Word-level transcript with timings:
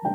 Hola, 0.00 0.12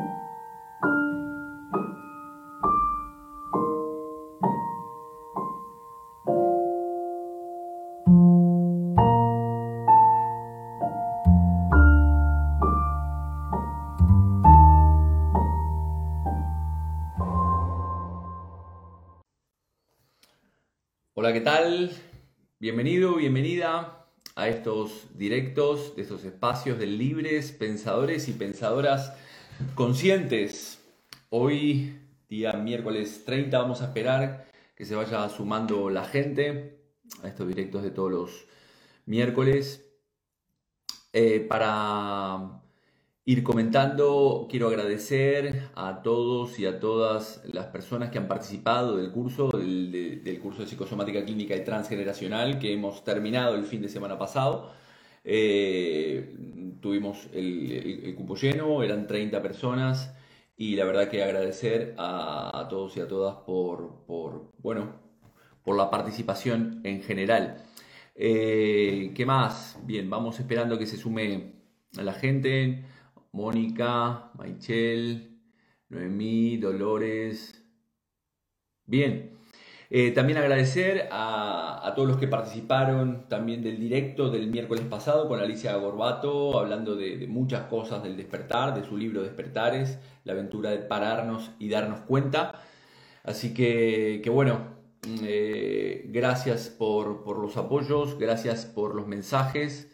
¿qué 21.32 21.40
tal? 21.42 21.90
Bienvenido, 22.58 23.16
bienvenida 23.16 24.06
a 24.34 24.48
estos 24.48 25.18
directos, 25.18 25.94
de 25.94 26.02
estos 26.02 26.24
espacios 26.24 26.78
de 26.78 26.86
libres 26.86 27.52
pensadores 27.52 28.28
y 28.28 28.32
pensadoras 28.32 29.12
conscientes. 29.74 30.80
Hoy, 31.30 31.98
día 32.28 32.52
miércoles 32.54 33.24
30, 33.24 33.58
vamos 33.58 33.82
a 33.82 33.86
esperar 33.86 34.46
que 34.76 34.84
se 34.84 34.94
vaya 34.94 35.28
sumando 35.28 35.90
la 35.90 36.04
gente 36.04 36.80
a 37.22 37.28
estos 37.28 37.46
directos 37.48 37.82
de 37.82 37.90
todos 37.90 38.10
los 38.10 38.46
miércoles 39.06 39.84
eh, 41.12 41.40
para 41.40 42.62
ir 43.24 43.42
comentando. 43.42 44.46
Quiero 44.50 44.68
agradecer 44.68 45.70
a 45.74 46.02
todos 46.02 46.58
y 46.58 46.66
a 46.66 46.80
todas 46.80 47.42
las 47.52 47.66
personas 47.66 48.10
que 48.10 48.18
han 48.18 48.28
participado 48.28 48.96
del 48.96 49.10
curso, 49.10 49.48
del, 49.48 50.40
curso 50.42 50.62
de 50.62 50.68
psicosomática 50.68 51.24
clínica 51.24 51.56
y 51.56 51.64
transgeneracional 51.64 52.58
que 52.58 52.72
hemos 52.72 53.04
terminado 53.04 53.54
el 53.54 53.64
fin 53.64 53.82
de 53.82 53.88
semana 53.88 54.18
pasado. 54.18 54.72
Eh, 55.24 56.36
tuvimos 56.80 57.28
el, 57.32 58.14
cupo 58.16 58.36
lleno, 58.36 58.82
eran 58.82 59.06
30 59.06 59.42
personas 59.42 60.14
y 60.56 60.76
la 60.76 60.84
verdad 60.84 61.08
que 61.08 61.22
agradecer 61.22 61.94
a, 61.98 62.66
todos 62.70 62.96
y 62.96 63.00
a 63.00 63.08
todas 63.08 63.36
por, 63.46 64.04
por, 64.06 64.52
bueno, 64.58 65.00
por 65.64 65.76
la 65.76 65.90
participación 65.90 66.80
en 66.84 67.02
general. 67.02 67.64
Eh, 68.14 69.12
¿Qué 69.14 69.26
más? 69.26 69.78
Bien, 69.84 70.08
vamos 70.10 70.38
esperando 70.40 70.78
que 70.78 70.86
se 70.86 70.96
sume 70.96 71.54
a 71.98 72.02
la 72.02 72.12
gente. 72.14 72.84
Mónica, 73.32 74.30
Maichel, 74.34 75.40
Noemí, 75.88 76.56
Dolores. 76.58 77.60
Bien. 78.86 79.33
Eh, 79.90 80.10
también 80.12 80.38
agradecer 80.38 81.08
a, 81.10 81.92
todos 81.94 82.08
los 82.08 82.16
que 82.16 82.26
participaron 82.26 83.28
también 83.28 83.62
del 83.62 83.78
directo 83.78 84.30
del 84.30 84.48
miércoles 84.48 84.84
pasado 84.84 85.28
con 85.28 85.40
Alicia 85.40 85.76
Gorbato, 85.76 86.58
hablando 86.58 86.96
de, 86.96 87.26
muchas 87.28 87.66
cosas 87.66 88.02
del 88.02 88.16
despertar, 88.16 88.74
de 88.74 88.84
su 88.84 88.96
libro 88.96 89.22
Despertares, 89.22 89.98
la 90.24 90.32
aventura 90.32 90.70
de 90.70 90.78
pararnos 90.78 91.50
y 91.58 91.68
darnos 91.68 92.00
cuenta. 92.00 92.60
Así 93.22 93.54
que, 93.54 94.22
bueno, 94.32 94.74
eh, 95.22 96.06
gracias 96.08 96.68
por, 96.68 97.38
los 97.38 97.56
apoyos, 97.56 98.18
gracias 98.18 98.64
por 98.66 98.94
los 98.94 99.06
mensajes. 99.06 99.90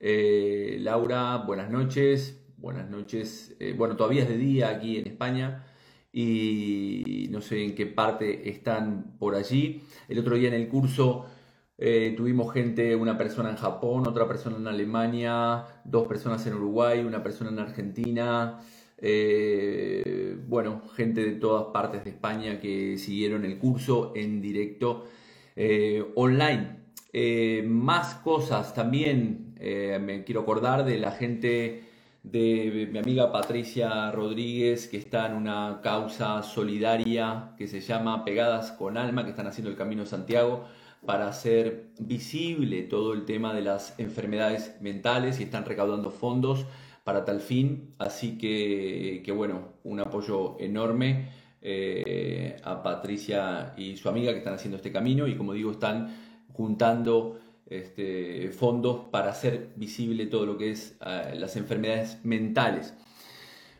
Eh, 0.00 0.78
Laura, 0.80 1.36
buenas 1.46 1.70
noches 1.70 2.42
buenas 2.58 2.88
noches. 2.88 3.54
Bueno, 3.76 3.96
todavía 3.96 4.22
es 4.22 4.28
de 4.28 4.38
día 4.38 4.70
aquí 4.70 4.96
en 4.96 5.06
España 5.06 5.65
y 6.18 7.28
no 7.30 7.42
sé 7.42 7.62
en 7.62 7.74
qué 7.74 7.84
parte 7.84 8.48
están 8.48 9.18
por 9.18 9.34
allí. 9.34 9.82
El 10.08 10.18
otro 10.18 10.36
día 10.36 10.48
en 10.48 10.54
el 10.54 10.66
curso 10.66 11.26
eh, 11.76 12.14
tuvimos 12.16 12.54
gente, 12.54 12.96
una 12.96 13.18
persona 13.18 13.50
en 13.50 13.56
Japón, 13.56 14.08
otra 14.08 14.26
persona 14.26 14.56
en 14.56 14.66
Alemania, 14.66 15.66
dos 15.84 16.08
personas 16.08 16.46
en 16.46 16.54
Uruguay, 16.54 17.00
una 17.00 17.22
persona 17.22 17.50
en 17.50 17.58
Argentina. 17.58 18.60
Eh, 18.96 20.38
bueno, 20.48 20.88
gente 20.94 21.22
de 21.22 21.32
todas 21.32 21.66
partes 21.66 22.02
de 22.04 22.10
España 22.10 22.60
que 22.60 22.96
siguieron 22.96 23.44
el 23.44 23.58
curso 23.58 24.14
en 24.16 24.40
directo 24.40 25.04
online. 26.14 26.78
más 27.66 28.14
cosas 28.16 28.72
también 28.74 29.54
me 29.60 30.24
quiero 30.24 30.40
acordar 30.40 30.86
de 30.86 30.98
la 30.98 31.10
gente 31.10 31.85
de 32.26 32.88
mi 32.90 32.98
amiga 32.98 33.30
Patricia 33.30 34.10
Rodríguez, 34.10 34.88
que 34.88 34.96
está 34.96 35.26
en 35.26 35.34
una 35.34 35.80
causa 35.80 36.42
solidaria 36.42 37.52
que 37.56 37.68
se 37.68 37.80
llama 37.80 38.24
Pegadas 38.24 38.72
con 38.72 38.98
Alma, 38.98 39.22
que 39.22 39.30
están 39.30 39.46
haciendo 39.46 39.70
el 39.70 39.76
Camino 39.76 40.04
Santiago 40.06 40.64
para 41.04 41.28
hacer 41.28 41.90
visible 42.00 42.82
todo 42.82 43.12
el 43.12 43.24
tema 43.26 43.54
de 43.54 43.62
las 43.62 43.96
enfermedades 44.00 44.76
mentales 44.80 45.38
y 45.38 45.44
están 45.44 45.64
recaudando 45.64 46.10
fondos 46.10 46.66
para 47.04 47.24
tal 47.24 47.40
fin. 47.40 47.94
Así 47.98 48.36
que, 48.38 49.32
bueno, 49.32 49.74
un 49.84 50.00
apoyo 50.00 50.56
enorme 50.58 51.30
eh, 51.62 52.56
a 52.64 52.82
Patricia 52.82 53.72
y 53.76 53.96
su 53.96 54.08
amiga 54.08 54.32
que 54.32 54.38
están 54.38 54.54
haciendo 54.54 54.78
este 54.78 54.90
camino 54.90 55.28
y 55.28 55.36
como 55.36 55.52
digo, 55.52 55.70
están 55.70 56.12
juntando 56.52 57.38
este, 57.68 58.50
fondos 58.50 59.06
para 59.10 59.30
hacer 59.30 59.72
visible 59.76 60.26
todo 60.26 60.46
lo 60.46 60.56
que 60.56 60.70
es 60.70 60.96
eh, 61.04 61.34
las 61.36 61.56
enfermedades 61.56 62.18
mentales. 62.24 62.94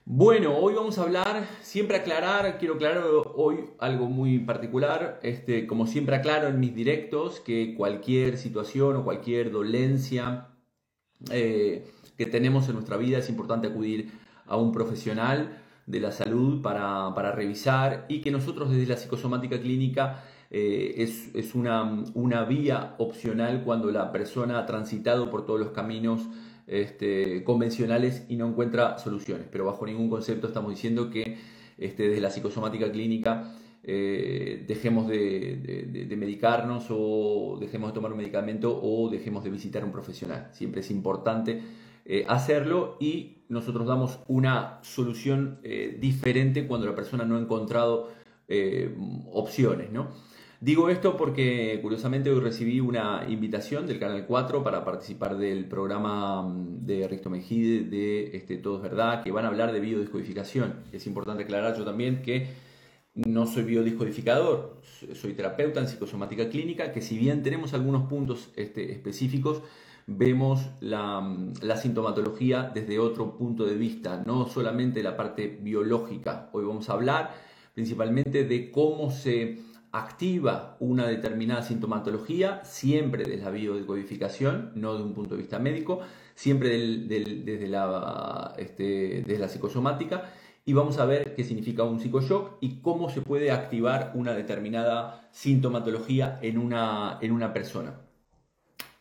Bueno, 0.04 0.56
hoy 0.56 0.74
vamos 0.74 0.98
a 0.98 1.02
hablar, 1.02 1.48
siempre 1.62 1.96
aclarar, 1.96 2.58
quiero 2.58 2.74
aclarar 2.74 3.02
hoy 3.34 3.64
algo 3.80 4.06
muy 4.06 4.38
particular, 4.38 5.18
este, 5.22 5.66
como 5.66 5.86
siempre 5.88 6.14
aclaro 6.14 6.46
en 6.46 6.60
mis 6.60 6.74
directos, 6.76 7.40
que 7.40 7.74
cualquier 7.76 8.38
situación 8.38 8.96
o 8.96 9.04
cualquier 9.04 9.50
dolencia 9.50 10.48
eh, 11.32 11.90
que 12.16 12.26
tenemos 12.26 12.68
en 12.68 12.74
nuestra 12.74 12.96
vida 12.96 13.18
es 13.18 13.28
importante 13.28 13.66
acudir 13.66 14.12
a 14.46 14.56
un 14.56 14.70
profesional 14.70 15.58
de 15.86 16.00
la 16.00 16.12
salud 16.12 16.62
para 16.62 17.32
revisar 17.32 18.06
y 18.08 18.20
que 18.20 18.30
nosotros 18.30 18.70
desde 18.70 18.86
la 18.86 18.96
psicosomática 18.96 19.60
clínica 19.60 20.22
eh, 20.50 20.94
es, 21.34 21.54
una, 21.54 22.44
vía 22.44 22.94
opcional 22.98 23.62
cuando 23.64 23.90
la 23.90 24.12
persona 24.12 24.58
ha 24.58 24.66
transitado 24.66 25.30
por 25.30 25.44
todos 25.44 25.58
los 25.58 25.70
caminos 25.70 26.22
este, 26.66 27.42
convencionales 27.44 28.24
y 28.28 28.36
no 28.36 28.48
encuentra 28.48 28.98
soluciones. 28.98 29.46
Pero 29.50 29.64
bajo 29.64 29.86
ningún 29.86 30.08
concepto 30.08 30.46
estamos 30.46 30.70
diciendo 30.70 31.10
que 31.10 31.38
este, 31.78 32.08
desde 32.08 32.20
la 32.20 32.30
psicosomática 32.30 32.90
clínica 32.90 33.52
eh, 33.82 34.64
dejemos 34.66 35.08
de, 35.08 36.06
medicarnos 36.16 36.86
o 36.90 37.58
dejemos 37.60 37.90
de 37.90 37.94
tomar 37.94 38.12
un 38.12 38.18
medicamento 38.18 38.80
o 38.82 39.10
dejemos 39.10 39.44
de 39.44 39.50
visitar 39.50 39.82
a 39.82 39.86
un 39.86 39.92
profesional. 39.92 40.48
Siempre 40.52 40.80
es 40.80 40.90
importante 40.90 41.60
eh, 42.04 42.24
hacerlo 42.28 42.96
y 43.00 43.38
nosotros 43.48 43.86
damos 43.86 44.20
una 44.26 44.80
solución 44.82 45.60
diferente 46.00 46.66
cuando 46.66 46.86
la 46.86 46.94
persona 46.96 47.24
no 47.24 47.36
ha 47.36 47.40
encontrado 47.40 48.10
opciones. 49.32 49.92
¿no? 49.92 50.08
Digo 50.66 50.88
esto 50.88 51.16
porque 51.16 51.78
curiosamente 51.80 52.28
hoy 52.28 52.40
recibí 52.40 52.80
una 52.80 53.24
invitación 53.28 53.86
del 53.86 54.00
Canal 54.00 54.26
4 54.26 54.64
para 54.64 54.84
participar 54.84 55.38
del 55.38 55.66
programa 55.68 56.42
mm, 56.42 56.84
de 56.84 57.06
Risto 57.06 57.30
Mejide 57.30 57.84
de 57.84 58.36
este, 58.36 58.56
Todo 58.56 58.80
Verdad, 58.80 59.22
que 59.22 59.30
van 59.30 59.44
a 59.44 59.48
hablar 59.48 59.72
de 59.72 59.78
biodescodificación. 59.78 60.74
Es 60.90 61.06
importante 61.06 61.44
aclarar 61.44 61.78
yo 61.78 61.84
también 61.84 62.20
que 62.20 62.48
no 63.14 63.46
soy 63.46 63.62
biodescodificador, 63.62 64.80
soy 65.14 65.34
terapeuta 65.34 65.78
en 65.78 65.86
psicosomática 65.86 66.48
clínica, 66.48 66.90
que 66.90 67.00
si 67.00 67.16
bien 67.16 67.44
tenemos 67.44 67.72
algunos 67.72 68.08
puntos 68.08 68.50
este, 68.56 68.90
específicos, 68.90 69.62
vemos 70.08 70.62
mm, 70.80 71.52
la, 71.60 71.76
sintomatología 71.76 72.72
desde 72.74 72.98
otro 72.98 73.38
punto 73.38 73.66
de 73.66 73.76
vista, 73.76 74.20
no 74.26 74.48
solamente 74.48 75.04
la 75.04 75.16
parte 75.16 75.46
biológica. 75.46 76.50
Hoy 76.50 76.64
vamos 76.64 76.90
a 76.90 76.94
hablar 76.94 77.34
principalmente 77.72 78.42
de 78.42 78.72
cómo 78.72 79.12
se 79.12 79.75
activa 79.98 80.76
una 80.80 81.06
determinada 81.06 81.62
sintomatología, 81.62 82.64
siempre 82.64 83.24
desde 83.24 83.44
la 83.44 83.50
biodecodificación, 83.50 84.72
no 84.74 84.96
de 84.96 85.02
un 85.02 85.14
punto 85.14 85.34
de 85.34 85.42
vista 85.42 85.58
médico, 85.58 86.00
siempre 86.34 86.68
desde, 86.68 87.66
la, 87.68 88.54
este, 88.58 89.22
desde 89.26 89.38
la 89.38 89.48
psicosomática, 89.48 90.30
y 90.64 90.72
vamos 90.72 90.98
a 90.98 91.06
ver 91.06 91.34
qué 91.34 91.44
significa 91.44 91.84
un 91.84 92.00
psicoshock 92.00 92.58
y 92.60 92.80
cómo 92.80 93.08
se 93.08 93.22
puede 93.22 93.50
activar 93.52 94.12
una 94.14 94.34
determinada 94.34 95.28
sintomatología 95.30 96.38
en 96.42 96.58
una, 96.58 97.18
en 97.20 97.32
una 97.32 97.52
persona. 97.52 97.94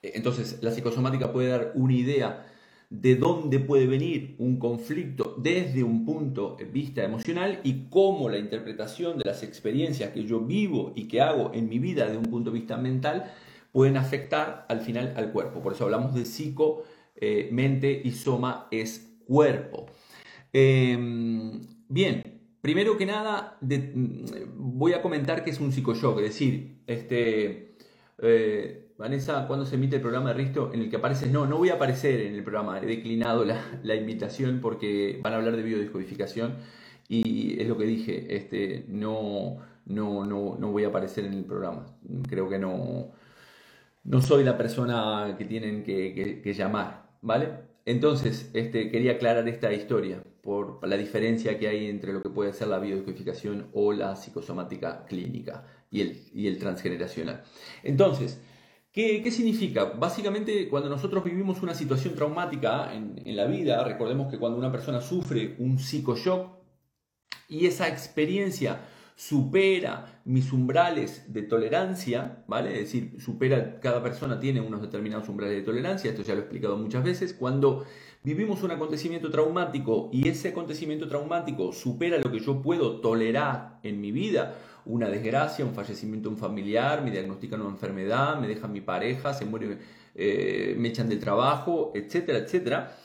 Entonces, 0.01 0.59
la 0.61 0.71
psicosomática 0.71 1.31
puede 1.31 1.49
dar 1.49 1.71
una 1.75 1.93
idea 1.93 2.45
de 2.89 3.15
dónde 3.15 3.59
puede 3.59 3.87
venir 3.87 4.35
un 4.37 4.57
conflicto 4.57 5.35
desde 5.37 5.83
un 5.83 6.05
punto 6.05 6.55
de 6.57 6.65
vista 6.65 7.03
emocional 7.03 7.59
y 7.63 7.89
cómo 7.89 8.29
la 8.29 8.37
interpretación 8.37 9.17
de 9.17 9.25
las 9.25 9.43
experiencias 9.43 10.11
que 10.11 10.23
yo 10.23 10.41
vivo 10.41 10.93
y 10.95 11.07
que 11.07 11.21
hago 11.21 11.51
en 11.53 11.67
mi 11.67 11.79
vida 11.79 12.05
desde 12.05 12.17
un 12.17 12.25
punto 12.25 12.51
de 12.51 12.59
vista 12.59 12.77
mental 12.77 13.31
pueden 13.71 13.97
afectar 13.97 14.65
al 14.69 14.81
final 14.81 15.13
al 15.17 15.31
cuerpo. 15.31 15.61
Por 15.61 15.73
eso 15.73 15.83
hablamos 15.85 16.13
de 16.13 16.25
psico, 16.25 16.83
eh, 17.15 17.49
mente 17.51 18.01
y 18.03 18.11
soma 18.11 18.67
es 18.71 19.17
cuerpo. 19.25 19.87
Em, 20.53 21.61
bien, 21.89 22.23
primero 22.61 22.97
que 22.97 23.05
nada 23.05 23.57
mm, 23.61 24.77
voy 24.77 24.93
a 24.93 25.01
comentar 25.01 25.43
que 25.43 25.49
es 25.49 25.59
un 25.59 25.71
psicoshock, 25.71 26.19
es 26.19 26.25
decir, 26.25 26.81
este, 26.87 27.75
eh, 28.21 28.84
Vanessa, 28.97 29.45
¿cuándo 29.45 29.65
se 29.65 29.75
emite 29.75 29.97
el 29.97 30.01
programa 30.01 30.29
de 30.29 30.35
Risto 30.35 30.71
en 30.73 30.81
el 30.81 30.89
que 30.89 30.95
apareces? 30.95 31.29
No, 31.29 31.45
no 31.45 31.57
voy 31.57 31.69
a 31.69 31.73
aparecer 31.73 32.21
en 32.21 32.33
el 32.33 32.43
programa, 32.43 32.79
he 32.79 32.85
declinado 32.85 33.43
la, 33.43 33.95
invitación 33.95 34.61
porque 34.61 35.19
van 35.21 35.33
a 35.33 35.35
hablar 35.35 35.57
de 35.57 35.63
biodescodificación 35.63 36.55
y 37.09 37.61
es 37.61 37.67
lo 37.67 37.77
que 37.77 37.83
dije, 37.83 38.35
este, 38.35 38.85
no, 38.87 39.57
no, 39.85 40.25
no, 40.25 40.55
no 40.57 40.71
voy 40.71 40.85
a 40.85 40.87
aparecer 40.87 41.25
en 41.25 41.33
el 41.33 41.43
programa. 41.43 41.85
Creo 42.29 42.47
que 42.47 42.57
no, 42.57 43.11
no 44.05 44.21
soy 44.21 44.45
la 44.45 44.57
persona 44.57 45.35
que 45.37 45.43
tienen 45.43 45.83
que, 45.83 46.53
llamar, 46.55 47.09
¿vale? 47.21 47.49
Entonces, 47.83 48.49
este, 48.53 48.89
quería 48.89 49.13
aclarar 49.13 49.47
esta 49.49 49.73
historia 49.73 50.23
por 50.41 50.87
la 50.87 50.95
diferencia 50.95 51.59
que 51.59 51.67
hay 51.67 51.87
entre 51.87 52.13
lo 52.13 52.21
que 52.21 52.29
puede 52.29 52.53
ser 52.53 52.69
la 52.69 52.79
biodescodificación 52.79 53.67
o 53.73 53.91
la 53.91 54.15
psicosomática 54.15 55.05
clínica 55.05 55.65
y 55.91 55.99
el, 55.99 56.21
y 56.33 56.47
el 56.47 56.57
transgeneracional. 56.59 57.43
Entonces, 57.83 58.39
¿qué, 58.95 59.29
significa? 59.31 59.85
Básicamente, 59.85 60.69
cuando 60.69 60.89
nosotros 60.89 61.23
vivimos 61.23 61.61
una 61.61 61.73
situación 61.73 62.15
traumática 62.15 62.93
en, 62.93 63.21
en 63.25 63.35
la 63.35 63.45
vida, 63.45 63.83
recordemos 63.83 64.31
que 64.31 64.39
cuando 64.39 64.57
una 64.57 64.71
persona 64.71 65.01
sufre 65.01 65.55
un 65.59 65.77
psicoshock 65.77 66.55
y 67.49 67.65
esa 67.65 67.89
experiencia 67.89 68.79
supera 69.15 70.21
mis 70.25 70.51
umbrales 70.51 71.31
de 71.31 71.41
tolerancia, 71.43 72.43
¿vale? 72.47 72.73
Es 72.73 72.79
decir, 72.91 73.21
supera, 73.21 73.79
cada 73.79 74.01
persona 74.01 74.39
tiene 74.39 74.61
unos 74.61 74.81
determinados 74.81 75.29
umbrales 75.29 75.57
de 75.57 75.63
tolerancia, 75.63 76.11
esto 76.11 76.23
ya 76.23 76.33
lo 76.33 76.39
he 76.39 76.43
explicado 76.43 76.77
muchas 76.77 77.03
veces, 77.03 77.33
cuando 77.33 77.85
vivimos 78.23 78.63
un 78.63 78.71
acontecimiento 78.71 79.29
traumático 79.29 80.09
y 80.11 80.27
ese 80.27 80.49
acontecimiento 80.49 81.07
traumático 81.07 81.71
supera 81.71 82.17
lo 82.17 82.31
que 82.31 82.39
yo 82.39 82.61
puedo 82.61 82.99
tolerar 82.99 83.79
en 83.83 84.01
mi 84.01 84.11
vida, 84.11 84.55
una 84.85 85.09
desgracia, 85.09 85.65
un 85.65 85.73
fallecimiento 85.73 86.29
un 86.29 86.37
familiar, 86.37 87.03
me 87.03 87.11
diagnostican 87.11 87.61
una 87.61 87.71
enfermedad, 87.71 88.39
me 88.39 88.47
dejan 88.47 88.71
mi 88.71 88.81
pareja, 88.81 89.33
se 89.33 89.45
muere, 89.45 89.77
eh, 90.15 90.75
me 90.77 90.89
echan 90.89 91.09
del 91.09 91.19
trabajo, 91.19 91.91
etcétera, 91.95 92.39
etcétera. 92.39 92.95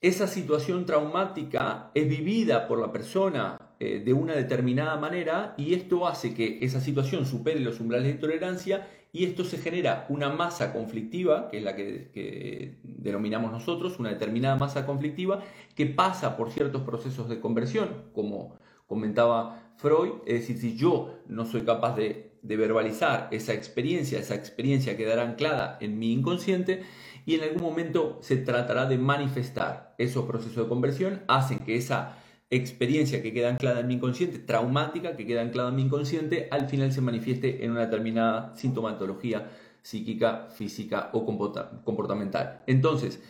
Esa 0.00 0.26
situación 0.26 0.86
traumática 0.86 1.90
es 1.94 2.08
vivida 2.08 2.66
por 2.66 2.80
la 2.80 2.90
persona 2.90 3.58
eh, 3.78 4.02
de 4.04 4.12
una 4.12 4.34
determinada 4.34 4.96
manera 4.96 5.54
y 5.58 5.74
esto 5.74 6.06
hace 6.06 6.34
que 6.34 6.58
esa 6.62 6.80
situación 6.80 7.26
supere 7.26 7.60
los 7.60 7.80
umbrales 7.80 8.06
de 8.06 8.18
tolerancia 8.18 8.88
y 9.12 9.24
esto 9.24 9.44
se 9.44 9.58
genera 9.58 10.06
una 10.08 10.28
masa 10.30 10.72
conflictiva, 10.72 11.48
que 11.50 11.58
es 11.58 11.64
la 11.64 11.74
que, 11.74 12.78
denominamos 12.82 13.50
nosotros, 13.50 13.98
una 13.98 14.10
determinada 14.10 14.56
masa 14.56 14.86
conflictiva, 14.86 15.42
que 15.74 15.86
pasa 15.86 16.36
por 16.36 16.50
ciertos 16.50 16.82
procesos 16.82 17.28
de 17.28 17.40
conversión, 17.40 18.04
como 18.14 18.56
comentaba 18.86 19.69
Freud, 19.80 20.20
es 20.26 20.40
decir, 20.40 20.58
si 20.58 20.76
yo 20.76 21.20
no 21.26 21.46
soy 21.46 21.62
capaz 21.62 21.96
de, 21.96 22.28
verbalizar 22.42 23.28
esa 23.32 23.52
experiencia, 23.52 24.18
esa 24.18 24.34
experiencia 24.34 24.96
quedará 24.96 25.22
anclada 25.22 25.76
en 25.80 25.98
mi 25.98 26.12
inconsciente 26.12 26.82
y 27.26 27.34
en 27.34 27.42
algún 27.42 27.62
momento 27.62 28.18
se 28.22 28.38
tratará 28.38 28.86
de 28.86 28.96
manifestar 28.96 29.94
esos 29.98 30.24
procesos 30.24 30.64
de 30.64 30.68
conversión, 30.68 31.22
hacen 31.28 31.58
que 31.58 31.76
esa 31.76 32.16
experiencia 32.48 33.22
que 33.22 33.34
queda 33.34 33.50
anclada 33.50 33.80
en 33.80 33.88
mi 33.88 33.94
inconsciente, 33.94 34.38
traumática 34.38 35.16
que 35.16 35.26
queda 35.26 35.42
anclada 35.42 35.68
en 35.68 35.76
mi 35.76 35.82
inconsciente, 35.82 36.48
al 36.50 36.68
final 36.68 36.92
se 36.92 37.02
manifieste 37.02 37.64
en 37.64 37.72
una 37.72 37.82
determinada 37.82 38.54
sintomatología 38.56 39.50
psíquica, 39.82 40.48
física 40.50 41.10
o 41.12 41.24
comportamental. 41.26 42.62
Entonces, 42.66 43.22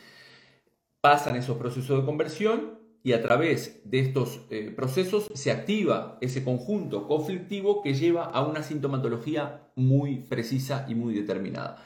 pasan 1.00 1.36
esos 1.36 1.56
procesos 1.58 2.00
de 2.00 2.06
conversión 2.06 2.79
y 3.02 3.12
a 3.12 3.22
través 3.22 3.80
de 3.84 4.00
estos 4.00 4.40
eh, 4.50 4.72
procesos 4.74 5.28
se 5.34 5.50
activa 5.50 6.18
ese 6.20 6.44
conjunto 6.44 7.06
conflictivo 7.06 7.82
que 7.82 7.94
lleva 7.94 8.24
a 8.24 8.46
una 8.46 8.62
sintomatología 8.62 9.70
muy 9.74 10.18
precisa 10.28 10.86
y 10.88 10.94
muy 10.94 11.14
determinada. 11.14 11.82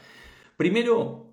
Primero, 0.56 1.26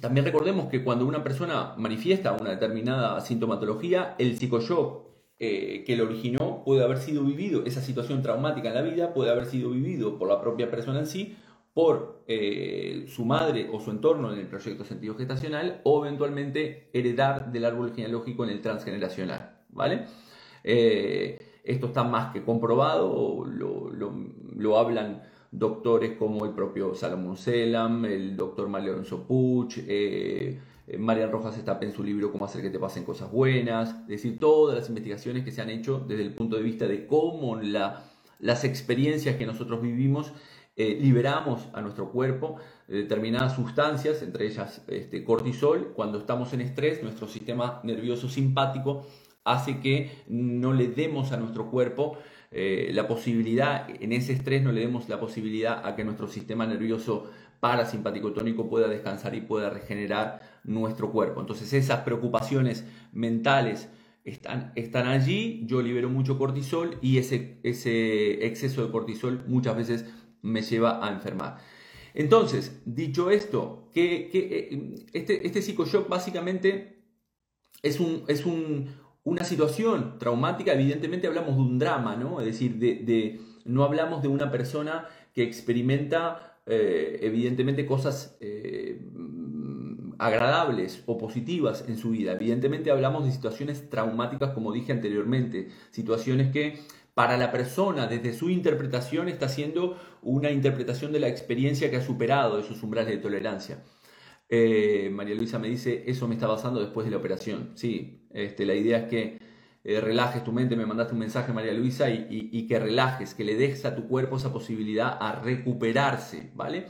también 0.00 0.24
recordemos 0.24 0.68
que 0.68 0.84
cuando 0.84 1.06
una 1.06 1.24
persona 1.24 1.74
manifiesta 1.76 2.32
una 2.32 2.50
determinada 2.50 3.20
sintomatología, 3.20 4.14
el 4.18 4.38
psicoshock 4.38 5.10
eh, 5.38 5.84
que 5.86 5.96
lo 5.96 6.04
originó 6.04 6.62
puede 6.64 6.84
haber 6.84 6.98
sido 6.98 7.24
vivido, 7.24 7.64
esa 7.64 7.80
situación 7.80 8.22
traumática 8.22 8.68
en 8.68 8.74
la 8.74 8.82
vida 8.82 9.14
puede 9.14 9.30
haber 9.30 9.46
sido 9.46 9.70
vivido 9.70 10.18
por 10.18 10.28
la 10.28 10.40
propia 10.40 10.70
persona 10.70 11.00
en 11.00 11.06
sí, 11.06 11.36
por 11.74 12.24
eh, 12.26 13.06
su 13.08 13.24
madre 13.24 13.68
o 13.72 13.80
su 13.80 13.90
entorno 13.90 14.32
en 14.32 14.40
el 14.40 14.46
proyecto 14.46 14.84
sentido 14.84 15.14
gestacional 15.14 15.80
o 15.84 16.04
eventualmente 16.04 16.90
heredar 16.92 17.52
del 17.52 17.64
árbol 17.64 17.92
genealógico 17.94 18.44
en 18.44 18.50
el 18.50 18.60
transgeneracional. 18.60 19.58
¿vale? 19.70 20.06
Eh, 20.64 21.38
esto 21.64 21.86
está 21.86 22.04
más 22.04 22.32
que 22.32 22.42
comprobado, 22.42 23.44
lo, 23.44 24.78
hablan 24.78 25.22
doctores 25.52 26.16
como 26.16 26.44
el 26.44 26.52
propio 26.52 26.94
Salomón 26.94 27.36
Selam, 27.36 28.04
el 28.04 28.36
doctor 28.36 28.68
Mario 28.68 28.92
Alonso 28.92 29.26
Puch, 29.26 29.78
eh, 29.86 30.58
Marian 30.98 31.30
Rojas 31.30 31.56
está 31.56 31.78
en 31.82 31.92
su 31.92 32.02
libro 32.02 32.32
Cómo 32.32 32.44
hacer 32.44 32.62
que 32.62 32.70
te 32.70 32.78
pasen 32.78 33.04
cosas 33.04 33.30
buenas, 33.30 33.90
es 34.02 34.08
decir, 34.08 34.38
todas 34.38 34.76
las 34.76 34.88
investigaciones 34.88 35.44
que 35.44 35.52
se 35.52 35.60
han 35.60 35.70
hecho 35.70 36.04
desde 36.06 36.22
el 36.22 36.34
punto 36.34 36.56
de 36.56 36.62
vista 36.62 36.88
de 36.88 37.06
cómo 37.06 37.56
las 37.56 38.64
experiencias 38.64 39.36
que 39.36 39.46
nosotros 39.46 39.80
vivimos 39.82 40.32
eh, 40.82 40.98
liberamos 40.98 41.68
a 41.74 41.82
nuestro 41.82 42.10
cuerpo 42.10 42.56
determinadas 42.88 43.54
sustancias, 43.54 44.22
entre 44.22 44.46
ellas 44.46 44.82
este, 44.88 45.22
cortisol. 45.22 45.92
Cuando 45.94 46.18
estamos 46.18 46.54
en 46.54 46.62
estrés, 46.62 47.02
nuestro 47.02 47.28
sistema 47.28 47.80
nervioso 47.84 48.30
simpático 48.30 49.06
hace 49.44 49.80
que 49.80 50.10
no 50.28 50.72
le 50.72 50.88
demos 50.88 51.32
a 51.32 51.36
nuestro 51.36 51.70
cuerpo 51.70 52.16
eh, 52.50 52.90
la 52.94 53.06
posibilidad, 53.06 53.88
en 53.88 54.12
ese 54.12 54.32
estrés 54.32 54.62
no 54.62 54.72
le 54.72 54.80
demos 54.80 55.08
la 55.08 55.20
posibilidad 55.20 55.86
a 55.86 55.94
que 55.94 56.02
nuestro 56.02 56.28
sistema 56.28 56.66
nervioso 56.66 57.30
parasimpático 57.60 58.32
tónico 58.32 58.68
pueda 58.68 58.88
descansar 58.88 59.34
y 59.34 59.42
pueda 59.42 59.68
regenerar 59.68 60.40
nuestro 60.64 61.12
cuerpo. 61.12 61.40
Entonces 61.40 61.72
esas 61.74 62.00
preocupaciones 62.00 62.86
mentales 63.12 63.90
están, 64.24 64.72
están 64.74 65.06
allí, 65.06 65.62
yo 65.66 65.80
libero 65.82 66.08
mucho 66.08 66.38
cortisol 66.38 66.96
y 67.00 67.18
ese, 67.18 67.58
ese 67.62 68.46
exceso 68.46 68.84
de 68.84 68.90
cortisol 68.90 69.44
muchas 69.46 69.76
veces 69.76 70.06
me 70.42 70.62
lleva 70.62 71.04
a 71.04 71.12
enfermar. 71.12 71.58
Entonces, 72.14 72.80
dicho 72.84 73.30
esto, 73.30 73.88
que, 73.92 74.30
eh, 74.32 74.94
este, 75.12 75.46
este 75.46 75.62
psicoshock 75.62 76.08
básicamente 76.08 77.02
es, 77.82 78.00
un, 78.00 78.24
es 78.28 78.44
una 79.24 79.44
situación 79.44 80.18
traumática, 80.18 80.72
evidentemente 80.72 81.26
hablamos 81.26 81.56
de 81.56 81.62
un 81.62 81.78
drama, 81.78 82.16
¿no? 82.16 82.40
Es 82.40 82.46
decir, 82.46 82.76
de, 82.78 83.40
no 83.64 83.84
hablamos 83.84 84.22
de 84.22 84.28
una 84.28 84.50
persona 84.50 85.06
que 85.32 85.42
experimenta 85.42 86.60
eh, 86.66 87.18
evidentemente 87.22 87.86
cosas 87.86 88.36
eh, 88.40 89.00
agradables 90.18 91.02
o 91.06 91.16
positivas 91.16 91.84
en 91.88 91.96
su 91.96 92.10
vida. 92.10 92.32
Evidentemente 92.32 92.90
hablamos 92.90 93.24
de 93.24 93.32
situaciones 93.32 93.88
traumáticas, 93.88 94.50
como 94.50 94.72
dije 94.72 94.92
anteriormente, 94.92 95.68
situaciones 95.90 96.52
que 96.52 96.80
para 97.14 97.36
la 97.36 97.50
persona 97.50 98.06
desde 98.06 98.32
su 98.32 98.50
interpretación 98.50 99.28
está 99.28 99.46
haciendo 99.46 99.98
una 100.22 100.50
interpretación 100.50 101.12
de 101.12 101.20
la 101.20 101.28
experiencia 101.28 101.90
que 101.90 101.96
ha 101.96 102.02
superado 102.02 102.58
esos 102.58 102.82
umbrales 102.82 103.10
de 103.10 103.18
tolerancia. 103.18 103.82
Eh, 104.48 105.10
María 105.12 105.36
Luisa 105.36 105.58
me 105.58 105.68
dice, 105.68 106.04
eso 106.06 106.26
me 106.26 106.34
está 106.34 106.48
pasando 106.48 106.80
después 106.80 107.04
de 107.04 107.12
la 107.12 107.18
operación. 107.18 107.70
Sí, 107.74 108.26
este, 108.32 108.66
la 108.66 108.74
idea 108.74 108.98
es 108.98 109.08
que 109.08 109.38
eh, 109.82 110.00
relajes 110.00 110.44
tu 110.44 110.52
mente, 110.52 110.76
me 110.76 110.86
mandaste 110.86 111.14
un 111.14 111.20
mensaje 111.20 111.52
María 111.52 111.72
Luisa, 111.72 112.10
y, 112.10 112.66
que 112.66 112.78
relajes, 112.78 113.34
que 113.34 113.44
le 113.44 113.56
dejes 113.56 113.84
a 113.84 113.94
tu 113.94 114.08
cuerpo 114.08 114.36
esa 114.36 114.52
posibilidad 114.52 115.16
a 115.20 115.40
recuperarse, 115.40 116.50
¿vale? 116.54 116.86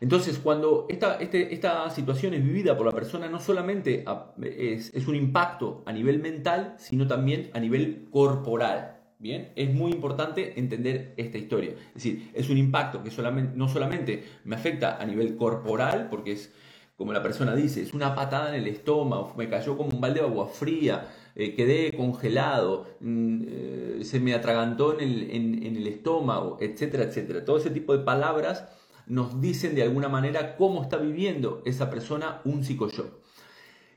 Entonces, 0.00 0.38
cuando 0.38 0.86
esta, 0.88 1.16
este, 1.16 1.54
esta 1.54 1.88
situación 1.90 2.34
es 2.34 2.42
vivida 2.42 2.76
por 2.76 2.86
la 2.86 2.92
persona, 2.92 3.28
no 3.28 3.38
solamente 3.38 4.04
es, 4.42 5.06
un 5.06 5.14
impacto 5.14 5.82
a 5.86 5.92
nivel 5.92 6.20
mental, 6.20 6.74
sino 6.78 7.06
también 7.06 7.50
a 7.52 7.60
nivel 7.60 8.08
corporal. 8.10 8.91
Bien, 9.22 9.52
es 9.54 9.72
muy 9.72 9.92
importante 9.92 10.58
entender 10.58 11.14
esta 11.16 11.38
historia. 11.38 11.70
Es 11.70 11.94
decir, 11.94 12.32
es 12.34 12.50
un 12.50 12.58
impacto 12.58 13.04
que 13.04 13.10
no 13.54 13.68
solamente 13.68 14.24
me 14.42 14.56
afecta 14.56 14.96
a 15.00 15.06
nivel 15.06 15.36
corporal, 15.36 16.08
porque 16.10 16.32
es, 16.32 16.52
como 16.96 17.12
la 17.12 17.22
persona 17.22 17.54
dice, 17.54 17.82
es 17.82 17.94
una 17.94 18.16
patada 18.16 18.48
en 18.48 18.60
el 18.60 18.66
estómago, 18.66 19.32
me 19.36 19.48
cayó 19.48 19.76
como 19.76 19.90
un 19.90 20.00
balde 20.00 20.18
de 20.18 20.26
agua 20.26 20.48
fría, 20.48 21.06
eh, 21.36 21.54
quedé 21.54 21.96
congelado, 21.96 22.96
mm, 22.98 23.42
eh, 23.46 23.98
se 24.02 24.18
me 24.18 24.34
atragantó 24.34 24.98
en 24.98 25.76
el, 25.76 25.86
estómago, 25.86 26.58
etcétera, 26.60 27.04
etcétera. 27.04 27.44
Todo 27.44 27.58
ese 27.58 27.70
tipo 27.70 27.96
de 27.96 28.02
palabras 28.02 28.64
nos 29.06 29.40
dicen 29.40 29.76
de 29.76 29.84
alguna 29.84 30.08
manera 30.08 30.56
cómo 30.56 30.82
está 30.82 30.96
viviendo 30.96 31.62
esa 31.64 31.90
persona 31.90 32.40
un 32.44 32.64
psicoshock. 32.64 33.21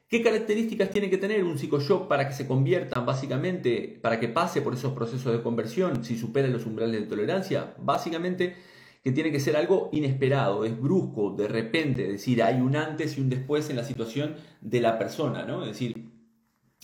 ¿Qué 0.07 0.21
características 0.21 0.91
tiene 0.91 1.09
que 1.09 1.17
tener 1.17 1.43
un 1.43 1.57
psicoshock 1.57 2.07
para 2.07 2.27
que 2.27 2.33
se 2.35 2.45
convierta 2.45 2.99
básicamente, 2.99 3.99
para 4.01 4.19
que 4.19 4.27
pase 4.27 4.61
por 4.61 4.75
esos 4.75 4.93
procesos 4.93 5.33
de 5.33 5.41
conversión, 5.41 6.03
si 6.05 6.15
supera 6.15 6.47
los 6.47 6.67
umbrales 6.67 7.01
de 7.01 7.07
tolerancia? 7.07 7.73
Básicamente 7.79 8.55
que 9.03 9.11
tiene 9.11 9.31
que 9.31 9.39
ser 9.39 9.55
algo 9.55 9.89
inesperado, 9.91 10.65
es 10.65 10.79
brusco, 10.79 11.31
de 11.31 11.47
repente, 11.47 12.05
es 12.05 12.11
decir, 12.13 12.41
hay 12.41 12.59
un 12.59 12.75
antes 12.75 13.17
y 13.17 13.21
un 13.21 13.29
después 13.29 13.69
en 13.69 13.75
la 13.75 13.83
situación 13.83 14.35
de 14.61 14.81
la 14.81 14.97
persona, 14.97 15.45
¿no? 15.45 15.61
Es 15.61 15.69
decir, 15.69 16.09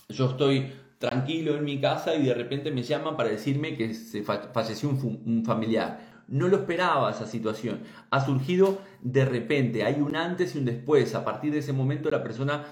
yo 0.09 0.29
estoy 0.29 0.71
tranquilo 0.99 1.57
en 1.57 1.63
mi 1.63 1.79
casa 1.81 2.15
y 2.15 2.23
de 2.23 2.33
repente 2.33 2.69
me 2.69 2.83
llaman 2.83 3.17
para 3.17 3.29
decirme 3.29 3.75
que 3.75 3.93
se 3.95 4.23
falleció 4.23 4.89
un 4.89 5.43
familiar 5.45 6.11
no 6.31 6.47
lo 6.47 6.57
esperaba 6.57 7.11
esa 7.11 7.27
situación, 7.27 7.81
ha 8.09 8.25
surgido 8.25 8.81
de 9.01 9.25
repente, 9.25 9.83
hay 9.83 9.99
un 9.99 10.15
antes 10.15 10.55
y 10.55 10.59
un 10.59 10.65
después, 10.65 11.13
a 11.13 11.25
partir 11.25 11.51
de 11.51 11.59
ese 11.59 11.73
momento 11.73 12.09
la 12.09 12.23
persona 12.23 12.63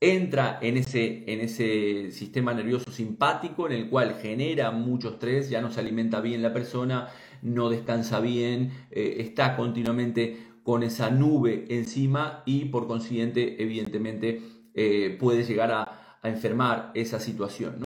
entra 0.00 0.58
en 0.60 0.76
ese, 0.76 1.24
en 1.32 1.40
ese 1.40 2.10
sistema 2.10 2.52
nervioso 2.52 2.90
simpático 2.90 3.66
en 3.66 3.72
el 3.72 3.88
cual 3.88 4.18
genera 4.20 4.70
mucho 4.70 5.10
estrés, 5.10 5.48
ya 5.48 5.62
no 5.62 5.70
se 5.70 5.80
alimenta 5.80 6.20
bien 6.20 6.42
la 6.42 6.52
persona, 6.52 7.08
no 7.42 7.70
descansa 7.70 8.20
bien, 8.20 8.72
eh, 8.90 9.16
está 9.20 9.56
continuamente 9.56 10.36
con 10.62 10.82
esa 10.82 11.10
nube 11.10 11.64
encima 11.68 12.42
y 12.44 12.66
por 12.66 12.86
consiguiente 12.86 13.62
evidentemente 13.62 14.42
eh, 14.74 15.16
puede 15.18 15.44
llegar 15.44 15.72
a, 15.72 16.02
enfermar 16.22 16.90
esa 16.94 17.20
situación. 17.20 17.76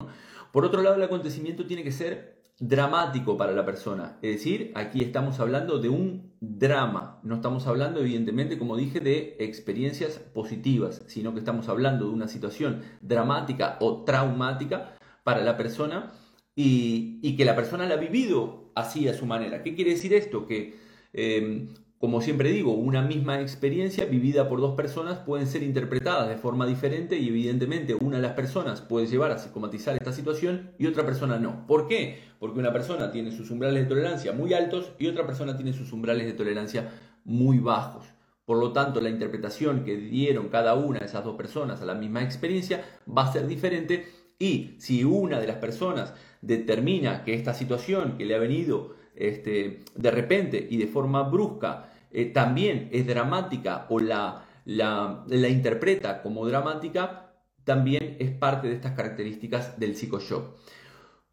Por 0.50 0.64
otro 0.64 0.80
lado, 0.80 0.96
el 0.96 1.02
acontecimiento 1.02 1.66
tiene 1.66 1.84
que 1.84 1.92
ser 1.92 2.39
dramático 2.60 3.36
para 3.38 3.52
la 3.52 3.64
persona. 3.64 4.18
Es 4.22 4.36
decir, 4.36 4.70
aquí 4.74 5.02
estamos 5.02 5.40
hablando 5.40 5.78
de 5.78 5.88
un 5.88 6.34
drama. 6.40 7.18
No 7.24 7.36
estamos 7.36 7.66
hablando, 7.66 8.00
evidentemente, 8.00 8.58
como 8.58 8.76
dije, 8.76 9.00
de 9.00 9.36
experiencias 9.40 10.18
positivas, 10.18 11.02
sino 11.06 11.32
que 11.32 11.40
estamos 11.40 11.68
hablando 11.68 12.06
de 12.06 12.12
una 12.12 12.28
situación 12.28 12.82
dramática 13.00 13.78
o 13.80 14.04
traumática 14.04 14.94
para 15.24 15.42
la 15.42 15.56
persona 15.56 16.12
y, 16.54 17.34
que 17.36 17.44
la 17.46 17.56
persona 17.56 17.86
la 17.86 17.94
ha 17.94 17.98
vivido 17.98 18.70
así 18.74 19.08
a 19.08 19.14
su 19.14 19.24
manera. 19.24 19.62
¿Qué 19.62 19.74
quiere 19.74 19.92
decir 19.92 20.12
esto? 20.12 20.46
Que 20.46 20.78
eh, 21.14 21.66
como 22.00 22.22
siempre 22.22 22.50
digo, 22.50 22.72
una 22.72 23.02
misma 23.02 23.42
experiencia 23.42 24.06
vivida 24.06 24.48
por 24.48 24.62
dos 24.62 24.74
personas 24.74 25.18
pueden 25.18 25.46
ser 25.46 25.62
interpretadas 25.62 26.30
de 26.30 26.38
forma 26.38 26.64
diferente 26.66 27.18
y 27.18 27.28
evidentemente 27.28 27.94
una 27.94 28.16
de 28.16 28.22
las 28.22 28.32
personas 28.32 28.80
puede 28.80 29.06
llevar 29.06 29.32
a 29.32 29.36
psicomatizar 29.36 29.96
esta 29.96 30.10
situación 30.10 30.70
y 30.78 30.86
otra 30.86 31.04
persona 31.04 31.38
no. 31.38 31.66
¿Por 31.66 31.88
qué? 31.88 32.20
Porque 32.38 32.58
una 32.58 32.72
persona 32.72 33.12
tiene 33.12 33.32
sus 33.32 33.50
umbrales 33.50 33.82
de 33.82 33.88
tolerancia 33.90 34.32
muy 34.32 34.54
altos 34.54 34.92
y 34.98 35.08
otra 35.08 35.26
persona 35.26 35.58
tiene 35.58 35.74
sus 35.74 35.92
umbrales 35.92 36.24
de 36.24 36.32
tolerancia 36.32 36.90
muy 37.26 37.58
bajos. 37.58 38.06
Por 38.46 38.56
lo 38.56 38.72
tanto, 38.72 39.02
la 39.02 39.10
interpretación 39.10 39.84
que 39.84 39.98
dieron 39.98 40.48
cada 40.48 40.76
una 40.76 41.00
de 41.00 41.04
esas 41.04 41.22
dos 41.22 41.36
personas 41.36 41.82
a 41.82 41.84
la 41.84 41.94
misma 41.94 42.22
experiencia 42.22 42.82
va 43.06 43.24
a 43.24 43.32
ser 43.32 43.46
diferente 43.46 44.06
y 44.38 44.74
si 44.78 45.04
una 45.04 45.38
de 45.38 45.48
las 45.48 45.56
personas 45.56 46.14
determina 46.40 47.24
que 47.24 47.34
esta 47.34 47.52
situación 47.52 48.16
que 48.16 48.24
le 48.24 48.36
ha 48.36 48.38
venido 48.38 48.94
este, 49.14 49.80
de 49.94 50.10
repente 50.10 50.66
y 50.70 50.78
de 50.78 50.86
forma 50.86 51.24
brusca 51.24 51.89
eh, 52.12 52.26
también 52.26 52.88
es 52.92 53.06
dramática 53.06 53.86
o 53.88 54.00
la, 54.00 54.44
la, 54.64 55.48
interpreta 55.48 56.22
como 56.22 56.46
dramática, 56.46 57.32
también 57.64 58.16
es 58.18 58.30
parte 58.30 58.68
de 58.68 58.74
estas 58.74 58.92
características 58.92 59.78
del 59.78 59.96
psicoshock. 59.96 60.56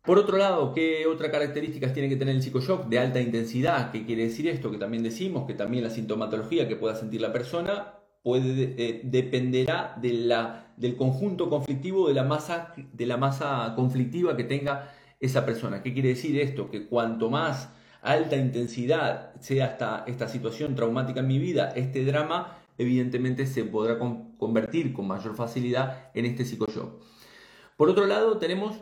Por 0.03 0.17
otro 0.19 0.37
lado, 0.37 0.73
¿qué 0.73 1.05
otras 1.05 1.31
características 1.31 1.93
tiene 1.93 2.07
que 2.07 2.15
tener 2.15 2.35
el 2.35 2.41
psicoshock? 2.41 2.87
De 2.87 2.97
alta 2.97 3.19
intensidad. 3.19 3.91
¿Qué 3.91 4.05
quiere 4.05 4.23
decir 4.23 4.47
esto? 4.47 4.71
Que 4.71 4.77
también 4.77 5.03
decimos 5.03 5.45
que 5.45 5.53
también 5.53 5.83
la 5.83 5.89
sintomatología 5.89 6.67
que 6.67 6.77
pueda 6.77 6.95
sentir 6.95 7.19
la 7.19 7.33
persona 7.33 7.95
puede, 8.23 8.75
eh, 8.77 9.01
dependerá 9.03 9.97
de 10.01 10.13
la, 10.13 10.73
del 10.77 10.95
conjunto 10.95 11.49
conflictivo, 11.49 12.07
de 12.07 12.13
la, 12.13 12.23
masa, 12.23 12.73
de 12.75 13.05
la 13.05 13.17
masa 13.17 13.73
conflictiva 13.75 14.37
que 14.37 14.45
tenga 14.45 14.93
esa 15.19 15.45
persona. 15.45 15.81
¿Qué 15.81 15.93
quiere 15.93 16.09
decir 16.09 16.39
esto? 16.39 16.69
Que 16.69 16.87
cuanto 16.87 17.29
más 17.29 17.69
alta 18.01 18.35
intensidad 18.35 19.33
sea 19.39 19.67
esta, 19.67 20.03
esta 20.07 20.27
situación 20.27 20.75
traumática 20.75 21.19
en 21.19 21.27
mi 21.27 21.39
vida, 21.39 21.71
este 21.75 22.05
drama, 22.05 22.57
evidentemente 22.77 23.45
se 23.45 23.63
podrá 23.63 23.97
convertir 23.99 24.93
con 24.93 25.07
mayor 25.07 25.35
facilidad 25.35 26.11
en 26.13 26.25
este 26.25 26.45
psicoshock. 26.45 27.01
Por 27.75 27.89
otro 27.89 28.05
lado, 28.05 28.37
tenemos 28.37 28.81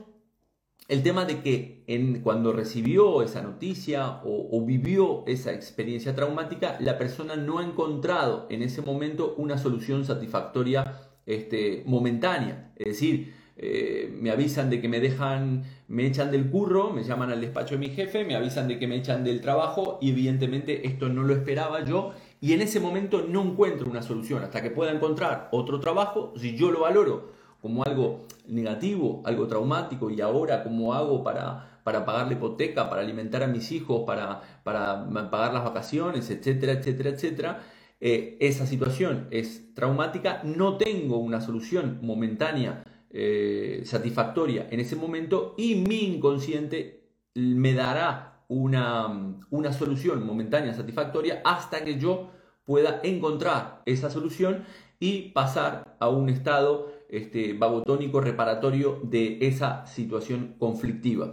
el 0.87 1.01
tema 1.01 1.25
de 1.25 1.41
que 1.41 1.83
en, 1.87 2.21
cuando 2.21 2.53
recibió 2.53 3.23
esa 3.23 3.41
noticia 3.41 4.21
o, 4.23 4.63
vivió 4.65 5.23
esa 5.25 5.51
experiencia 5.51 6.15
traumática, 6.15 6.77
la 6.79 6.97
persona 6.97 7.35
no 7.35 7.59
ha 7.59 7.63
encontrado 7.63 8.47
en 8.49 8.61
ese 8.61 8.81
momento 8.81 9.33
una 9.37 9.57
solución 9.57 10.05
satisfactoria 10.05 11.01
este, 11.25 11.83
momentánea. 11.87 12.71
Es 12.75 12.85
decir, 12.85 13.33
eh, 13.57 14.13
me 14.19 14.31
avisan 14.31 14.69
de 14.69 14.81
que 14.81 14.89
me 14.89 14.99
dejan, 14.99 15.63
me 15.87 16.05
echan 16.05 16.29
del 16.29 16.49
curro, 16.49 16.91
me 16.91 17.03
llaman 17.03 17.31
al 17.31 17.39
despacho 17.39 17.75
de 17.75 17.79
mi 17.79 17.89
jefe, 17.89 18.25
me 18.25 18.35
avisan 18.35 18.67
de 18.67 18.77
que 18.77 18.87
me 18.87 18.97
echan 18.97 19.23
del 19.23 19.39
trabajo 19.39 19.97
y 20.01 20.11
evidentemente 20.11 20.85
esto 20.87 21.07
no 21.07 21.23
lo 21.23 21.33
esperaba 21.33 21.85
yo 21.85 22.11
y 22.41 22.51
en 22.51 22.61
ese 22.61 22.81
momento 22.81 23.25
no 23.27 23.43
encuentro 23.43 23.89
una 23.89 24.01
solución 24.01 24.43
hasta 24.43 24.61
que 24.61 24.71
pueda 24.71 24.91
encontrar 24.91 25.47
otro 25.51 25.79
trabajo, 25.79 26.33
si 26.35 26.57
yo 26.57 26.69
lo 26.69 26.81
valoro 26.81 27.33
como 27.61 27.83
algo 27.83 28.27
negativo, 28.45 29.23
algo 29.25 29.47
traumático 29.47 30.09
y 30.11 30.19
ahora 30.19 30.61
cómo 30.63 30.93
hago 30.93 31.23
para, 31.23 31.79
para 31.83 32.05
pagar 32.05 32.27
la 32.27 32.33
hipoteca, 32.33 32.89
para 32.89 33.01
alimentar 33.01 33.41
a 33.41 33.47
mis 33.47 33.71
hijos, 33.71 34.03
para, 34.05 34.41
para 34.63 35.09
pagar 35.31 35.53
las 35.53 35.63
vacaciones, 35.63 36.29
etcétera, 36.29 36.73
etcétera, 36.73 37.09
etcétera. 37.11 37.63
Eh, 38.01 38.37
esa 38.41 38.67
situación 38.67 39.27
es 39.31 39.73
traumática, 39.73 40.41
no 40.43 40.77
tengo 40.77 41.17
una 41.17 41.39
solución 41.41 41.99
momentánea 42.03 42.83
eh, 43.17 43.83
satisfactoria 43.85 44.67
en 44.69 44.81
ese 44.81 44.97
momento 44.97 45.55
y 45.57 45.75
mi 45.75 46.03
inconsciente 46.03 47.07
me 47.33 47.73
dará 47.73 48.43
una, 48.49 49.37
una 49.49 49.71
solución 49.71 50.25
momentánea 50.25 50.73
satisfactoria 50.73 51.41
hasta 51.45 51.85
que 51.85 51.97
yo 51.97 52.31
pueda 52.65 52.99
encontrar 53.03 53.81
esa 53.85 54.09
solución 54.09 54.65
y 54.99 55.29
pasar 55.29 55.95
a 56.01 56.09
un 56.09 56.27
estado 56.27 56.91
este, 57.07 57.53
vagotónico 57.53 58.19
reparatorio 58.19 58.99
de 59.03 59.37
esa 59.47 59.85
situación 59.85 60.55
conflictiva. 60.59 61.31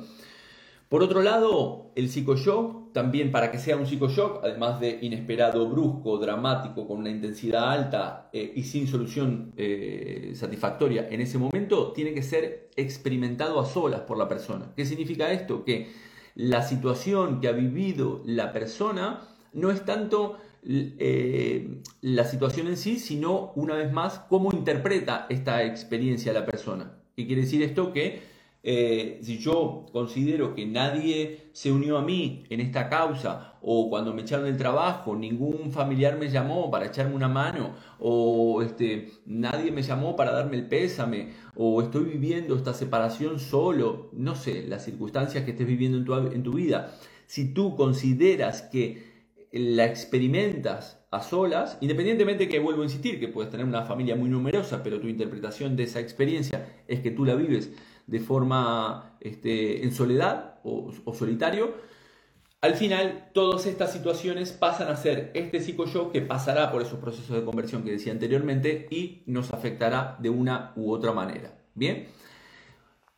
Por 0.93 1.03
otro 1.03 1.23
lado, 1.23 1.91
el 1.95 2.11
psicoshock, 2.11 2.93
también 2.93 3.33
para 3.33 3.51
que 3.51 3.57
sea 3.57 3.79
un 3.79 3.87
psicoshock, 3.87 4.45
además 4.45 4.79
de 4.79 4.99
inesperado, 5.01 5.67
brusco, 5.67 6.19
dramático, 6.19 6.87
con 6.87 6.99
una 6.99 7.09
intensidad 7.09 7.73
alta 7.73 8.29
eh, 8.35 8.53
y 8.55 8.65
sin 8.65 8.87
solución 8.87 9.55
eh, 9.57 10.33
satisfactoria 10.35 11.09
en 11.11 11.23
ese 11.23 11.39
momento, 11.39 11.93
tiene 11.93 12.13
que 12.13 12.23
ser 12.23 12.69
experimentado 12.77 13.59
a 13.59 13.65
solas 13.65 14.03
por 14.03 14.19
la 14.19 14.29
persona. 14.29 14.75
¿Qué 14.77 14.85
significa 14.85 15.33
esto? 15.33 15.65
Que 15.65 15.91
la 16.35 16.61
situación 16.61 17.41
que 17.41 17.49
ha 17.49 17.53
vivido 17.53 18.21
la 18.27 18.53
persona 18.53 19.27
no 19.55 19.71
es 19.71 19.87
tanto 19.87 20.37
eh, 20.63 21.81
la 22.03 22.25
situación 22.25 22.67
en 22.67 22.77
sí, 22.77 22.99
sino 22.99 23.53
una 23.57 23.77
vez 23.77 23.91
más 23.91 24.19
cómo 24.29 24.53
interpreta 24.53 25.25
esta 25.31 25.65
experiencia 25.65 26.35
la 26.35 26.45
persona. 26.45 26.99
¿Qué 27.17 27.27
quiere 27.27 27.41
decir 27.41 27.63
esto? 27.63 27.95
Que 27.95 28.32
eh, 28.65 29.19
si 29.23 29.39
yo 29.39 29.87
considero 29.93 30.55
que 30.55 30.67
nadie 30.67 31.51
se 31.53 31.73
unió 31.73 31.99
a 31.99 32.03
mí 32.03 32.45
en 32.49 32.61
esta 32.61 32.89
causa 32.89 33.59
o 33.61 33.91
cuando 33.91 34.15
me 34.15 34.23
echaron 34.23 34.45
del 34.45 34.57
trabajo, 34.57 35.17
ningún 35.17 35.73
familiar 35.73 36.17
me 36.17 36.31
llamó 36.31 36.71
para 36.71 36.87
echarme 36.87 37.17
una 37.17 37.29
mano 37.29 37.75
o 37.99 38.63
este, 38.63 39.11
nadie 39.27 39.73
me 39.73 39.83
llamó 39.83 40.15
para 40.15 40.31
darme 40.31 40.57
el 40.57 40.69
pésame 40.69 41.31
o 41.57 41.83
estoy 41.83 42.05
viviendo 42.05 42.55
esta 42.55 42.73
separación 42.73 43.41
solo, 43.41 44.11
no 44.13 44.37
sé, 44.37 44.65
las 44.69 44.85
circunstancias 44.85 45.45
que 45.45 45.51
estés 45.53 45.67
viviendo 45.67 45.99
en 45.99 46.05
tu, 46.05 46.15
en 46.15 46.43
tu 46.45 46.53
vida, 46.53 46.95
si 47.27 47.53
tú 47.53 47.75
consideras 47.75 48.63
que 48.63 49.11
la 49.51 49.87
experimentas 49.87 51.05
a 51.11 51.21
solas, 51.21 51.77
independientemente 51.83 52.49
que 52.49 52.59
vuelvo 52.59 52.83
a 52.83 52.85
insistir, 52.85 53.21
que 53.21 53.29
puedes 53.29 53.51
tener 53.51 53.67
una 53.67 53.83
familia 53.83 54.17
muy 54.17 54.31
numerosa, 54.31 54.83
pero 54.83 54.99
tu 54.99 55.09
interpretación 55.09 55.77
de 55.77 55.83
esa 55.83 56.01
experiencia 56.01 56.85
es 56.89 57.01
que 57.01 57.11
tú 57.11 57.27
la 57.27 57.35
vives 57.35 57.71
de 58.07 58.21
forma 58.21 59.17
este, 59.21 59.85
en 59.85 59.93
soledad 59.93 60.61
o, 60.65 60.93
solitario, 61.15 61.75
al 62.61 62.75
final 62.75 63.31
todas 63.33 63.67
estas 63.67 63.93
situaciones 63.93 64.53
pasan 64.53 64.89
a 64.89 64.97
ser 64.97 65.33
este 65.35 65.61
psicoshock 65.61 66.13
que 66.13 66.21
pasará 66.21 66.71
por 66.71 66.83
esos 66.83 66.99
procesos 67.01 67.37
de 67.37 67.45
conversión 67.45 67.83
que 67.83 67.91
decía 67.91 68.13
anteriormente 68.13 68.87
y 68.91 69.23
nos 69.27 69.53
afectará 69.53 70.17
de 70.21 70.31
una 70.31 70.73
u 70.77 70.93
otra 70.93 71.13
manera. 71.13 71.59
Bien. 71.75 72.07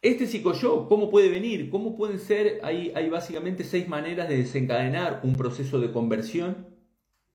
Este 0.01 0.27
psicoshock, 0.27 0.89
¿cómo 0.89 1.11
puede 1.11 1.31
venir? 1.31 1.71
¿Cómo 1.71 1.97
pueden 1.97 2.19
ser? 2.19 2.61
Hay, 2.63 2.93
hay 2.95 3.09
básicamente 3.09 3.65
seis 3.65 3.89
maneras 3.89 4.29
de 4.29 4.37
desencadenar 4.37 5.21
un 5.25 5.35
proceso 5.35 5.81
de 5.81 5.93
conversión 5.93 6.69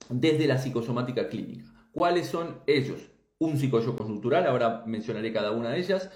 desde 0.10 0.48
la 0.48 0.58
psicosomática 0.58 1.30
clínica. 1.30 1.66
¿Cuáles 1.92 2.28
son 2.28 2.60
ellos? 2.68 3.00
Un 3.40 3.58
psicoshock 3.58 3.98
conjuntural, 3.98 4.46
ahora 4.46 4.84
mencionaré 4.86 5.34
cada 5.34 5.52
una 5.52 5.72
de 5.72 5.80
ellas 5.80 6.12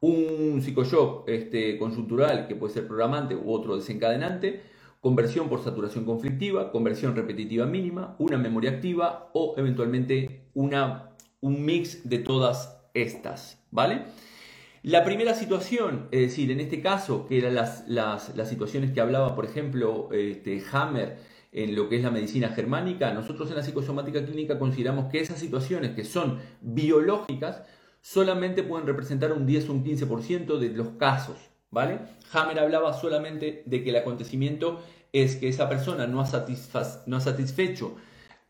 un 0.00 0.60
psicoshock 0.62 1.28
este, 1.28 1.78
conjuntural 1.78 2.46
que 2.46 2.54
puede 2.54 2.74
ser 2.74 2.86
programante 2.86 3.34
u 3.34 3.52
otro 3.52 3.76
desencadenante, 3.76 4.62
conversión 5.00 5.48
por 5.48 5.62
saturación 5.62 6.04
conflictiva, 6.04 6.70
conversión 6.70 7.16
repetitiva 7.16 7.66
mínima, 7.66 8.16
una 8.18 8.38
memoria 8.38 8.70
activa 8.70 9.30
o 9.32 9.54
eventualmente 9.56 10.50
una, 10.54 11.10
un 11.40 11.64
mix 11.64 12.08
de 12.08 12.18
todas 12.18 12.80
estas, 12.94 13.62
¿vale? 13.70 14.02
La 14.82 15.04
primera 15.04 15.34
situación, 15.34 16.08
es 16.12 16.20
decir, 16.20 16.50
en 16.52 16.60
este 16.60 16.80
caso, 16.80 17.26
que 17.26 17.38
eran 17.38 17.54
las, 17.54 17.88
las, 17.88 18.36
las 18.36 18.48
situaciones 18.48 18.92
que 18.92 19.00
hablaba, 19.00 19.34
por 19.34 19.44
ejemplo, 19.44 20.08
este, 20.12 20.62
Hammer 20.72 21.18
en 21.50 21.74
lo 21.74 21.88
que 21.88 21.96
es 21.96 22.02
la 22.02 22.10
medicina 22.10 22.50
germánica, 22.50 23.12
nosotros 23.12 23.50
en 23.50 23.56
la 23.56 23.62
psicosomática 23.62 24.24
clínica 24.24 24.58
consideramos 24.58 25.10
que 25.10 25.20
esas 25.20 25.38
situaciones 25.38 25.92
que 25.92 26.04
son 26.04 26.38
biológicas 26.60 27.62
solamente 28.00 28.62
pueden 28.62 28.86
representar 28.86 29.32
un 29.32 29.46
10 29.46 29.68
o 29.68 29.72
un 29.72 29.84
15% 29.84 30.58
de 30.58 30.68
los 30.70 30.90
casos, 30.90 31.36
¿vale? 31.70 32.00
Hammer 32.32 32.58
hablaba 32.58 32.92
solamente 32.92 33.62
de 33.66 33.82
que 33.82 33.90
el 33.90 33.96
acontecimiento 33.96 34.80
es 35.12 35.36
que 35.36 35.48
esa 35.48 35.68
persona 35.68 36.06
no 36.06 36.20
ha, 36.20 36.26
satisfecho 36.26 37.96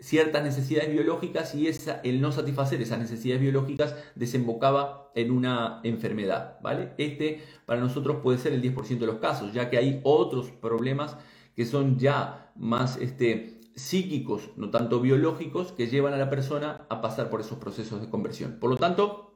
ciertas 0.01 0.45
necesidades 0.45 0.93
biológicas 0.93 1.55
y 1.55 1.67
esa, 1.67 2.01
el 2.05 2.21
no 2.21 2.31
satisfacer 2.33 2.81
esas 2.81 2.99
necesidades 2.99 3.41
biológicas 3.41 3.97
desembocaba 4.15 5.11
en 5.15 5.31
una 5.31 5.81
enfermedad, 5.83 6.59
¿vale? 6.63 6.93
Este 6.99 7.43
para 7.67 7.81
nosotros 7.81 8.19
puede 8.23 8.39
ser 8.39 8.53
el 8.53 8.63
10% 8.63 8.99
de 8.99 9.07
los 9.07 9.17
casos, 9.17 9.53
ya 9.53 9.71
que 9.71 9.79
hay 9.79 10.01
otros 10.05 10.51
problemas 10.51 11.17
que 11.57 11.67
son 11.67 11.99
ya 11.99 12.53
más 12.55 12.97
este, 12.99 13.59
psíquicos, 13.75 14.51
no 14.57 14.71
tanto 14.71 15.01
biológicos, 15.01 15.73
que 15.73 15.87
llevan 15.87 16.15
a 16.15 16.19
la 16.19 16.31
persona 16.31 16.87
a 16.89 17.01
pasar 17.01 17.31
por 17.31 17.41
esos 17.41 17.59
procesos 17.59 18.01
de 18.01 18.09
conversión. 18.09 18.59
Por 18.61 18.71
lo 18.71 18.77
tanto, 18.77 19.28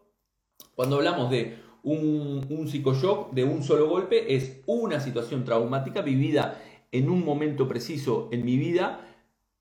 cuando 0.75 0.97
hablamos 0.97 1.31
de 1.31 1.59
un, 1.83 2.47
un 2.49 2.69
psicoshock 2.69 3.33
de 3.33 3.45
un 3.45 3.63
solo 3.63 3.89
golpe, 3.89 4.35
es 4.35 4.61
una 4.67 5.01
situación 5.01 5.45
traumática 5.45 6.03
vivida 6.03 6.61
en 6.93 7.11
un 7.11 7.25
momento 7.25 7.69
preciso 7.69 8.29
en 8.33 8.45
mi 8.45 8.57
vida 8.57 9.09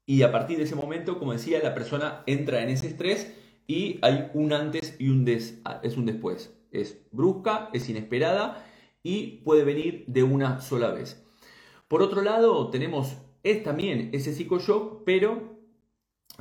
y 0.05 0.23
a 0.23 0.31
partir 0.31 0.57
de 0.57 0.63
ese 0.63 0.75
momento, 0.75 1.19
como 1.19 1.33
decía, 1.33 1.59
la 1.63 1.73
persona 1.73 2.23
entra 2.25 2.61
en 2.63 2.69
ese 2.69 2.87
estrés 2.87 3.33
y 3.67 3.99
hay 4.01 4.29
un 4.33 4.51
antes 4.51 4.95
y 4.99 5.09
un, 5.09 5.23
des, 5.23 5.61
es 5.83 5.95
un 5.95 6.05
después. 6.05 6.53
Es 6.71 7.01
brusca, 7.11 7.69
es 7.73 7.87
inesperada 7.89 8.65
y 9.03 9.37
puede 9.43 9.63
venir 9.63 10.03
de 10.07 10.23
una 10.23 10.59
sola 10.61 10.91
vez. 10.91 11.23
Por 11.87 12.01
otro 12.01 12.21
lado, 12.21 12.69
tenemos 12.69 13.17
es 13.43 13.63
también 13.63 14.09
ese 14.13 14.33
psicoshock, 14.33 15.03
pero 15.05 15.60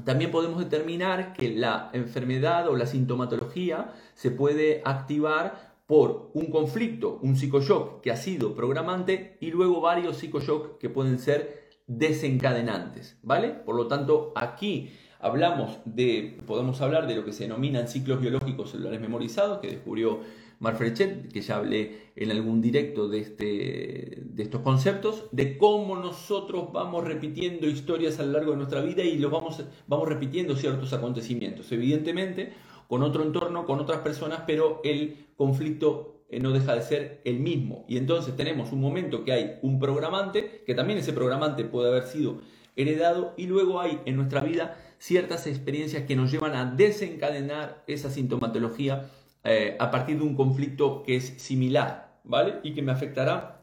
también 0.04 0.30
podemos 0.30 0.58
determinar 0.58 1.32
que 1.32 1.50
la 1.50 1.90
enfermedad 1.92 2.68
o 2.68 2.76
la 2.76 2.86
sintomatología 2.86 3.92
se 4.14 4.30
puede 4.30 4.82
activar 4.84 5.70
por 5.86 6.30
un 6.34 6.50
conflicto, 6.50 7.18
un 7.22 7.36
psicoshock 7.36 8.00
que 8.00 8.12
ha 8.12 8.16
sido 8.16 8.54
programante 8.54 9.36
y 9.40 9.50
luego 9.50 9.80
varios 9.80 10.18
psicoshocks 10.18 10.78
que 10.78 10.88
pueden 10.88 11.18
ser 11.18 11.68
desencadenantes, 11.88 13.18
¿vale? 13.22 13.48
Por 13.48 13.74
lo 13.74 13.88
tanto, 13.88 14.32
aquí 14.36 14.92
hablamos 15.18 15.78
de, 15.84 16.38
podemos 16.46 16.80
hablar 16.80 17.08
de 17.08 17.16
lo 17.16 17.24
que 17.24 17.32
se 17.32 17.42
denominan 17.42 17.88
ciclos 17.88 18.20
biológicos 18.20 18.70
celulares 18.70 19.00
memorizados, 19.00 19.58
que 19.58 19.68
descubrió 19.68 20.20
Marfrechet, 20.60 21.32
que 21.32 21.40
ya 21.40 21.56
hablé 21.56 22.12
en 22.16 22.30
algún 22.30 22.60
directo 22.60 23.08
de, 23.08 23.18
este, 23.18 24.22
de 24.24 24.42
estos 24.42 24.60
conceptos, 24.60 25.24
de 25.32 25.56
cómo 25.56 25.96
nosotros 25.96 26.70
vamos 26.72 27.04
repitiendo 27.04 27.66
historias 27.66 28.20
a 28.20 28.24
lo 28.24 28.32
largo 28.32 28.50
de 28.52 28.58
nuestra 28.58 28.82
vida 28.82 29.02
y 29.02 29.18
los 29.18 29.32
vamos, 29.32 29.64
vamos 29.88 30.08
repitiendo 30.08 30.54
ciertos 30.54 30.92
acontecimientos, 30.92 31.72
evidentemente 31.72 32.52
con 32.88 33.02
otro 33.02 33.22
entorno, 33.22 33.64
con 33.66 33.78
otras 33.80 34.00
personas, 34.00 34.42
pero 34.46 34.80
el 34.84 35.28
conflicto 35.36 36.24
eh, 36.28 36.40
no 36.40 36.50
deja 36.50 36.74
de 36.74 36.82
ser 36.82 37.20
el 37.24 37.38
mismo. 37.38 37.84
Y 37.88 37.96
entonces 37.96 38.36
tenemos 38.36 38.72
un 38.72 38.80
momento 38.80 39.24
que 39.24 39.32
hay 39.32 39.58
un 39.62 39.78
programante, 39.78 40.62
que 40.66 40.74
también 40.74 40.98
ese 40.98 41.12
programante 41.12 41.64
puede 41.64 41.88
haber 41.88 42.02
sido 42.02 42.40
heredado, 42.76 43.32
y 43.36 43.46
luego 43.46 43.80
hay 43.80 44.00
en 44.04 44.16
nuestra 44.16 44.40
vida 44.40 44.76
ciertas 44.98 45.46
experiencias 45.46 46.02
que 46.02 46.16
nos 46.16 46.30
llevan 46.30 46.54
a 46.54 46.66
desencadenar 46.66 47.84
esa 47.86 48.10
sintomatología 48.10 49.08
eh, 49.44 49.76
a 49.78 49.90
partir 49.90 50.18
de 50.18 50.24
un 50.24 50.34
conflicto 50.34 51.02
que 51.02 51.16
es 51.16 51.24
similar, 51.42 52.20
¿vale? 52.24 52.60
Y 52.62 52.74
que 52.74 52.82
me 52.82 52.92
afectará 52.92 53.62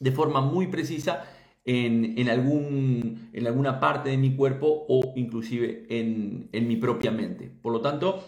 de 0.00 0.12
forma 0.12 0.40
muy 0.40 0.66
precisa 0.66 1.24
en, 1.64 2.28
algún, 2.28 3.30
en 3.32 3.46
alguna 3.46 3.78
parte 3.78 4.10
de 4.10 4.16
mi 4.16 4.34
cuerpo 4.34 4.84
o 4.88 5.12
inclusive 5.14 5.86
en, 5.88 6.48
en 6.52 6.66
mi 6.66 6.76
propia 6.76 7.10
mente. 7.12 7.52
Por 7.62 7.72
lo 7.72 7.80
tanto, 7.80 8.24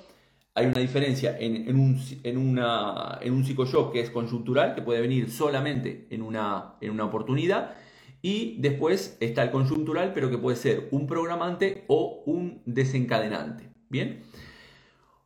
hay 0.55 0.67
una 0.67 0.81
diferencia 0.81 1.37
en, 1.39 1.77
un, 1.77 2.01
en, 2.23 2.39
una, 2.39 3.19
en 3.21 3.33
un 3.33 3.45
psicoshock 3.45 3.93
que 3.93 4.01
es 4.01 4.11
conjuntural, 4.11 4.75
que 4.77 4.83
puede 4.83 5.01
venir 5.01 5.31
solamente 5.31 6.07
en 6.11 6.23
una, 6.23 6.77
en 6.81 6.91
una 6.91 7.05
oportunidad, 7.05 7.75
y 8.23 8.57
después 8.61 9.19
está 9.21 9.43
el 9.43 9.51
conjuntural, 9.51 10.13
pero 10.15 10.31
que 10.31 10.39
puede 10.39 10.57
ser 10.57 10.89
un 10.93 11.07
programante 11.07 11.85
o 11.89 12.23
un 12.25 12.63
desencadenante. 12.65 13.69
Bien. 13.91 14.23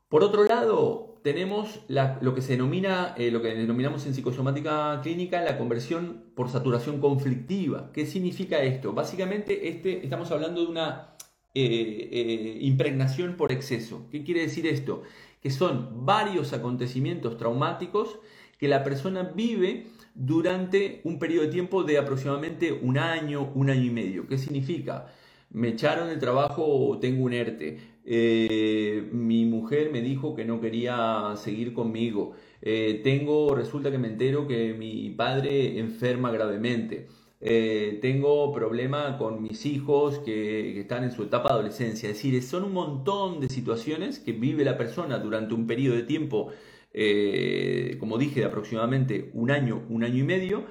Por 0.09 0.25
otro 0.25 0.45
lado, 0.45 1.08
tenemos 1.23 1.81
lo 1.89 2.35
que 2.35 2.43
se 2.43 2.53
denomina, 2.53 3.15
eh, 3.17 3.31
lo 3.31 3.43
que 3.43 3.55
denominamos 3.55 4.07
en 4.07 4.15
psicosomática 4.15 5.01
clínica, 5.03 5.43
la 5.43 5.59
conversión 5.59 6.25
por 6.35 6.49
saturación 6.51 7.01
conflictiva. 7.01 7.91
¿Qué 7.93 8.07
significa 8.07 8.63
esto? 8.63 8.93
Básicamente, 8.93 9.69
este, 9.69 10.05
estamos 10.05 10.31
hablando 10.31 10.63
de 10.63 10.67
una 10.69 11.15
eh, 11.55 12.09
eh, 12.13 12.59
impregnación 12.61 13.37
por 13.37 13.53
exceso. 13.53 14.07
¿Qué 14.11 14.23
quiere 14.23 14.43
decir 14.43 14.67
esto? 14.67 15.03
Que 15.43 15.51
son 15.51 16.07
varios 16.07 16.53
acontecimientos 16.53 17.37
traumáticos 17.37 18.19
que 18.59 18.69
la 18.69 18.85
persona 18.85 19.23
vive 19.23 19.87
durante 20.15 21.01
un 21.05 21.19
periodo 21.19 21.47
de 21.47 21.53
tiempo 21.53 21.85
de 21.85 21.99
aproximadamente 21.99 22.73
un 22.73 22.99
año, 22.99 23.51
un 23.55 23.71
año 23.71 23.85
y 23.85 23.91
medio. 23.91 24.27
¿Qué 24.27 24.37
significa? 24.37 25.07
Me 25.51 25.69
echaron 25.69 26.11
el 26.11 26.19
trabajo 26.19 26.65
o 26.65 26.99
tengo 26.99 27.25
un 27.25 27.33
ERTE. 27.33 27.79
Eh, 28.11 29.09
mi 29.13 29.45
mujer 29.45 29.91
me 29.93 30.01
dijo 30.01 30.35
que 30.35 30.45
no 30.45 30.61
quería 30.61 31.35
seguir 31.37 31.75
conmigo. 31.75 32.35
tengo, 33.05 33.55
resulta 33.55 33.91
que 33.91 33.99
me 33.99 34.09
entero 34.09 34.47
que 34.49 34.75
mi 34.75 35.11
padre 35.11 35.79
enferma 35.79 36.31
gravemente. 36.33 37.07
Eh, 37.41 38.01
tengo 38.03 38.53
problema 38.53 39.17
con 39.17 39.41
mis 39.43 39.65
hijos 39.65 40.19
que, 40.21 40.81
están 40.81 41.05
en 41.05 41.13
su 41.13 41.23
etapa 41.23 41.49
de 41.51 41.55
adolescencia. 41.55 42.11
Es 42.11 42.17
decir, 42.17 42.43
son 42.43 42.65
un 42.65 42.73
montón 42.73 43.41
de 43.41 43.49
situaciones 43.49 44.19
que 44.19 44.33
vive 44.33 44.65
la 44.65 44.77
persona 44.77 45.19
durante 45.19 45.55
un 45.55 45.67
periodo 45.67 45.97
de 45.97 46.03
tiempo, 46.03 46.49
eh, 46.93 47.97
como 48.01 48.19
dije, 48.19 48.41
de 48.41 48.47
aproximadamente 48.47 49.31
un 49.35 49.51
año, 49.51 49.85
un 49.89 50.05
año 50.05 50.17
y 50.19 50.25
medio, 50.25 50.65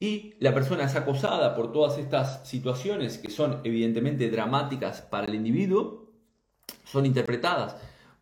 y 0.00 0.34
la 0.40 0.54
persona 0.54 0.84
es 0.84 0.94
acosada 0.94 1.54
por 1.54 1.72
todas 1.72 1.98
estas 1.98 2.48
situaciones 2.48 3.18
que 3.18 3.30
son 3.30 3.60
evidentemente 3.64 4.30
dramáticas 4.30 5.02
para 5.02 5.26
el 5.26 5.34
individuo, 5.34 6.05
son 6.86 7.04
interpretadas 7.04 7.76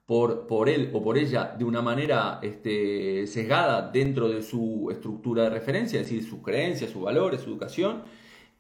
por, 0.07 0.47
por 0.47 0.69
él 0.69 0.91
o 0.93 1.03
por 1.03 1.17
ella 1.17 1.55
de 1.57 1.65
una 1.65 1.81
manera 1.81 2.41
este, 2.43 3.27
sesgada 3.27 3.91
dentro 3.91 4.29
de 4.29 4.43
su 4.43 4.89
estructura 4.91 5.45
de 5.45 5.51
referencia, 5.51 6.01
es 6.01 6.09
decir, 6.09 6.29
sus 6.29 6.43
creencias, 6.43 6.91
sus 6.91 7.03
valores, 7.03 7.41
su 7.43 7.51
educación, 7.51 8.03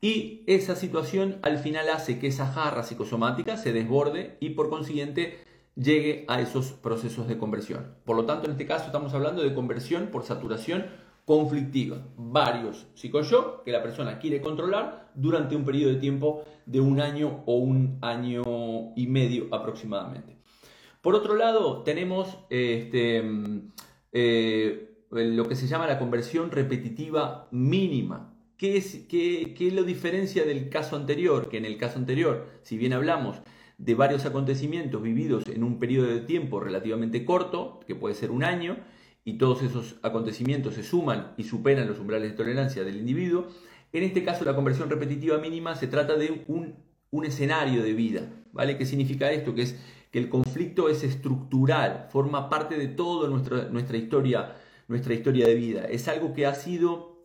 y 0.00 0.42
esa 0.46 0.76
situación 0.76 1.38
al 1.42 1.58
final 1.58 1.88
hace 1.88 2.18
que 2.18 2.26
esa 2.26 2.46
jarra 2.46 2.82
psicosomática 2.82 3.56
se 3.56 3.72
desborde 3.72 4.36
y 4.40 4.50
por 4.50 4.68
consiguiente 4.68 5.38
llegue 5.76 6.24
a 6.28 6.40
esos 6.40 6.72
procesos 6.72 7.26
de 7.26 7.38
conversión. 7.38 7.94
Por 8.04 8.16
lo 8.16 8.26
tanto, 8.26 8.46
en 8.46 8.52
este 8.52 8.66
caso 8.66 8.86
estamos 8.86 9.14
hablando 9.14 9.42
de 9.42 9.54
conversión 9.54 10.08
por 10.08 10.24
saturación 10.24 10.86
conflictiva. 11.24 12.06
Varios 12.16 12.86
psicoshocks 12.94 13.62
que 13.64 13.72
la 13.72 13.82
persona 13.82 14.18
quiere 14.18 14.40
controlar 14.40 15.10
durante 15.14 15.56
un 15.56 15.64
periodo 15.64 15.92
de 15.92 16.00
tiempo 16.00 16.44
de 16.66 16.80
un 16.80 17.00
año 17.00 17.42
o 17.46 17.56
un 17.56 17.98
año 18.02 18.42
y 18.96 19.06
medio 19.06 19.46
aproximadamente. 19.52 20.36
Por 21.00 21.14
otro 21.14 21.34
lado, 21.34 21.82
tenemos 21.82 22.38
este, 22.48 23.22
eh, 24.12 24.96
lo 25.10 25.48
que 25.48 25.56
se 25.56 25.66
llama 25.66 25.86
la 25.86 25.98
conversión 25.98 26.50
repetitiva 26.50 27.48
mínima. 27.50 28.34
¿Qué, 28.56 28.76
es, 28.76 29.04
qué, 29.08 29.54
¿Qué 29.56 29.70
lo 29.70 29.82
diferencia 29.82 30.44
del 30.44 30.68
caso 30.70 30.96
anterior? 30.96 31.48
Que 31.48 31.58
en 31.58 31.64
el 31.64 31.76
caso 31.76 31.98
anterior, 31.98 32.46
si 32.62 32.78
bien 32.78 32.92
hablamos 32.92 33.36
de 33.76 33.94
varios 33.94 34.24
acontecimientos 34.24 35.02
vividos 35.02 35.46
en 35.46 35.64
un 35.64 35.78
periodo 35.78 36.06
de 36.06 36.20
tiempo 36.20 36.60
relativamente 36.60 37.24
corto, 37.24 37.80
que 37.86 37.94
puede 37.94 38.14
ser 38.14 38.30
un 38.30 38.44
año, 38.44 38.76
y 39.24 39.38
todos 39.38 39.62
esos 39.62 39.96
acontecimientos 40.02 40.74
se 40.74 40.82
suman 40.82 41.32
y 41.36 41.44
superan 41.44 41.88
los 41.88 41.98
umbrales 41.98 42.30
de 42.30 42.36
tolerancia 42.36 42.84
del 42.84 42.96
individuo, 42.96 43.46
en 43.92 44.02
este 44.02 44.24
caso 44.24 44.44
la 44.44 44.54
conversión 44.54 44.90
repetitiva 44.90 45.38
mínima 45.38 45.76
se 45.76 45.86
trata 45.86 46.16
de 46.16 46.44
un, 46.48 46.74
un 47.10 47.24
escenario 47.24 47.82
de 47.82 47.92
vida. 47.92 48.28
¿vale? 48.52 48.78
¿Qué 48.78 48.86
significa 48.86 49.30
esto? 49.30 49.54
Que 49.54 49.62
es 49.62 49.78
que 50.10 50.18
el 50.20 50.28
conflicto 50.28 50.88
es 50.88 51.02
estructural, 51.02 52.06
forma 52.10 52.48
parte 52.48 52.78
de 52.78 52.86
toda 52.86 53.28
nuestra, 53.28 53.64
nuestra, 53.64 53.96
historia, 53.96 54.56
nuestra 54.86 55.12
historia 55.12 55.46
de 55.46 55.56
vida. 55.56 55.84
Es 55.86 56.06
algo 56.06 56.32
que 56.32 56.46
ha 56.46 56.54
sido 56.54 57.18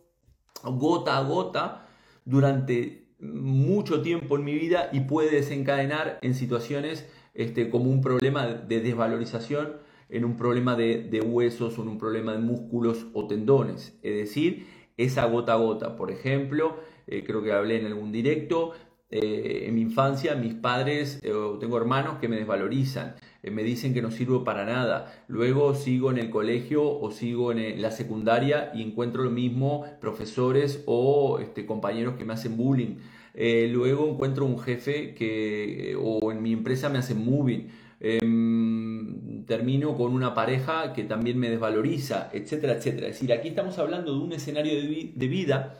gota 0.64 1.16
a 1.16 1.22
gota 1.22 1.86
durante 2.24 3.14
mucho 3.20 4.02
tiempo 4.02 4.36
en 4.36 4.44
mi 4.44 4.54
vida 4.54 4.90
y 4.92 5.00
puede 5.00 5.30
desencadenar 5.30 6.18
en 6.22 6.34
situaciones 6.34 7.08
este, 7.34 7.70
como 7.70 7.90
un 7.90 8.00
problema 8.00 8.46
de 8.46 8.80
desvalorización, 8.80 9.76
en 10.10 10.24
un 10.24 10.36
problema 10.36 10.76
de, 10.76 11.20
huesos 11.24 11.78
o 11.78 11.82
en 11.82 11.88
un 11.88 11.98
problema 11.98 12.32
de 12.32 12.38
músculos 12.38 13.06
o 13.12 13.26
tendones. 13.26 13.98
Es 14.02 14.14
decir, 14.14 14.66
esa 14.96 15.24
gota 15.26 15.54
a 15.54 15.56
gota. 15.56 15.96
Por 15.96 16.10
ejemplo, 16.10 16.76
eh, 17.06 17.24
creo 17.24 17.42
que 17.42 17.52
hablé 17.52 17.80
en 17.80 17.86
algún 17.86 18.12
directo, 18.12 18.72
eh, 19.12 19.64
en 19.66 19.74
mi 19.74 19.80
infancia 19.80 20.36
mis 20.36 20.54
padres, 20.54 21.18
eh, 21.24 21.32
tengo 21.58 21.76
hermanos 21.76 22.18
que 22.20 22.28
me 22.28 22.36
desvalorizan, 22.36 23.16
eh, 23.42 23.50
me 23.50 23.64
dicen 23.64 23.92
que 23.92 24.02
no 24.02 24.12
sirvo 24.12 24.44
para 24.44 24.64
nada. 24.64 25.24
Luego 25.26 25.74
sigo 25.74 26.12
en 26.12 26.18
el 26.18 26.30
colegio 26.30 26.84
o 26.84 27.10
sigo 27.10 27.50
en 27.50 27.82
la 27.82 27.90
secundaria 27.90 28.70
y 28.72 28.82
encuentro 28.82 29.24
lo 29.24 29.30
mismo 29.32 29.84
profesores 30.00 30.84
o 30.86 31.40
este, 31.40 31.66
compañeros 31.66 32.14
que 32.16 32.24
me 32.24 32.34
hacen 32.34 32.56
bullying. 32.56 32.98
luego 33.34 34.08
encuentro 34.08 34.44
un 34.46 34.58
jefe 34.58 35.14
que 35.14 35.96
o 36.00 36.30
en 36.32 36.42
mi 36.42 36.52
empresa 36.52 36.88
me 36.88 36.98
hacen 36.98 37.24
moving. 37.24 37.68
Em, 38.02 39.44
termino 39.44 39.94
con 39.94 40.12
una 40.12 40.32
pareja 40.32 40.94
que 40.94 41.04
también 41.04 41.38
me 41.38 41.50
desvaloriza, 41.50 42.30
etcétera, 42.32 42.74
etcétera. 42.74 43.08
Es 43.08 43.14
decir, 43.14 43.32
aquí 43.32 43.48
estamos 43.48 43.78
hablando 43.78 44.14
de 44.14 44.20
un 44.20 44.32
escenario 44.32 44.72
de 44.74 45.28
vida 45.28 45.76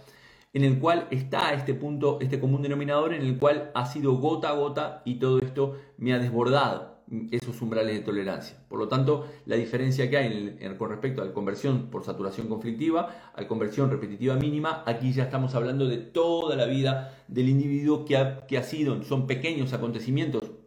en 0.52 0.64
el 0.64 0.78
cual 0.78 1.06
está 1.10 1.54
este 1.54 1.72
punto, 1.72 2.18
este 2.20 2.38
común 2.38 2.60
denominador, 2.60 3.14
en 3.14 3.22
el 3.22 3.38
cual 3.38 3.70
ha 3.74 3.86
sido 3.86 4.14
gota 4.16 4.50
a 4.50 4.52
gota 4.52 5.02
y 5.06 5.14
todo 5.14 5.38
esto 5.38 5.78
me 5.96 6.12
ha 6.12 6.18
desbordado 6.18 7.00
esos 7.30 7.60
umbrales 7.62 7.94
de 7.94 8.02
tolerancia. 8.02 8.56
Por 8.68 8.78
lo 8.78 8.88
tanto, 8.88 9.26
la 9.46 9.56
diferencia 9.56 10.10
que 10.10 10.16
hay 10.18 10.74
con 10.76 10.90
respecto 10.90 11.22
a 11.22 11.24
la 11.24 11.32
conversión 11.32 11.90
por 11.90 12.04
saturación 12.04 12.48
conflictiva, 12.48 13.32
a 13.34 13.40
la 13.40 13.48
conversión 13.48 13.90
repetitiva 13.90 14.36
mínima, 14.36 14.84
aquí 14.86 15.12
ya 15.12 15.24
estamos 15.24 15.54
hablando 15.54 15.86
de 15.86 15.96
toda 15.96 16.54
la 16.54 16.66
vida 16.66 17.24
del 17.28 17.48
individuo 17.48 18.04
que 18.04 18.16
ha, 18.16 18.46
que 18.46 18.58
ha 18.58 18.62
sido, 18.62 19.02
son 19.04 19.26
pequeños 19.26 19.72
acontecimientos 19.72 20.59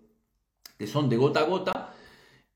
son 0.87 1.09
de 1.09 1.17
gota 1.17 1.41
a 1.41 1.43
gota 1.43 1.93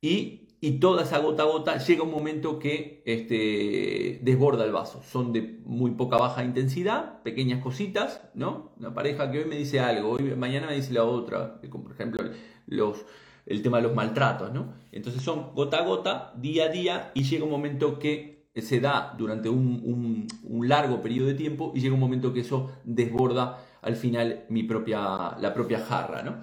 y 0.01 0.47
y 0.59 0.79
toda 0.79 1.03
esa 1.03 1.19
gota 1.19 1.43
a 1.43 1.45
gota 1.45 1.77
llega 1.77 2.01
un 2.01 2.09
momento 2.09 2.57
que 2.57 3.03
este, 3.05 4.19
desborda 4.23 4.65
el 4.65 4.71
vaso. 4.71 5.03
Son 5.03 5.31
de 5.31 5.59
muy 5.65 5.91
poca 5.91 6.17
baja 6.17 6.43
intensidad, 6.43 7.21
pequeñas 7.21 7.61
cositas, 7.61 8.21
¿no? 8.33 8.71
Una 8.79 8.93
pareja 8.93 9.29
que 9.31 9.39
hoy 9.39 9.45
me 9.45 9.55
dice 9.55 9.79
algo, 9.79 10.11
hoy, 10.11 10.35
mañana 10.35 10.67
me 10.67 10.75
dice 10.75 10.93
la 10.93 11.03
otra, 11.03 11.59
como 11.69 11.83
por 11.83 11.93
ejemplo 11.93 12.27
los, 12.65 13.05
el 13.45 13.61
tema 13.61 13.77
de 13.77 13.83
los 13.83 13.93
maltratos, 13.93 14.51
¿no? 14.51 14.73
Entonces 14.91 15.21
son 15.21 15.53
gota 15.53 15.77
a 15.77 15.85
gota, 15.85 16.33
día 16.37 16.65
a 16.65 16.69
día, 16.69 17.11
y 17.13 17.23
llega 17.23 17.43
un 17.43 17.51
momento 17.51 17.99
que 17.99 18.47
se 18.55 18.79
da 18.79 19.13
durante 19.15 19.49
un, 19.49 20.27
un 20.43 20.67
largo 20.67 20.99
periodo 21.03 21.27
de 21.27 21.35
tiempo 21.35 21.71
y 21.75 21.81
llega 21.81 21.93
un 21.93 21.99
momento 21.99 22.33
que 22.33 22.39
eso 22.39 22.71
desborda 22.83 23.63
al 23.83 23.95
final 23.95 24.45
mi 24.49 24.63
propia, 24.63 25.37
la 25.39 25.53
propia 25.53 25.79
jarra, 25.79 26.23
¿no? 26.23 26.37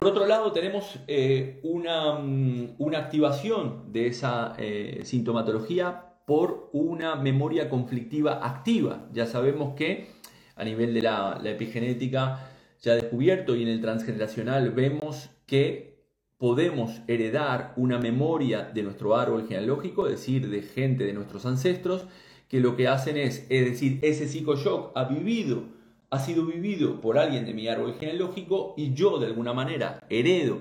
Por 0.00 0.08
otro 0.08 0.26
lado, 0.26 0.50
tenemos 0.52 0.98
eh, 1.08 1.60
mm, 1.62 2.76
una, 2.78 2.98
activación 2.98 3.92
de 3.92 4.06
esa 4.06 4.54
eh, 4.56 5.02
sintomatología 5.04 6.14
por 6.26 6.70
una 6.72 7.16
memoria 7.16 7.68
conflictiva 7.68 8.40
activa. 8.42 9.06
Ya 9.12 9.26
sabemos 9.26 9.74
que 9.74 10.08
a 10.56 10.64
nivel 10.64 10.94
de 10.94 11.02
la, 11.02 11.38
la 11.42 11.50
epigenética 11.50 12.48
ya 12.80 12.94
descubierto 12.94 13.54
y 13.54 13.62
en 13.62 13.68
el 13.68 13.82
transgeneracional 13.82 14.70
vemos 14.70 15.28
que 15.44 16.02
podemos 16.38 17.02
heredar 17.06 17.74
una 17.76 17.98
memoria 17.98 18.70
de 18.72 18.82
nuestro 18.82 19.16
árbol 19.16 19.46
genealógico, 19.48 20.06
es 20.06 20.12
decir, 20.12 20.48
de 20.48 20.62
gente 20.62 21.04
de 21.04 21.12
nuestros 21.12 21.44
ancestros, 21.44 22.06
que 22.48 22.60
lo 22.60 22.74
que 22.74 22.88
hacen 22.88 23.18
es, 23.18 23.44
es 23.50 23.66
decir, 23.66 23.98
ese 24.00 24.26
psicoshock 24.26 24.96
ha 24.96 25.04
vivido 25.04 25.64
ha 26.10 26.18
sido 26.18 26.44
vivido 26.44 27.00
por 27.00 27.18
alguien 27.18 27.46
de 27.46 27.54
mi 27.54 27.68
árbol 27.68 27.94
genealógico 27.98 28.74
y 28.76 28.94
yo 28.94 29.18
de 29.18 29.26
alguna 29.26 29.52
manera 29.52 30.04
heredo 30.10 30.58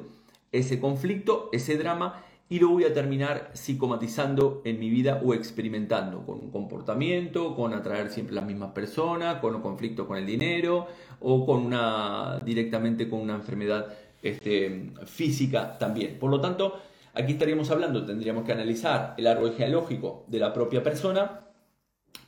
ese 0.52 0.80
conflicto, 0.80 1.50
ese 1.52 1.78
drama 1.78 2.24
y 2.50 2.60
lo 2.60 2.70
voy 2.70 2.84
a 2.84 2.94
terminar 2.94 3.52
psicomatizando 3.54 4.62
en 4.66 4.80
mi 4.80 4.90
vida 4.90 5.22
o 5.24 5.34
experimentando 5.34 6.26
con 6.26 6.40
un 6.40 6.52
comportamiento, 6.52 7.56
con 7.56 7.74
atraer 7.74 8.10
siempre 8.10 8.34
las 8.34 8.46
mismas 8.46 8.72
personas, 8.72 9.40
con 9.40 9.56
un 9.56 9.62
conflicto 9.62 10.08
con 10.08 10.18
el 10.18 10.26
dinero 10.26 10.88
o 11.20 11.46
con 11.46 11.66
una 11.66 12.40
directamente 12.44 13.08
con 13.10 13.20
una 13.20 13.36
enfermedad 13.36 13.88
este, 14.22 14.92
física 15.06 15.78
también. 15.78 16.18
Por 16.20 16.32
lo 16.32 16.42
tanto, 16.42 16.80
aquí 17.14 17.34
estaríamos 17.34 17.70
hablando, 17.70 18.06
tendríamos 18.06 18.46
que 18.46 18.52
analizar 18.52 19.16
el 19.18 19.28
árbol 19.28 19.54
genealógico 19.54 20.26
de 20.28 20.40
la 20.40 20.54
propia 20.54 20.84
persona 20.84 21.49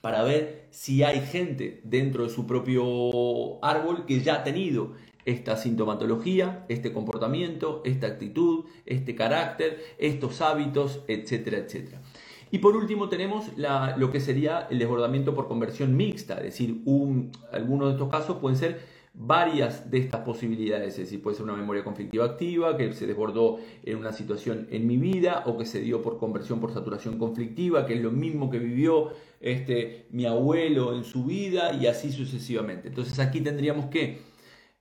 para 0.01 0.23
ver 0.23 0.67
si 0.71 1.03
hay 1.03 1.21
gente 1.21 1.79
dentro 1.83 2.23
de 2.23 2.29
su 2.29 2.47
propio 2.47 3.63
árbol 3.63 4.05
que 4.05 4.19
ya 4.19 4.35
ha 4.35 4.43
tenido 4.43 4.93
esta 5.25 5.55
sintomatología, 5.55 6.65
este 6.67 6.91
comportamiento, 6.91 7.81
esta 7.85 8.07
actitud, 8.07 8.65
este 8.85 9.15
carácter, 9.15 9.79
estos 9.99 10.41
hábitos, 10.41 11.01
etcétera, 11.07 11.59
etcétera. 11.59 12.01
Y 12.49 12.57
por 12.57 12.75
último 12.75 13.07
tenemos 13.07 13.45
lo 13.55 14.11
que 14.11 14.19
sería 14.19 14.67
el 14.69 14.79
desbordamiento 14.79 15.33
por 15.33 15.47
conversión 15.47 15.95
mixta, 15.95 16.37
es 16.37 16.43
decir, 16.43 16.81
algunos 17.53 17.87
de 17.87 17.93
estos 17.93 18.09
casos 18.09 18.37
pueden 18.37 18.57
ser 18.57 18.81
varias 19.13 19.91
de 19.91 19.97
estas 19.97 20.21
posibilidades, 20.21 20.93
es 20.93 21.05
decir, 21.05 21.21
puede 21.21 21.35
ser 21.35 21.43
una 21.43 21.55
memoria 21.55 21.83
conflictiva 21.83 22.25
activa 22.25 22.77
que 22.77 22.93
se 22.93 23.07
desbordó 23.07 23.59
en 23.83 23.97
una 23.97 24.13
situación 24.13 24.67
en 24.71 24.87
mi 24.87 24.97
vida 24.97 25.43
o 25.45 25.57
que 25.57 25.65
se 25.65 25.81
dio 25.81 26.01
por 26.01 26.17
conversión 26.17 26.61
por 26.61 26.73
saturación 26.73 27.17
conflictiva, 27.17 27.85
que 27.85 27.95
es 27.95 28.01
lo 28.01 28.11
mismo 28.11 28.49
que 28.49 28.59
vivió 28.59 29.09
este, 29.41 30.07
mi 30.11 30.25
abuelo 30.25 30.95
en 30.95 31.03
su 31.03 31.25
vida 31.25 31.73
y 31.73 31.87
así 31.87 32.11
sucesivamente. 32.11 32.87
Entonces 32.87 33.19
aquí 33.19 33.41
tendríamos 33.41 33.87
que 33.87 34.19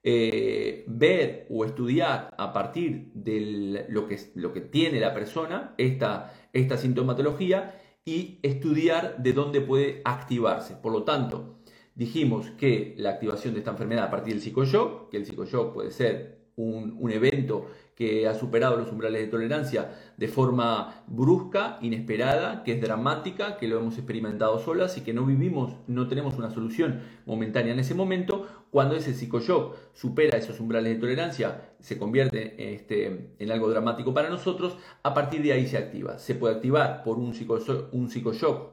eh, 0.02 0.84
ver 0.86 1.46
o 1.50 1.64
estudiar 1.64 2.34
a 2.38 2.52
partir 2.52 3.10
de 3.12 3.86
lo 3.88 4.06
que, 4.06 4.18
lo 4.34 4.52
que 4.52 4.60
tiene 4.60 5.00
la 5.00 5.12
persona, 5.12 5.74
esta, 5.76 6.32
esta 6.52 6.76
sintomatología, 6.76 7.74
y 8.04 8.38
estudiar 8.42 9.22
de 9.22 9.32
dónde 9.32 9.60
puede 9.60 10.00
activarse. 10.04 10.74
Por 10.74 10.92
lo 10.92 11.02
tanto, 11.04 11.59
dijimos 11.94 12.50
que 12.58 12.94
la 12.98 13.10
activación 13.10 13.54
de 13.54 13.60
esta 13.60 13.72
enfermedad 13.72 14.04
a 14.04 14.10
partir 14.10 14.34
del 14.34 14.42
psicoshock, 14.42 15.10
que 15.10 15.16
el 15.16 15.26
psicoshock 15.26 15.74
puede 15.74 15.90
ser 15.90 16.40
un, 16.56 16.96
un 16.98 17.10
evento 17.10 17.66
que 18.00 18.26
ha 18.26 18.34
superado 18.34 18.78
los 18.78 18.90
umbrales 18.90 19.20
de 19.20 19.26
tolerancia 19.26 19.90
de 20.16 20.26
forma 20.26 21.04
brusca, 21.06 21.78
inesperada, 21.82 22.64
que 22.64 22.72
es 22.72 22.80
dramática, 22.80 23.58
que 23.58 23.68
lo 23.68 23.78
hemos 23.78 23.98
experimentado 23.98 24.58
solas 24.58 24.96
y 24.96 25.02
que 25.02 25.12
no 25.12 25.26
vivimos, 25.26 25.74
no 25.86 26.08
tenemos 26.08 26.38
una 26.38 26.50
solución 26.50 27.02
momentánea 27.26 27.74
en 27.74 27.78
ese 27.78 27.94
momento, 27.94 28.48
cuando 28.70 28.96
ese 28.96 29.12
psicoshock 29.12 29.76
supera 29.92 30.38
esos 30.38 30.60
umbrales 30.60 30.94
de 30.94 30.98
tolerancia, 30.98 31.72
se 31.78 31.98
convierte 31.98 32.72
este, 32.72 33.34
en 33.38 33.50
algo 33.50 33.68
dramático 33.68 34.14
para 34.14 34.30
nosotros, 34.30 34.78
a 35.02 35.12
partir 35.12 35.42
de 35.42 35.52
ahí 35.52 35.66
se 35.66 35.76
activa. 35.76 36.18
Se 36.18 36.34
puede 36.34 36.54
activar 36.54 37.02
por 37.02 37.18
un 37.18 37.34
psicoshock, 37.34 37.92
un 37.92 38.08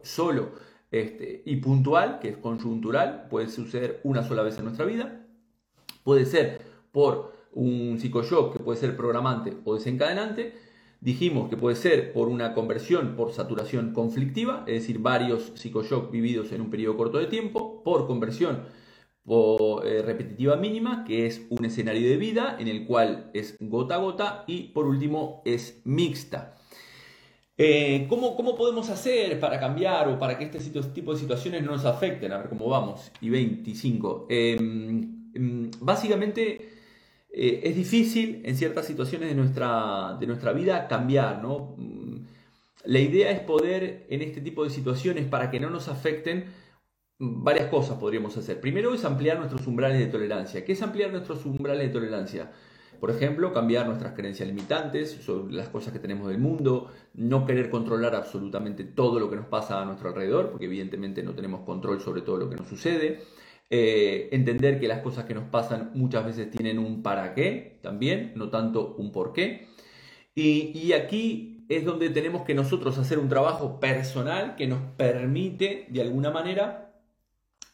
solo 0.03 0.51
este, 0.91 1.43
y 1.45 1.57
puntual, 1.57 2.19
que 2.19 2.29
es 2.29 2.37
conjuntural, 2.37 3.27
puede 3.29 3.49
suceder 3.49 3.99
una 4.03 4.23
sola 4.23 4.43
vez 4.43 4.57
en 4.57 4.65
nuestra 4.65 4.85
vida, 4.85 5.25
puede 6.03 6.25
ser 6.25 6.61
por 6.91 7.33
un 7.51 7.97
psicoshock 7.99 8.53
que 8.53 8.59
puede 8.59 8.79
ser 8.79 8.95
programante 8.95 9.53
o 9.65 9.75
desencadenante. 9.75 10.53
Dijimos 11.01 11.49
que 11.49 11.57
puede 11.57 11.75
ser 11.75 12.13
por 12.13 12.27
una 12.27 12.53
conversión 12.53 13.15
por 13.15 13.31
saturación 13.31 13.93
conflictiva, 13.93 14.63
es 14.67 14.81
decir, 14.81 14.99
varios 14.99 15.51
psicoshocks 15.55 16.11
vividos 16.11 16.51
en 16.51 16.61
un 16.61 16.69
periodo 16.69 16.97
corto 16.97 17.17
de 17.17 17.27
tiempo, 17.27 17.83
por 17.83 18.07
conversión 18.07 18.63
por, 19.27 19.85
eh, 19.85 20.01
repetitiva 20.01 20.55
mínima, 20.55 21.03
que 21.03 21.25
es 21.27 21.45
un 21.49 21.65
escenario 21.65 22.09
de 22.09 22.17
vida 22.17 22.55
en 22.59 22.69
el 22.69 22.85
cual 22.87 23.29
es 23.33 23.57
gota 23.59 23.95
a 23.95 23.97
gota, 23.97 24.43
y 24.47 24.69
por 24.69 24.87
último 24.87 25.41
es 25.45 25.81
mixta. 25.83 26.56
Eh, 27.57 28.05
¿cómo, 28.07 28.35
¿cómo, 28.35 28.55
podemos 28.55 28.89
hacer 28.89 29.39
para 29.39 29.59
cambiar 29.59 30.07
o 30.09 30.19
para 30.19 30.37
que 30.37 30.43
este 30.45 30.59
tipo 30.93 31.13
de 31.13 31.19
situaciones 31.19 31.63
no 31.63 31.71
nos 31.71 31.85
afecten? 31.85 32.31
A 32.31 32.37
ver 32.37 32.49
cómo 32.49 32.69
vamos. 32.69 33.11
Y 33.19 33.29
25. 33.29 34.27
Em, 34.29 35.31
em, 35.33 35.71
básicamente 35.79 36.69
eh, 37.31 37.61
es 37.63 37.75
difícil 37.75 38.41
en 38.45 38.55
ciertas 38.57 38.85
situaciones 38.85 39.29
de 39.29 39.35
nuestra, 39.35 40.17
de 40.19 40.27
nuestra 40.27 40.53
vida 40.53 40.87
cambiar, 40.87 41.41
¿no? 41.41 41.75
Mm, 41.77 42.25
la 42.85 42.99
idea 42.99 43.31
es 43.31 43.39
poder 43.41 44.05
en 44.09 44.21
este 44.21 44.41
tipo 44.41 44.63
de 44.63 44.69
situaciones, 44.69 45.25
para 45.27 45.51
que 45.51 45.59
no 45.59 45.69
nos 45.69 45.87
afecten, 45.89 46.45
varias 47.19 47.69
cosas 47.69 47.97
podríamos 47.99 48.37
hacer. 48.37 48.61
Primero 48.61 48.93
es 48.93 49.03
ampliar 49.05 49.39
nuestros 49.39 49.67
umbrales 49.67 49.99
de 49.99 50.07
tolerancia. 50.07 50.63
¿Qué 50.65 50.73
es 50.73 50.81
ampliar 50.81 51.11
nuestros 51.11 51.45
umbrales 51.45 51.87
de 51.87 51.93
tolerancia? 51.93 52.51
Por 52.99 53.11
ejemplo, 53.11 53.53
cambiar 53.53 53.85
nuestras 53.85 54.13
creencias 54.13 54.47
limitantes 54.47 55.11
sobre 55.21 55.53
las 55.53 55.69
cosas 55.69 55.93
que 55.93 55.99
tenemos 55.99 56.27
del 56.29 56.39
mundo, 56.39 56.91
no 57.13 57.45
querer 57.45 57.69
controlar 57.69 58.15
absolutamente 58.15 58.83
todo 58.83 59.19
lo 59.19 59.29
que 59.29 59.35
nos 59.35 59.45
pasa 59.45 59.81
a 59.81 59.85
nuestro 59.85 60.09
alrededor, 60.09 60.49
porque 60.49 60.65
evidentemente 60.65 61.23
no 61.23 61.33
tenemos 61.33 61.61
control 61.61 62.01
sobre 62.01 62.21
todo 62.21 62.37
lo 62.37 62.49
que 62.49 62.55
nos 62.55 62.67
sucede. 62.67 63.21
Eh, 63.69 64.29
entender 64.31 64.79
que 64.79 64.87
las 64.87 65.01
cosas 65.01 65.25
que 65.25 65.33
nos 65.33 65.43
pasan 65.49 65.91
muchas 65.93 66.25
veces 66.25 66.49
tienen 66.49 66.79
un 66.79 67.03
para 67.03 67.33
qué 67.33 67.79
también, 67.83 68.31
no 68.35 68.49
tanto 68.49 68.95
un 68.97 69.11
por 69.11 69.33
qué. 69.33 69.67
Y, 70.35 70.93
aquí 70.93 71.65
es 71.67 71.83
donde 71.83 72.09
tenemos 72.11 72.43
que 72.43 72.53
nosotros 72.53 72.97
hacer 72.99 73.17
un 73.17 73.27
trabajo 73.27 73.79
personal 73.79 74.55
que 74.55 74.67
nos 74.67 74.79
permite, 74.95 75.87
de 75.89 76.01
alguna 76.01 76.29
manera, 76.29 76.93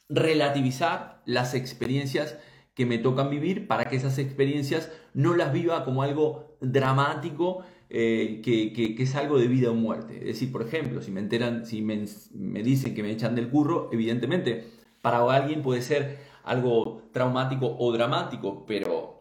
relativizar 0.07 1.21
las 1.25 1.53
experiencias 1.55 2.37
que 2.73 2.85
me 2.85 2.97
tocan 2.97 3.29
vivir 3.29 3.67
para 3.67 3.85
que 3.85 3.95
esas 3.95 4.17
experiencias 4.17 4.91
no 5.13 5.35
las 5.35 5.53
viva 5.53 5.85
como 5.85 6.03
algo 6.03 6.57
dramático 6.59 7.63
eh, 7.89 8.41
que, 8.43 8.95
es 8.97 9.15
algo 9.15 9.37
de 9.37 9.47
vida 9.47 9.69
o 9.69 9.75
muerte. 9.75 10.17
Es 10.17 10.25
decir, 10.25 10.51
por 10.51 10.63
ejemplo, 10.63 11.01
si 11.01 11.11
me 11.11 11.19
enteran, 11.19 11.65
si 11.65 11.81
me, 11.81 12.05
me 12.33 12.63
dicen 12.63 12.95
que 12.95 13.03
me 13.03 13.11
echan 13.11 13.35
del 13.35 13.49
curro, 13.49 13.89
evidentemente 13.91 14.65
para 15.01 15.19
alguien 15.35 15.61
puede 15.61 15.81
ser 15.81 16.19
algo 16.43 17.09
traumático 17.11 17.75
o 17.77 17.91
dramático, 17.91 18.65
pero 18.65 19.17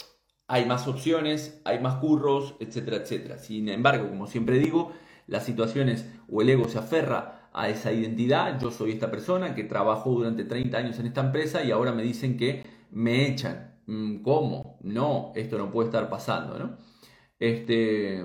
hay 0.46 0.64
más 0.64 0.86
opciones, 0.86 1.60
hay 1.64 1.80
más 1.80 1.96
curros, 1.96 2.54
etcétera, 2.60 2.98
etcétera. 2.98 3.38
Sin 3.38 3.68
embargo, 3.68 4.08
como 4.08 4.26
siempre 4.26 4.58
digo, 4.58 4.92
las 5.26 5.44
situaciones 5.44 6.08
o 6.30 6.42
el 6.42 6.50
ego 6.50 6.68
se 6.68 6.78
aferra 6.78 7.48
a 7.52 7.68
esa 7.68 7.92
identidad. 7.92 8.60
Yo 8.60 8.70
soy 8.70 8.92
esta 8.92 9.10
persona 9.10 9.54
que 9.54 9.64
trabajó 9.64 10.10
durante 10.10 10.44
30 10.44 10.78
años 10.78 10.98
en 10.98 11.06
esta 11.06 11.20
empresa 11.20 11.64
y 11.64 11.70
ahora 11.70 11.92
me 11.92 12.02
dicen 12.02 12.36
que 12.36 12.64
me 12.92 13.28
echan. 13.28 13.80
Mm, 13.86 14.22
¿Cómo? 14.22 14.78
No, 14.82 15.32
esto 15.34 15.58
no 15.58 15.70
puede 15.70 15.88
estar 15.88 16.08
pasando, 16.08 16.58
¿no? 16.58 16.78
Este, 17.38 18.24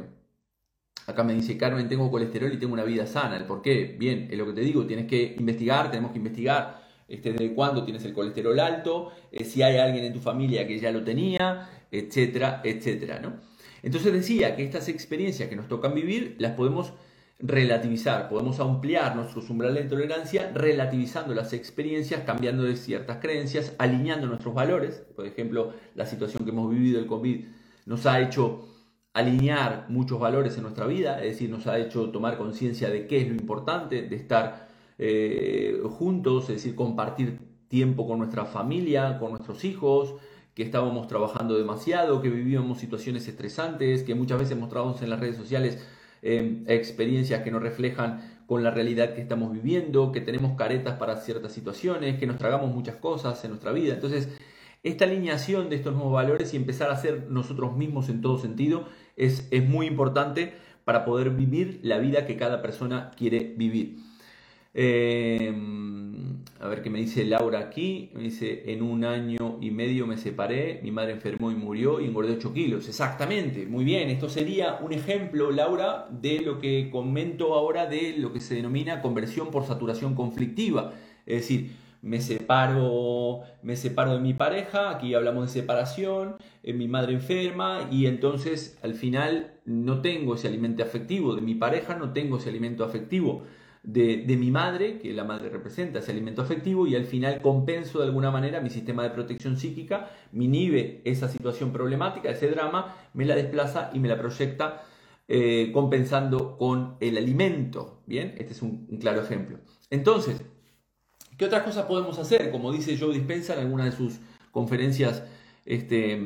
acá 1.08 1.24
me 1.24 1.34
dice 1.34 1.58
Carmen, 1.58 1.90
tengo 1.90 2.12
colesterol 2.12 2.54
y 2.54 2.58
tengo 2.60 2.74
una 2.74 2.84
vida 2.84 3.08
sana. 3.08 3.38
¿El 3.38 3.46
por 3.46 3.62
qué? 3.62 3.96
Bien, 4.00 4.28
es 4.32 4.38
lo 4.38 4.46
que 4.46 4.54
te 4.54 4.62
digo, 4.62 4.86
tienes 4.86 5.08
que 5.08 5.36
investigar, 5.40 5.90
tenemos 5.90 6.12
que 6.12 6.20
investigar 6.20 6.88
este, 7.08 7.32
desde 7.32 7.54
cuándo 7.54 7.84
tienes 7.86 8.04
el 8.06 8.14
colesterol 8.14 8.60
alto, 8.60 9.12
eh, 9.32 9.46
si 9.46 9.62
hay 9.64 9.78
alguien 9.78 10.06
en 10.06 10.14
tu 10.14 10.20
familia 10.20 10.68
que 10.68 10.78
ya 10.80 10.92
lo 10.92 11.04
tenía, 11.04 11.70
etcétera, 11.92 12.62
etcétera, 12.64 13.20
¿no? 13.20 13.36
Entonces 13.82 14.12
decía 14.12 14.56
que 14.56 14.64
estas 14.64 14.90
experiencias 14.90 15.50
que 15.50 15.56
nos 15.56 15.68
tocan 15.68 15.94
vivir 15.94 16.36
las 16.40 16.54
podemos 16.54 16.94
relativizar, 17.40 18.30
podemos 18.30 18.60
ampliar 18.60 19.16
nuestros 19.16 19.50
umbrales 19.50 19.84
de 19.84 19.90
tolerancia 19.90 20.52
relativizando 20.54 21.36
las 21.36 21.54
experiencias, 21.54 22.24
cambiando 22.26 22.64
de 22.64 22.76
ciertas 22.76 23.18
creencias, 23.18 23.74
alineando 23.78 24.26
nuestros 24.28 24.56
valores. 24.56 25.04
Por 25.16 25.26
ejemplo, 25.28 25.74
la 25.94 26.06
situación 26.06 26.46
que 26.46 26.52
hemos 26.52 26.70
vivido, 26.72 27.00
el 27.00 27.06
COVID, 27.06 27.46
nos 27.86 28.06
ha 28.08 28.20
hecho 28.22 28.68
alinear 29.14 29.86
muchos 29.90 30.20
valores 30.20 30.58
en 30.58 30.64
nuestra 30.64 30.86
vida, 30.88 31.24
es 31.24 31.34
decir, 31.34 31.50
nos 31.50 31.68
ha 31.68 31.78
hecho 31.80 32.10
tomar 32.10 32.38
conciencia 32.38 32.90
de 32.90 33.08
qué 33.08 33.22
es 33.22 33.28
lo 33.28 33.36
importante, 33.36 34.04
de 34.04 34.16
estar 34.16 34.68
eh, 34.98 35.80
juntos, 35.90 36.44
es 36.50 36.58
decir, 36.58 36.76
compartir 36.76 37.40
tiempo 37.68 38.08
con 38.08 38.20
nuestra 38.20 38.46
familia, 38.46 39.18
con 39.20 39.32
nuestros 39.32 39.64
hijos, 39.64 40.16
que 40.54 40.64
estábamos 40.64 41.08
trabajando 41.08 41.56
demasiado, 41.56 42.22
que 42.22 42.30
vivíamos 42.30 42.80
situaciones 42.80 43.28
estresantes, 43.28 44.04
que 44.04 44.16
muchas 44.16 44.40
veces 44.40 44.58
mostramos 44.58 45.02
en 45.04 45.12
las 45.12 45.20
redes 45.20 45.36
sociales 45.38 45.88
eh, 46.22 46.64
experiencias 46.68 47.44
que 47.44 47.52
nos 47.52 47.62
reflejan 47.62 48.38
con 48.48 48.64
la 48.64 48.72
realidad 48.72 49.14
que 49.14 49.22
estamos 49.22 49.52
viviendo, 49.52 50.12
que 50.12 50.22
tenemos 50.22 50.58
caretas 50.58 50.98
para 50.98 51.18
ciertas 51.18 51.52
situaciones, 51.52 52.18
que 52.18 52.28
nos 52.28 52.38
tragamos 52.38 52.74
muchas 52.74 52.96
cosas 52.96 53.44
en 53.44 53.52
nuestra 53.52 53.72
vida. 53.72 53.94
Entonces, 53.94 54.30
esta 54.84 55.06
alineación 55.06 55.70
de 55.70 55.76
estos 55.76 55.94
nuevos 55.94 56.14
valores 56.14 56.54
y 56.54 56.58
empezar 56.58 56.90
a 56.90 56.96
ser 56.96 57.30
nosotros 57.30 57.76
mismos 57.76 58.10
en 58.10 58.22
todo 58.22 58.38
sentido 58.38 58.88
es, 59.18 59.48
es 59.52 59.68
muy 59.68 59.86
importante 59.86 60.54
para 60.86 61.04
poder 61.04 61.32
vivir 61.32 61.82
la 61.84 61.98
vida 61.98 62.26
que 62.26 62.38
cada 62.38 62.62
persona 62.62 63.12
quiere 63.18 63.54
vivir. 63.58 63.98
Eh, 64.80 65.52
a 66.60 66.68
ver 66.68 66.84
qué 66.84 66.92
me 66.92 67.00
dice 67.00 67.26
Laura 67.26 67.60
aquí. 67.60 68.12
Me 68.14 68.24
dice, 68.24 68.72
en 68.72 68.84
un 68.84 69.04
año 69.06 69.58
y 69.60 69.72
medio 69.72 70.06
me 70.06 70.18
separé, 70.18 70.80
mi 70.84 70.92
madre 70.92 71.14
enfermó 71.14 71.52
y 71.52 71.56
murió 71.56 72.00
y 72.00 72.06
engordé 72.06 72.34
8 72.34 72.54
kilos. 72.54 72.88
Exactamente, 72.88 73.66
muy 73.66 73.84
bien. 73.84 74.10
Esto 74.10 74.30
sería 74.30 74.78
un 74.82 74.94
ejemplo, 74.94 75.52
Laura, 75.52 76.08
de 76.12 76.42
lo 76.42 76.60
que 76.60 76.90
comento 76.92 77.56
ahora 77.56 77.88
de 77.88 78.18
lo 78.18 78.32
que 78.32 78.40
se 78.40 78.54
denomina 78.54 79.02
conversión 79.02 79.50
por 79.50 79.66
saturación 79.66 80.14
conflictiva. 80.14 80.94
Es 81.26 81.42
decir, 81.42 81.72
me 82.04 82.22
separo, 82.22 83.42
me 83.64 83.76
separo 83.76 84.14
de 84.14 84.20
mi 84.20 84.36
pareja, 84.36 84.92
aquí 84.92 85.16
hablamos 85.16 85.48
de 85.48 85.60
separación, 85.60 86.36
eh, 86.62 86.74
mi 86.74 86.88
madre 86.88 87.14
enferma 87.14 87.88
y 87.92 88.06
entonces 88.06 88.78
al 88.84 88.94
final 88.94 89.56
no 89.66 90.02
tengo 90.02 90.36
ese 90.36 90.48
alimento 90.48 90.84
afectivo 90.84 91.36
de 91.36 91.42
mi 91.42 91.56
pareja, 91.56 91.96
no 91.96 92.14
tengo 92.14 92.38
ese 92.38 92.50
alimento 92.50 92.84
afectivo 92.86 93.44
de, 93.88 94.36
mi 94.38 94.52
madre, 94.52 95.00
que 95.00 95.14
la 95.14 95.24
madre 95.24 95.50
representa 95.50 96.00
ese 96.00 96.12
alimento 96.12 96.42
afectivo, 96.42 96.88
y 96.88 96.96
al 96.96 97.06
final 97.06 97.42
compenso 97.42 98.00
de 98.00 98.06
alguna 98.06 98.32
manera 98.32 98.60
mi 98.60 98.70
sistema 98.70 99.02
de 99.04 99.12
protección 99.12 99.58
psíquica, 99.58 100.12
me 100.34 100.44
inhibe 100.44 101.02
esa 101.06 101.30
situación 101.30 101.72
problemática, 101.72 102.30
ese 102.30 102.50
drama, 102.50 102.96
me 103.14 103.24
la 103.24 103.36
desplaza 103.36 103.90
y 103.94 104.00
me 104.00 104.10
la 104.10 104.18
proyecta 104.20 104.84
eh, 105.30 105.72
compensando 105.74 106.58
con 106.58 106.98
el 107.00 107.18
alimento. 107.18 108.02
Bien, 108.06 108.36
este 108.38 108.52
es 108.52 108.62
un, 108.62 108.88
claro 109.00 109.22
ejemplo. 109.22 109.58
Entonces, 109.90 110.42
¿qué 111.38 111.46
otras 111.46 111.64
cosas 111.64 111.86
podemos 111.86 112.20
hacer? 112.20 112.52
Como 112.52 112.74
dice 112.74 112.98
Joe 112.98 113.14
Dispensa 113.14 113.54
en 113.54 113.60
alguna 113.62 113.86
de 113.86 113.94
sus 113.94 114.20
conferencias 114.52 115.24
este, 115.66 116.20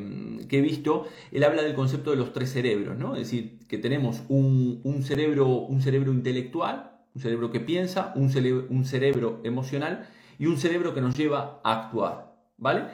que 0.48 0.58
he 0.58 0.62
visto, 0.62 1.06
él 1.30 1.44
habla 1.44 1.62
del 1.62 1.74
concepto 1.74 2.10
de 2.10 2.16
los 2.16 2.32
tres 2.32 2.50
cerebros, 2.50 2.98
¿no? 2.98 3.14
Es 3.14 3.30
decir, 3.30 3.60
que 3.68 3.78
tenemos 3.78 4.22
un, 4.28 4.80
cerebro, 5.04 5.46
un 5.46 5.80
cerebro 5.80 6.12
intelectual, 6.12 6.91
un 7.14 7.20
cerebro 7.22 7.50
que 7.50 7.60
piensa, 7.60 8.12
un 8.16 8.30
cerebro, 8.30 8.66
un 8.70 8.84
cerebro 8.84 9.40
emocional 9.44 10.08
y 10.38 10.46
un 10.46 10.56
cerebro 10.56 10.94
que 10.94 11.00
nos 11.00 11.16
lleva 11.16 11.60
a 11.64 11.82
actuar, 11.84 12.34
¿vale? 12.56 12.84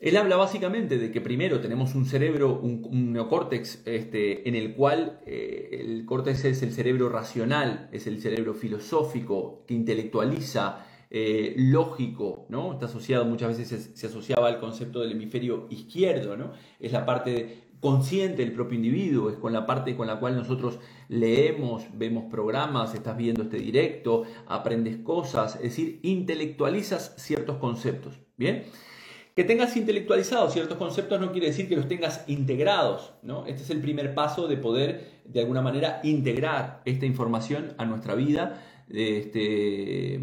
Él 0.00 0.16
habla 0.16 0.36
básicamente 0.36 0.98
de 0.98 1.10
que 1.10 1.20
primero 1.20 1.60
tenemos 1.60 1.94
un 1.94 2.04
cerebro, 2.04 2.60
un, 2.60 3.12
neocórtex, 3.12 3.86
este, 3.86 4.46
en 4.46 4.54
el 4.54 4.74
cual 4.74 5.20
eh, 5.24 5.80
el 5.80 6.04
córtex 6.04 6.44
es 6.44 6.62
el 6.62 6.72
cerebro 6.72 7.08
racional, 7.08 7.88
es 7.90 8.06
el 8.06 8.20
cerebro 8.20 8.54
filosófico, 8.54 9.64
que 9.66 9.72
intelectualiza, 9.72 10.84
eh, 11.10 11.54
lógico, 11.56 12.44
¿no? 12.50 12.72
Está 12.74 12.86
asociado, 12.86 13.24
muchas 13.24 13.56
veces 13.56 13.68
se, 13.68 13.96
se, 13.96 14.06
asociaba 14.08 14.48
al 14.48 14.58
concepto 14.58 15.00
del 15.00 15.12
hemisferio 15.12 15.68
izquierdo, 15.70 16.36
¿no? 16.36 16.52
Es 16.80 16.92
la 16.92 17.06
parte 17.06 17.68
consciente 17.84 18.42
del 18.42 18.54
propio 18.54 18.76
individuo, 18.76 19.28
es 19.28 19.36
con 19.36 19.52
la 19.52 19.66
parte 19.66 19.94
con 19.94 20.06
la 20.06 20.18
cual 20.18 20.36
nosotros 20.36 20.78
leemos, 21.10 21.84
vemos 21.92 22.24
programas, 22.30 22.94
estás 22.94 23.14
viendo 23.14 23.42
este 23.42 23.58
directo, 23.58 24.22
aprendes 24.46 24.96
cosas, 24.96 25.56
es 25.56 25.64
decir, 25.64 26.00
intelectualizas 26.02 27.14
ciertos 27.18 27.58
conceptos, 27.58 28.14
¿bien? 28.38 28.62
Que 29.36 29.44
tengas 29.44 29.76
intelectualizados 29.76 30.54
ciertos 30.54 30.78
conceptos 30.78 31.20
no 31.20 31.30
quiere 31.30 31.48
decir 31.48 31.68
que 31.68 31.76
los 31.76 31.86
tengas 31.86 32.24
integrados, 32.26 33.12
¿no? 33.22 33.44
Este 33.44 33.62
es 33.62 33.68
el 33.68 33.82
primer 33.82 34.14
paso 34.14 34.48
de 34.48 34.56
poder, 34.56 35.20
de 35.26 35.40
alguna 35.40 35.60
manera, 35.60 36.00
integrar 36.04 36.80
esta 36.86 37.04
información 37.04 37.74
a 37.76 37.84
nuestra 37.84 38.14
vida, 38.14 38.64
este, 38.88 40.22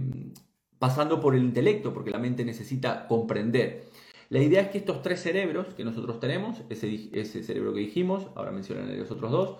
pasando 0.80 1.21
por 1.21 1.36
el 1.36 1.43
intelecto, 1.43 1.93
porque 1.93 2.10
la 2.10 2.17
mente 2.17 2.43
necesita 2.43 3.06
comprender. 3.06 3.90
La 4.32 4.39
idea 4.39 4.62
es 4.62 4.70
que 4.70 4.78
estos 4.78 5.02
tres 5.02 5.20
cerebros 5.20 5.74
que 5.76 5.84
nosotros 5.84 6.22
tenemos, 6.22 6.62
ese, 6.70 7.44
cerebro 7.44 7.74
que 7.74 7.82
dijimos, 7.82 8.28
ahora 8.34 8.52
mencionan 8.52 8.98
los 8.98 9.12
otros 9.12 9.30
dos, 9.30 9.58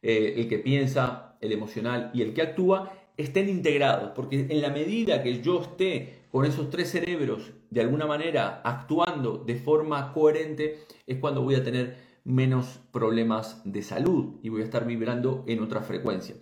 eh, 0.00 0.36
el 0.38 0.48
que 0.48 0.58
piensa, 0.58 1.36
el 1.42 1.52
emocional 1.52 2.10
y 2.14 2.22
el 2.22 2.32
que 2.32 2.40
actúa, 2.40 2.90
estén 3.18 3.50
integrados, 3.50 4.12
porque 4.16 4.46
en 4.48 4.62
la 4.62 4.70
medida 4.70 5.22
que 5.22 5.42
yo 5.42 5.60
esté 5.60 6.20
con 6.32 6.46
esos 6.46 6.70
tres 6.70 6.90
cerebros 6.90 7.52
de 7.68 7.82
alguna 7.82 8.06
manera 8.06 8.62
actuando 8.64 9.36
de 9.36 9.56
forma 9.56 10.14
coherente, 10.14 10.78
es 11.06 11.18
cuando 11.18 11.42
voy 11.42 11.56
a 11.56 11.62
tener 11.62 11.98
menos 12.24 12.80
problemas 12.92 13.60
de 13.66 13.82
salud 13.82 14.36
y 14.42 14.48
voy 14.48 14.62
a 14.62 14.64
estar 14.64 14.86
vibrando 14.86 15.44
en 15.46 15.62
otra 15.62 15.82
frecuencia. 15.82 16.34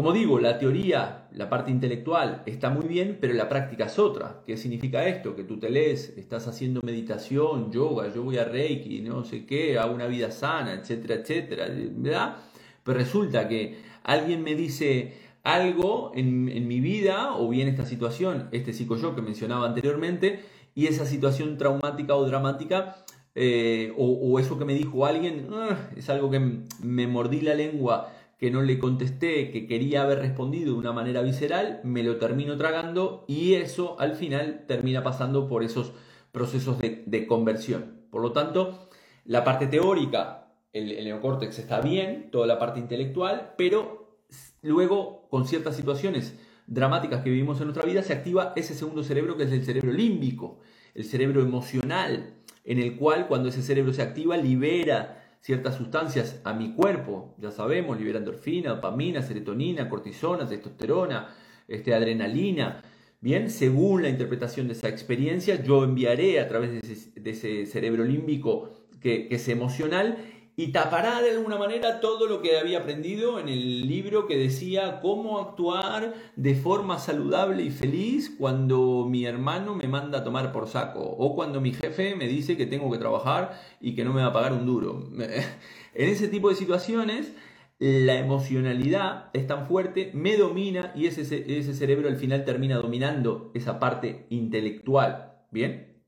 Como 0.00 0.14
digo, 0.14 0.40
la 0.40 0.58
teoría, 0.58 1.28
la 1.30 1.50
parte 1.50 1.70
intelectual 1.70 2.42
está 2.46 2.70
muy 2.70 2.86
bien, 2.86 3.18
pero 3.20 3.34
la 3.34 3.50
práctica 3.50 3.84
es 3.84 3.98
otra. 3.98 4.40
¿Qué 4.46 4.56
significa 4.56 5.06
esto? 5.06 5.36
Que 5.36 5.44
tú 5.44 5.58
te 5.58 5.68
lees, 5.68 6.16
estás 6.16 6.48
haciendo 6.48 6.80
meditación, 6.82 7.70
yoga, 7.70 8.10
yo 8.10 8.22
voy 8.22 8.38
a 8.38 8.44
Reiki, 8.44 9.02
no 9.02 9.26
sé 9.26 9.44
qué, 9.44 9.78
hago 9.78 9.94
una 9.94 10.06
vida 10.06 10.30
sana, 10.30 10.72
etcétera, 10.72 11.16
etcétera, 11.16 11.66
¿verdad? 11.68 12.36
Pero 12.82 12.96
resulta 12.96 13.46
que 13.46 13.76
alguien 14.02 14.42
me 14.42 14.54
dice 14.54 15.12
algo 15.42 16.12
en, 16.14 16.66
mi 16.66 16.80
vida, 16.80 17.36
o 17.36 17.50
bien 17.50 17.68
esta 17.68 17.84
situación, 17.84 18.48
este 18.52 18.72
psico-yo 18.72 19.14
que 19.14 19.20
mencionaba 19.20 19.66
anteriormente, 19.66 20.40
y 20.74 20.86
esa 20.86 21.04
situación 21.04 21.58
traumática 21.58 22.16
o 22.16 22.24
dramática 22.24 23.04
eh, 23.34 23.92
o, 23.98 24.40
eso 24.40 24.58
que 24.58 24.64
me 24.64 24.72
dijo 24.72 25.04
alguien, 25.04 25.48
ah, 25.52 25.76
es 25.94 26.08
algo 26.08 26.30
que 26.30 26.40
me 26.82 27.06
mordí 27.06 27.42
la 27.42 27.52
lengua 27.52 28.14
que 28.40 28.50
no 28.50 28.62
le 28.62 28.78
contesté, 28.78 29.50
que 29.50 29.66
quería 29.66 30.02
haber 30.02 30.20
respondido 30.20 30.72
de 30.72 30.78
una 30.78 30.92
manera 30.92 31.20
visceral, 31.20 31.80
me 31.84 32.02
lo 32.02 32.16
termino 32.16 32.56
tragando 32.56 33.26
y 33.28 33.52
eso 33.52 34.00
al 34.00 34.14
final 34.14 34.64
termina 34.66 35.02
pasando 35.02 35.46
por 35.46 35.62
esos 35.62 35.92
procesos 36.32 36.78
de, 36.78 37.26
conversión. 37.26 38.00
Por 38.10 38.22
lo 38.22 38.32
tanto, 38.32 38.88
la 39.26 39.44
parte 39.44 39.66
teórica, 39.66 40.54
el, 40.72 40.90
el 40.90 41.04
neocórtex 41.04 41.58
está 41.58 41.82
bien, 41.82 42.30
toda 42.30 42.46
la 42.46 42.58
parte 42.58 42.80
intelectual, 42.80 43.52
pero 43.58 44.16
luego 44.62 45.28
con 45.28 45.46
ciertas 45.46 45.76
situaciones 45.76 46.34
dramáticas 46.66 47.22
que 47.22 47.28
vivimos 47.28 47.60
en 47.60 47.66
nuestra 47.66 47.84
vida 47.84 48.02
se 48.02 48.14
activa 48.14 48.54
ese 48.56 48.74
segundo 48.74 49.02
cerebro 49.02 49.36
que 49.36 49.42
es 49.42 49.52
el 49.52 49.66
cerebro 49.66 49.92
límbico, 49.92 50.60
el 50.94 51.04
cerebro 51.04 51.42
emocional, 51.42 52.36
en 52.64 52.78
el 52.78 52.96
cual 52.96 53.26
cuando 53.28 53.50
ese 53.50 53.60
cerebro 53.60 53.92
se 53.92 54.00
activa 54.00 54.38
libera 54.38 55.29
ciertas 55.40 55.76
sustancias 55.76 56.40
a 56.44 56.52
mi 56.52 56.74
cuerpo, 56.74 57.34
ya 57.38 57.50
sabemos, 57.50 57.98
libera 57.98 58.18
endorfina, 58.18 58.70
dopamina, 58.70 59.22
serotonina, 59.22 59.88
cortisona, 59.88 60.46
testosterona, 60.46 61.34
este, 61.66 61.94
adrenalina. 61.94 62.82
Bien, 63.20 63.50
según 63.50 64.02
la 64.02 64.08
interpretación 64.08 64.66
de 64.66 64.74
esa 64.74 64.88
experiencia, 64.88 65.62
yo 65.62 65.84
enviaré 65.84 66.40
a 66.40 66.48
través 66.48 66.80
de 66.82 67.30
ese, 67.30 67.66
cerebro 67.66 68.04
límbico 68.04 68.70
que, 69.00 69.28
que 69.28 69.36
es 69.36 69.48
emocional 69.48 70.18
y 70.60 70.72
tapará 70.72 71.22
de 71.22 71.30
alguna 71.30 71.56
manera 71.56 72.00
todo 72.00 72.26
lo 72.26 72.42
que 72.42 72.58
había 72.58 72.80
aprendido 72.80 73.40
en 73.40 73.48
el 73.48 73.88
libro 73.88 74.26
que 74.26 74.36
decía 74.36 75.00
cómo 75.00 75.40
actuar 75.40 76.12
de 76.36 76.54
forma 76.54 76.98
saludable 76.98 77.62
y 77.62 77.70
feliz 77.70 78.34
cuando 78.38 79.06
mi 79.08 79.24
hermano 79.24 79.74
me 79.74 79.88
manda 79.88 80.18
a 80.18 80.24
tomar 80.24 80.52
por 80.52 80.68
saco 80.68 81.00
o 81.00 81.34
cuando 81.34 81.62
mi 81.62 81.72
jefe 81.72 82.14
me 82.14 82.28
dice 82.28 82.58
que 82.58 82.66
tengo 82.66 82.92
que 82.92 82.98
trabajar 82.98 83.58
y 83.80 83.94
que 83.94 84.04
no 84.04 84.12
me 84.12 84.20
va 84.20 84.26
a 84.26 84.32
pagar 84.34 84.52
un 84.52 84.66
duro. 84.66 85.08
en 85.94 86.08
ese 86.10 86.28
tipo 86.28 86.50
de 86.50 86.56
situaciones 86.56 87.32
la 87.78 88.18
emocionalidad 88.18 89.30
es 89.32 89.46
tan 89.46 89.66
fuerte, 89.66 90.10
me 90.12 90.36
domina 90.36 90.92
y 90.94 91.06
ese, 91.06 91.22
ese 91.22 91.72
cerebro 91.72 92.06
al 92.06 92.16
final 92.16 92.44
termina 92.44 92.76
dominando 92.76 93.50
esa 93.54 93.80
parte 93.80 94.26
intelectual. 94.28 95.38
¿Bien? 95.50 96.02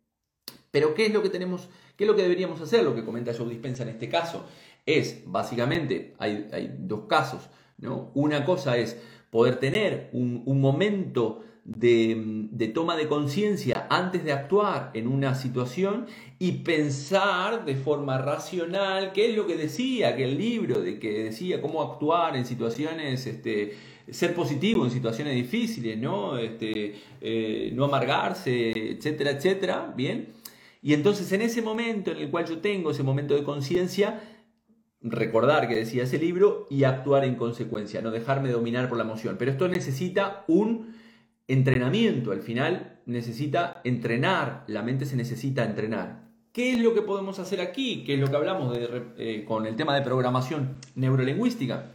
Pero 0.71 0.93
¿qué 0.93 1.07
es 1.07 1.13
lo 1.15 1.23
que 1.23 1.31
tenemos 1.31 1.71
¿Qué 1.97 2.05
es 2.05 2.09
lo 2.09 2.17
que 2.17 2.23
deberíamos 2.23 2.61
hacer? 2.61 2.85
Lo 2.85 2.95
que 2.95 3.05
comenta 3.05 3.33
Joe 3.37 3.49
Dispensa 3.49 3.83
en 3.83 3.91
este 3.91 4.09
caso 4.09 4.45
es, 4.87 5.23
básicamente, 5.27 6.15
hay, 6.19 6.75
dos 6.79 7.07
casos. 7.09 7.49
¿no? 7.79 8.11
Una 8.15 8.45
cosa 8.45 8.77
es 8.77 8.99
poder 9.31 9.57
tener 9.57 10.11
un, 10.13 10.61
momento 10.61 11.43
de, 11.65 12.71
toma 12.75 12.97
de 12.97 13.09
conciencia 13.09 13.87
antes 13.89 14.25
de 14.25 14.33
actuar 14.33 14.91
en 14.95 15.07
una 15.07 15.35
situación 15.35 16.07
y 16.39 16.53
pensar 16.53 17.65
de 17.65 17.77
forma 17.77 18.19
racional 18.19 19.13
qué 19.13 19.31
es 19.31 19.37
lo 19.37 19.47
que 19.47 19.57
decía 19.57 20.09
aquel 20.09 20.37
libro, 20.37 20.81
de 20.81 20.99
que 20.99 21.25
decía 21.25 21.63
cómo 21.63 21.83
actuar 21.83 22.37
en 22.37 22.45
situaciones, 22.45 23.27
este, 23.27 23.77
ser 24.11 24.35
positivo 24.35 24.85
en 24.85 24.91
situaciones 24.91 25.35
difíciles, 25.35 25.97
¿no? 25.99 26.37
Este, 26.37 26.97
eh, 27.21 27.71
no 27.75 27.85
amargarse, 27.85 28.93
etcétera, 28.93 29.31
etcétera, 29.31 29.93
¿bien? 29.97 30.42
Y 30.83 30.95
entonces 30.95 31.31
en 31.33 31.43
ese 31.43 31.63
momento 31.63 32.11
en 32.11 32.19
el 32.19 32.31
cual 32.31 32.45
yo 32.45 32.59
tengo 32.59 32.91
ese 32.91 33.05
momento 33.05 33.35
de 33.35 33.45
conciencia, 33.45 34.21
recordar 35.01 35.69
que 35.69 35.77
decía 35.77 36.03
ese 36.03 36.19
libro 36.19 36.67
y 36.69 36.85
actuar 36.85 37.25
en 37.25 37.37
consecuencia, 37.37 38.03
no 38.03 38.11
dejarme 38.11 38.51
dominar 38.51 38.89
por 38.89 38.99
la 38.99 39.05
emoción. 39.05 39.37
Pero 39.39 39.53
esto 39.53 39.69
necesita 39.69 40.45
un 40.49 40.95
entrenamiento, 41.47 42.33
al 42.33 42.41
final 42.41 43.01
necesita 43.07 43.81
entrenar, 43.85 44.65
la 44.67 44.83
mente 44.83 45.07
se 45.07 45.17
necesita 45.17 45.65
entrenar. 45.65 46.23
¿Qué 46.53 46.73
es 46.73 46.81
lo 46.81 46.95
que 46.95 47.03
podemos 47.03 47.39
hacer 47.39 47.61
aquí? 47.61 48.05
¿Qué 48.05 48.15
es 48.15 48.21
lo 48.21 48.29
que 48.29 48.37
hablamos 48.37 48.77
eh, 48.77 49.45
con 49.47 49.67
el 49.67 49.77
tema 49.77 49.95
de 49.95 50.03
programación 50.03 50.77
neurolingüística? 50.97 51.93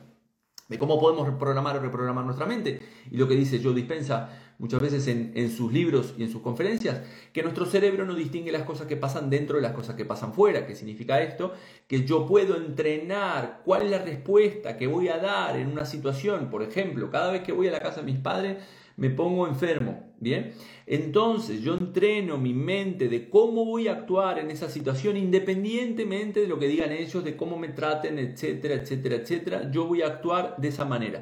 De 0.67 0.79
cómo 0.79 0.99
podemos 0.99 1.29
programar 1.37 1.77
o 1.77 1.79
reprogramar 1.79 2.25
nuestra 2.25 2.45
mente. 2.45 2.81
Y 3.11 3.17
lo 3.17 3.27
que 3.27 3.35
dice 3.35 3.61
Joe 3.63 3.73
Dispensa 3.73 4.29
muchas 4.59 4.81
veces 4.81 5.07
en, 5.07 5.51
sus 5.51 5.71
libros 5.71 6.13
y 6.17 6.23
en 6.23 6.31
sus 6.31 6.41
conferencias, 6.41 7.01
que 7.31 7.43
nuestro 7.43 7.65
cerebro 7.65 8.05
no 8.05 8.15
distingue 8.15 8.51
las 8.51 8.63
cosas 8.63 8.87
que 8.87 8.97
pasan 8.97 9.29
dentro 9.29 9.57
de 9.57 9.61
las 9.61 9.73
cosas 9.73 9.95
que 9.95 10.05
pasan 10.05 10.33
fuera. 10.33 10.65
¿Qué 10.65 10.75
significa 10.75 11.21
esto? 11.21 11.53
Que 11.87 12.05
yo 12.05 12.25
puedo 12.25 12.57
entrenar 12.57 13.61
cuál 13.63 13.83
es 13.83 13.91
la 13.91 13.99
respuesta 13.99 14.77
que 14.77 14.87
voy 14.87 15.09
a 15.09 15.17
dar 15.17 15.57
en 15.57 15.67
una 15.67 15.85
situación. 15.85 16.49
Por 16.49 16.63
ejemplo, 16.63 17.11
cada 17.11 17.31
vez 17.31 17.43
que 17.43 17.51
voy 17.51 17.67
a 17.67 17.71
la 17.71 17.79
casa 17.79 18.01
de 18.01 18.11
mis 18.11 18.19
padres, 18.19 18.57
me 18.97 19.11
pongo 19.11 19.47
enfermo, 19.47 20.11
¿bien? 20.19 20.53
Entonces 20.87 21.61
yo 21.61 21.75
entreno 21.75 22.39
mi 22.39 22.53
mente 22.53 23.09
de 23.09 23.29
cómo 23.29 23.63
voy 23.63 23.87
a 23.87 23.91
actuar 23.91 24.39
en 24.39 24.49
esa 24.49 24.69
situación 24.69 25.17
independientemente 25.17 26.41
de 26.41 26.47
lo 26.47 26.57
que 26.57 26.67
digan 26.67 26.91
ellos, 26.91 27.23
de 27.23 27.37
cómo 27.37 27.59
me 27.59 27.67
traten, 27.69 28.17
etcétera, 28.17 28.73
etcétera, 28.73 29.17
etcétera. 29.17 29.71
Yo 29.71 29.85
voy 29.85 30.01
a 30.01 30.07
actuar 30.07 30.55
de 30.57 30.69
esa 30.69 30.83
manera. 30.83 31.21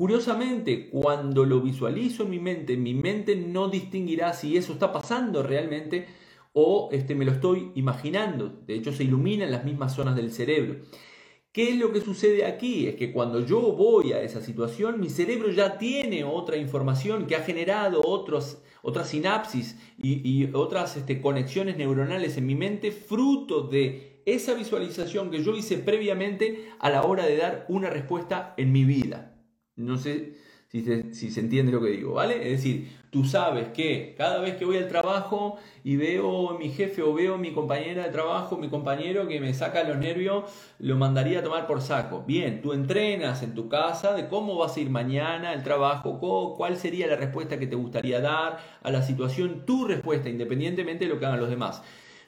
Curiosamente, 0.00 0.88
cuando 0.88 1.44
lo 1.44 1.60
visualizo 1.60 2.22
en 2.22 2.30
mi 2.30 2.38
mente, 2.38 2.74
mi 2.78 2.94
mente 2.94 3.36
no 3.36 3.68
distinguirá 3.68 4.32
si 4.32 4.56
eso 4.56 4.72
está 4.72 4.94
pasando 4.94 5.42
realmente 5.42 6.06
o 6.54 6.88
este, 6.90 7.14
me 7.14 7.26
lo 7.26 7.32
estoy 7.32 7.70
imaginando. 7.74 8.62
De 8.66 8.76
hecho, 8.76 8.92
se 8.92 9.04
iluminan 9.04 9.50
las 9.50 9.66
mismas 9.66 9.94
zonas 9.94 10.16
del 10.16 10.32
cerebro. 10.32 10.76
¿Qué 11.52 11.68
es 11.68 11.76
lo 11.76 11.92
que 11.92 12.00
sucede 12.00 12.46
aquí? 12.46 12.86
Es 12.86 12.94
que 12.94 13.12
cuando 13.12 13.44
yo 13.44 13.60
voy 13.60 14.14
a 14.14 14.22
esa 14.22 14.40
situación, 14.40 15.00
mi 15.00 15.10
cerebro 15.10 15.50
ya 15.50 15.76
tiene 15.76 16.24
otra 16.24 16.56
información 16.56 17.26
que 17.26 17.36
ha 17.36 17.42
generado 17.42 18.00
otras 18.02 18.56
sinapsis 19.04 19.78
y, 19.98 20.48
otras 20.54 20.96
este, 20.96 21.20
conexiones 21.20 21.76
neuronales 21.76 22.38
en 22.38 22.46
mi 22.46 22.54
mente, 22.54 22.90
fruto 22.90 23.64
de 23.64 24.22
esa 24.24 24.54
visualización 24.54 25.30
que 25.30 25.44
yo 25.44 25.54
hice 25.54 25.76
previamente 25.76 26.70
a 26.78 26.88
la 26.88 27.02
hora 27.02 27.26
de 27.26 27.36
dar 27.36 27.66
una 27.68 27.90
respuesta 27.90 28.54
en 28.56 28.72
mi 28.72 28.84
vida. 28.84 29.29
No 29.80 29.98
sé 29.98 30.34
si 30.70 30.82
se, 31.30 31.40
entiende 31.40 31.72
lo 31.72 31.80
que 31.80 31.90
digo, 31.90 32.14
¿vale? 32.14 32.36
Es 32.36 32.58
decir, 32.58 32.88
tú 33.10 33.24
sabes 33.24 33.70
que 33.70 34.14
cada 34.16 34.40
vez 34.40 34.54
que 34.54 34.64
voy 34.64 34.76
al 34.76 34.86
trabajo 34.86 35.58
y 35.82 35.96
veo 35.96 36.50
a 36.50 36.58
mi 36.58 36.68
jefe 36.68 37.02
o 37.02 37.12
veo 37.12 37.34
a 37.34 37.38
mi 37.38 37.52
compañera 37.52 38.04
de 38.04 38.10
trabajo, 38.10 38.56
mi 38.56 38.68
compañero 38.68 39.26
que 39.26 39.40
me 39.40 39.52
saca 39.52 39.82
los 39.82 39.96
nervios, 39.96 40.44
lo 40.78 40.96
mandaría 40.96 41.40
a 41.40 41.42
tomar 41.42 41.66
por 41.66 41.80
saco. 41.80 42.22
Bien, 42.24 42.62
tú 42.62 42.72
entrenas 42.72 43.42
en 43.42 43.56
tu 43.56 43.68
casa 43.68 44.14
de 44.14 44.28
cómo 44.28 44.56
vas 44.56 44.76
a 44.76 44.80
ir 44.80 44.90
mañana 44.90 45.50
al 45.50 45.64
trabajo, 45.64 46.20
cuál 46.56 46.76
sería 46.76 47.08
la 47.08 47.16
respuesta 47.16 47.58
que 47.58 47.66
te 47.66 47.74
gustaría 47.74 48.20
dar 48.20 48.60
a 48.80 48.90
la 48.92 49.02
situación, 49.02 49.66
tu 49.66 49.88
respuesta, 49.88 50.28
independientemente 50.28 51.06
de 51.06 51.12
lo 51.12 51.18
que 51.18 51.26
hagan 51.26 51.40
los 51.40 51.50
demás. 51.50 51.82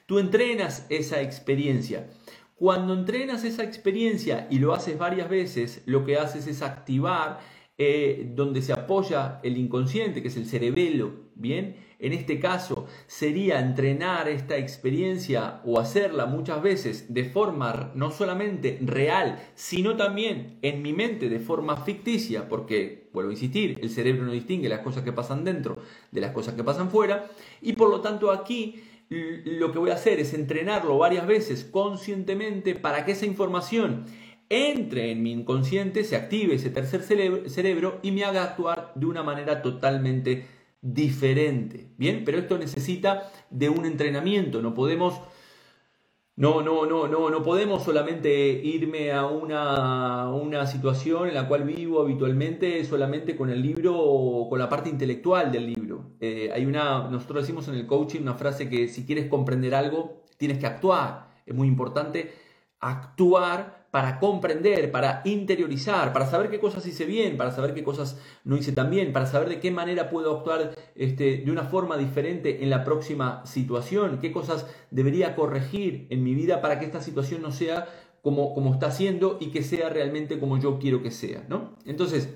Tú 0.05 0.19
entrenas 0.19 0.85
esa 0.89 1.21
experiencia. 1.21 2.07
Cuando 2.55 2.93
entrenas 2.93 3.43
esa 3.43 3.63
experiencia 3.63 4.47
y 4.49 4.59
lo 4.59 4.73
haces 4.73 4.97
varias 4.97 5.29
veces, 5.29 5.81
lo 5.85 6.05
que 6.05 6.17
haces 6.17 6.47
es 6.47 6.61
activar 6.61 7.39
eh, 7.77 8.31
donde 8.35 8.61
se 8.61 8.71
apoya 8.71 9.39
el 9.41 9.57
inconsciente, 9.57 10.21
que 10.21 10.27
es 10.27 10.37
el 10.37 10.45
cerebelo, 10.45 11.11
¿bien? 11.33 11.75
En 11.97 12.13
este 12.13 12.39
caso 12.39 12.85
sería 13.07 13.59
entrenar 13.59 14.27
esta 14.27 14.57
experiencia 14.57 15.61
o 15.65 15.79
hacerla 15.79 16.25
muchas 16.25 16.61
veces 16.61 17.13
de 17.13 17.23
forma 17.23 17.91
no 17.95 18.11
solamente 18.11 18.77
real, 18.81 19.39
sino 19.55 19.95
también 19.95 20.59
en 20.61 20.81
mi 20.81 20.93
mente 20.93 21.29
de 21.29 21.39
forma 21.39 21.77
ficticia, 21.77 22.47
porque, 22.49 23.09
vuelvo 23.13 23.31
a 23.31 23.33
insistir, 23.33 23.79
el 23.81 23.89
cerebro 23.89 24.25
no 24.25 24.33
distingue 24.33 24.69
las 24.69 24.81
cosas 24.81 25.03
que 25.03 25.13
pasan 25.13 25.43
dentro 25.43 25.77
de 26.11 26.21
las 26.21 26.31
cosas 26.31 26.55
que 26.55 26.63
pasan 26.63 26.91
fuera, 26.91 27.31
y 27.61 27.73
por 27.73 27.89
lo 27.89 28.01
tanto 28.01 28.31
aquí 28.31 28.83
lo 29.09 29.71
que 29.71 29.79
voy 29.79 29.91
a 29.91 29.95
hacer 29.95 30.19
es 30.19 30.33
entrenarlo 30.33 30.97
varias 30.97 31.27
veces 31.27 31.63
conscientemente 31.63 32.75
para 32.75 33.05
que 33.05 33.11
esa 33.11 33.25
información 33.25 34.05
entre 34.49 35.11
en 35.11 35.23
mi 35.23 35.31
inconsciente, 35.31 36.03
se 36.03 36.15
active 36.15 36.55
ese 36.55 36.69
tercer 36.69 37.01
cerebro 37.01 37.99
y 38.03 38.11
me 38.11 38.23
haga 38.23 38.43
actuar 38.43 38.91
de 38.95 39.05
una 39.05 39.23
manera 39.23 39.61
totalmente 39.61 40.45
diferente. 40.81 41.87
Bien, 41.97 42.23
pero 42.23 42.37
esto 42.37 42.57
necesita 42.57 43.31
de 43.49 43.69
un 43.69 43.85
entrenamiento, 43.85 44.61
no 44.61 44.73
podemos 44.75 45.19
no, 46.35 46.63
no, 46.63 46.87
no, 46.87 47.07
no, 47.07 47.29
no 47.29 47.43
podemos 47.43 47.83
solamente 47.83 48.49
irme 48.49 49.11
a 49.11 49.27
una, 49.27 50.29
una, 50.29 50.65
situación 50.65 51.27
en 51.27 51.35
la 51.35 51.47
cual 51.47 51.63
vivo 51.63 52.01
habitualmente 52.01 52.83
solamente 52.85 53.35
con 53.35 53.51
el 53.51 53.61
libro 53.61 53.95
o 53.95 54.49
con 54.49 54.57
la 54.57 54.67
parte 54.67 54.89
intelectual 54.89 55.51
del 55.51 55.67
libro. 55.67 56.15
Eh, 56.19 56.49
hay 56.51 56.65
una, 56.65 57.07
nosotros 57.09 57.43
decimos 57.43 57.67
en 57.67 57.75
el 57.75 57.85
coaching 57.85 58.21
una 58.21 58.33
frase 58.33 58.67
que 58.67 58.87
si 58.87 59.05
quieres 59.05 59.27
comprender 59.27 59.75
algo, 59.75 60.23
tienes 60.37 60.57
que 60.57 60.65
actuar. 60.65 61.27
Es 61.45 61.53
muy 61.53 61.67
importante 61.67 62.33
actuar 62.79 63.82
para 63.93 64.19
comprender, 64.19 64.89
para 64.91 65.21
interiorizar, 65.23 66.13
para 66.13 66.25
saber 66.25 66.49
qué 66.49 66.59
cosas 66.59 66.83
hice 66.87 67.05
bien, 67.05 67.37
para 67.37 67.51
saber 67.51 67.75
qué 67.75 67.83
cosas 67.83 68.19
no 68.43 68.57
hice 68.57 68.71
tan 68.71 68.89
bien, 68.89 69.13
para 69.13 69.27
saber 69.27 69.49
de 69.49 69.59
qué 69.59 69.69
manera 69.69 70.09
puedo 70.09 70.35
actuar 70.35 70.73
este, 70.95 71.37
de 71.37 71.51
una 71.51 71.65
forma 71.65 71.95
diferente 71.95 72.63
en 72.63 72.71
la 72.71 72.83
próxima 72.85 73.45
situación, 73.45 74.17
qué 74.19 74.31
cosas 74.31 74.65
debería 74.89 75.35
corregir 75.35 76.07
en 76.09 76.23
mi 76.23 76.33
vida 76.33 76.59
para 76.59 76.79
que 76.79 76.85
esta 76.85 77.01
situación 77.01 77.43
no 77.43 77.51
sea 77.51 77.87
como, 78.23 78.55
como 78.55 78.73
está 78.73 78.89
siendo 78.89 79.37
y 79.39 79.51
que 79.51 79.61
sea 79.61 79.89
realmente 79.89 80.39
como 80.39 80.57
yo 80.57 80.79
quiero 80.79 81.03
que 81.03 81.11
sea. 81.11 81.45
¿no? 81.47 81.75
Entonces, 81.85 82.33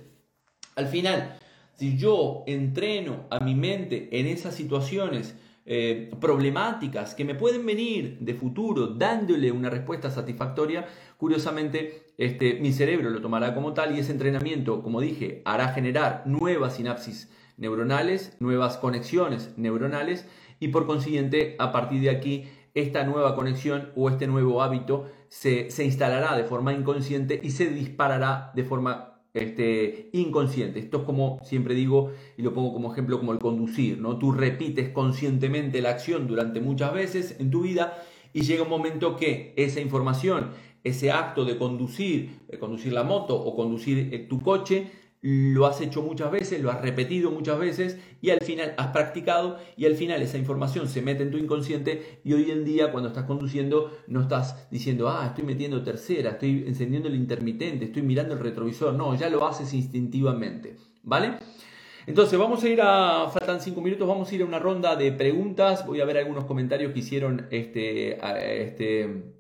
al 0.76 0.86
final, 0.86 1.40
si 1.74 1.98
yo 1.98 2.44
entreno 2.46 3.26
a 3.32 3.40
mi 3.40 3.56
mente 3.56 4.10
en 4.20 4.28
esas 4.28 4.54
situaciones, 4.54 5.34
eh, 5.70 6.12
problemáticas 6.22 7.14
que 7.14 7.26
me 7.26 7.36
pueden 7.36 7.66
venir 7.66 8.18
de 8.22 8.34
futuro 8.34 8.88
dándole 8.88 9.52
una 9.52 9.70
respuesta 9.70 10.10
satisfactoria, 10.10 10.88
curiosamente 11.18 12.14
este, 12.18 12.54
mi 12.62 12.72
cerebro 12.72 13.10
lo 13.10 13.20
tomará 13.20 13.54
como 13.54 13.74
tal 13.74 13.94
y 13.94 14.00
ese 14.00 14.14
entrenamiento, 14.14 14.82
como 14.82 15.02
dije, 15.02 15.42
hará 15.44 15.68
generar 15.74 16.24
nuevas 16.26 16.76
sinapsis 16.76 17.30
neuronales, 17.58 18.38
nuevas 18.40 18.78
conexiones 18.78 19.54
neuronales 19.58 20.26
y 20.62 20.70
por 20.70 20.88
consiguiente 20.88 21.58
a 21.60 21.74
partir 21.74 22.00
de 22.02 22.12
aquí 22.12 22.46
esta 22.74 23.04
nueva 23.04 23.36
conexión 23.36 23.92
o 23.98 24.10
este 24.10 24.26
nuevo 24.26 24.64
hábito 24.64 25.12
se, 25.28 25.70
se 25.70 25.84
instalará 25.84 26.38
de 26.38 26.46
forma 26.46 26.72
inconsciente 26.72 27.42
y 27.44 27.52
se 27.52 27.70
disparará 27.70 28.54
de 28.56 28.64
forma 28.64 29.17
este, 29.38 30.10
inconsciente. 30.14 30.80
Esto 30.80 30.98
es 30.98 31.04
como 31.04 31.40
siempre 31.44 31.76
digo 31.76 32.12
y 32.38 32.42
lo 32.42 32.54
pongo 32.54 32.74
como 32.74 32.92
ejemplo 32.92 33.20
como 33.20 33.34
el 33.34 33.40
conducir, 33.40 34.00
¿no? 34.00 34.18
Tú 34.18 34.32
repites 34.32 34.90
conscientemente 34.90 35.82
la 35.82 35.92
acción 35.92 36.28
durante 36.28 36.60
muchas 36.60 36.94
veces 36.94 37.36
en 37.40 37.52
tu 37.52 37.62
vida 37.62 38.04
y 38.34 38.42
llega 38.42 38.64
un 38.64 38.70
momento 38.70 39.16
que 39.16 39.54
esa 39.56 39.82
información, 39.82 40.52
ese 40.84 41.12
acto 41.12 41.46
de 41.46 41.58
conducir, 41.58 42.40
de 42.48 42.60
conducir 42.60 42.94
la 42.94 43.04
moto 43.04 43.36
o 43.36 43.56
conducir 43.56 44.14
eh, 44.14 44.20
tu 44.20 44.42
coche, 44.42 44.92
lo 45.22 45.66
has 45.66 45.82
hecho 45.82 46.04
muchas 46.04 46.32
veces, 46.32 46.62
lo 46.62 46.70
has 46.70 46.82
repetido 46.82 47.32
muchas 47.32 47.58
veces 47.58 48.00
y 48.22 48.30
al 48.30 48.40
final 48.42 48.76
has 48.78 48.88
practicado 48.88 49.58
y 49.76 49.86
al 49.86 49.96
final 49.96 50.22
esa 50.22 50.38
información 50.38 50.88
se 50.88 51.02
mete 51.02 51.24
en 51.24 51.32
tu 51.32 51.38
inconsciente 51.38 52.22
y 52.24 52.34
hoy 52.34 52.52
en 52.52 52.64
día 52.64 52.92
cuando 52.92 53.10
estás 53.10 53.26
conduciendo 53.26 53.92
no 54.08 54.22
estás 54.22 54.70
diciendo, 54.70 55.10
ah, 55.10 55.26
estoy 55.28 55.44
metiendo 55.44 55.84
tercera, 55.84 56.32
estoy 56.32 56.66
encendiendo 56.68 57.10
el 57.10 57.16
intermitente, 57.16 57.86
estoy 57.86 58.04
mirando 58.04 58.36
el 58.36 58.40
retrovisor, 58.40 58.94
no, 58.94 59.16
ya 59.16 59.30
lo 59.30 59.46
haces 59.48 59.74
instintivamente, 59.74 60.78
¿vale? 61.02 61.40
Entonces 62.06 62.38
vamos 62.40 62.64
a 62.64 62.70
ir 62.70 62.80
a, 62.82 63.28
faltan 63.28 63.60
cinco 63.60 63.82
minutos, 63.82 64.08
vamos 64.08 64.32
a 64.32 64.36
ir 64.36 64.44
a 64.44 64.46
una 64.46 64.60
ronda 64.60 64.96
de 64.96 65.12
preguntas, 65.12 65.86
voy 65.86 66.00
a 66.00 66.06
ver 66.06 66.20
algunos 66.20 66.46
comentarios 66.46 66.94
que 66.94 67.00
hicieron 67.00 67.48
este, 67.50 68.18
este 68.64 69.34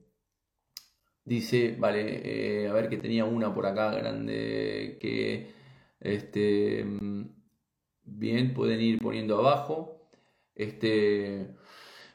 dice, 1.23 1.75
vale, 1.77 2.63
eh, 2.63 2.67
a 2.67 2.73
ver 2.73 2.89
que 2.89 2.97
tenía 2.97 3.25
una 3.25 3.53
por 3.53 3.65
acá 3.65 3.91
grande 3.91 4.97
que 4.99 5.56
este, 5.99 6.85
bien, 8.03 8.53
pueden 8.53 8.81
ir 8.81 8.99
poniendo 8.99 9.37
abajo. 9.37 10.09
Este, 10.55 11.55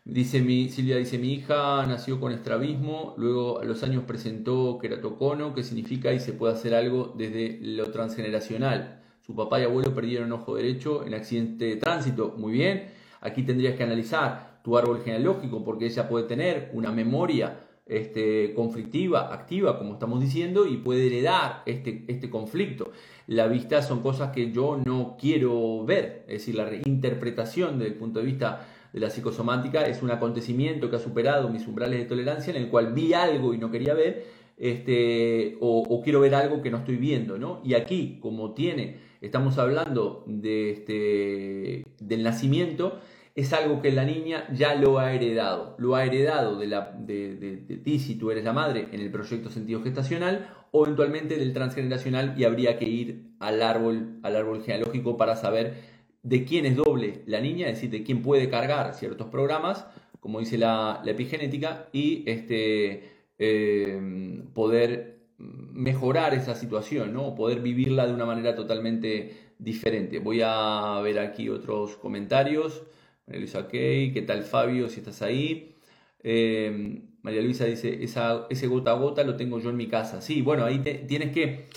dice 0.05 0.41
mi, 0.41 0.69
Silvia 0.69 0.97
dice, 0.97 1.19
mi 1.19 1.35
hija 1.35 1.87
nació 1.87 2.21
con 2.21 2.33
estrabismo, 2.33 3.15
luego 3.17 3.61
a 3.61 3.65
los 3.65 3.83
años 3.83 4.05
presentó 4.05 4.79
queratocono, 4.81 5.55
que 5.55 5.63
significa 5.63 6.13
y 6.13 6.21
se 6.21 6.33
puede 6.33 6.55
hacer 6.55 6.75
algo 6.75 7.15
desde 7.17 7.59
lo 7.61 7.91
transgeneracional. 7.91 9.03
Su 9.21 9.37
papá 9.37 9.61
y 9.61 9.65
abuelo 9.65 9.95
perdieron 9.95 10.33
ojo 10.33 10.57
derecho 10.57 11.07
en 11.07 11.15
accidente 11.15 11.67
de 11.67 11.77
tránsito. 11.77 12.35
Muy 12.37 12.53
bien. 12.53 12.91
Aquí 13.21 13.45
tendrías 13.45 13.77
que 13.77 13.85
analizar 13.85 14.61
tu 14.65 14.77
árbol 14.77 15.03
genealógico 15.05 15.65
porque 15.65 15.87
ella 15.87 16.09
puede 16.09 16.27
tener 16.27 16.71
una 16.73 16.91
memoria 16.91 17.61
este, 17.93 18.55
conflictiva, 18.55 19.33
activa, 19.33 19.79
como 19.79 19.95
estamos 19.95 20.21
diciendo, 20.21 20.67
y 20.67 20.79
puede 20.79 21.07
heredar 21.07 21.63
este, 21.67 22.05
este 22.09 22.31
conflicto. 22.31 22.93
La 23.27 23.47
vista 23.47 23.83
son 23.83 24.01
cosas 24.01 24.33
que 24.33 24.51
yo 24.51 24.79
no 24.85 25.17
quiero 25.21 25.85
ver, 25.85 26.25
es 26.27 26.41
decir, 26.41 26.55
la 26.55 26.65
reinterpretación 26.65 27.79
desde 27.79 27.93
el 27.93 27.99
punto 27.99 28.21
de 28.21 28.27
vista 28.27 28.67
de 28.93 29.01
la 29.01 29.11
psicosomática 29.11 29.87
es 29.87 30.03
un 30.03 30.11
acontecimiento 30.11 30.91
que 30.91 30.97
ha 30.97 30.99
superado 30.99 31.49
mis 31.49 31.67
umbrales 31.67 31.99
de 31.99 32.05
tolerancia 32.05 32.55
en 32.55 32.63
el 32.63 32.69
cual 32.69 32.93
vi 32.93 33.15
algo 33.15 33.55
y 33.55 33.59
no 33.59 33.71
quería 33.71 33.95
ver, 33.95 34.25
este, 34.59 35.57
o, 35.61 36.01
quiero 36.03 36.21
ver 36.21 36.35
algo 36.35 36.63
que 36.63 36.71
no 36.71 36.79
estoy 36.79 36.97
viendo, 36.97 37.39
¿no? 37.39 37.61
Y 37.65 37.75
aquí, 37.75 38.19
como 38.21 38.53
tiene, 38.53 38.99
estamos 39.21 39.59
hablando 39.59 40.25
de 40.27 40.71
este, 40.71 41.85
del 42.01 42.23
nacimiento, 42.23 43.01
es 43.35 43.53
algo 43.53 43.81
que 43.81 43.93
la 43.93 44.05
niña 44.05 44.47
ya 44.53 44.75
lo 44.75 44.99
ha 44.99 45.13
heredado. 45.13 45.75
Lo 45.79 45.95
ha 45.95 46.05
heredado 46.05 46.59
de, 46.59 46.67
la, 46.67 46.93
de, 46.99 47.37
de, 47.37 47.77
ti 47.77 47.99
si 47.99 48.17
tú 48.17 48.31
eres 48.31 48.45
la 48.45 48.53
madre 48.53 48.89
en 48.93 49.01
el 49.01 49.11
proyecto 49.11 49.51
sentido 49.51 49.83
gestacional 49.83 50.51
o 50.71 50.85
eventualmente 50.85 51.37
del 51.37 51.53
transgeneracional 51.53 52.35
y 52.37 52.45
habría 52.45 52.79
que 52.79 52.87
ir 52.87 53.33
al 53.41 53.63
árbol, 53.63 54.19
al 54.23 54.37
árbol 54.37 54.63
genealógico 54.63 55.17
para 55.17 55.37
saber 55.37 55.75
de 56.23 56.45
quién 56.45 56.67
es 56.67 56.77
doble 56.77 57.23
la 57.27 57.41
niña, 57.41 57.69
es 57.69 57.75
decir, 57.75 57.91
de 57.91 58.05
quién 58.05 58.23
puede 58.23 58.49
cargar 58.49 58.95
ciertos 58.95 59.29
programas, 59.29 59.87
como 60.21 60.39
dice 60.39 60.59
la, 60.59 61.03
epigenética, 61.05 61.89
y 61.93 62.23
este, 62.31 63.11
eh, 63.39 64.43
poder 64.55 65.13
mejorar 65.39 66.35
esa 66.35 66.55
situación, 66.55 67.13
¿no? 67.13 67.35
poder 67.35 67.61
vivirla 67.61 68.07
de 68.07 68.15
una 68.15 68.27
manera 68.27 68.55
totalmente 68.55 69.53
diferente. 69.59 70.19
Voy 70.19 70.41
a 70.45 71.01
ver 71.03 71.19
aquí 71.19 71.49
otros 71.49 71.97
comentarios. 71.97 72.85
María 73.27 73.41
Luisa 73.41 73.69
Key, 73.69 74.13
¿qué 74.13 74.23
tal 74.23 74.43
Fabio? 74.43 74.89
Si 74.89 75.01
estás 75.01 75.23
ahí. 75.23 75.77
Eh, 76.23 77.03
María 77.23 77.43
Luisa 77.43 77.65
dice, 77.67 78.03
esa, 78.03 78.47
ese 78.51 78.67
gota 78.67 78.93
a 78.93 78.95
gota 78.95 79.23
lo 79.25 79.37
tengo 79.37 79.59
yo 79.61 79.71
en 79.71 79.77
mi 79.77 79.89
casa. 79.89 80.21
Sí, 80.21 80.43
bueno, 80.43 80.65
ahí 80.65 80.81
tienes 80.81 81.33
que 81.33 81.69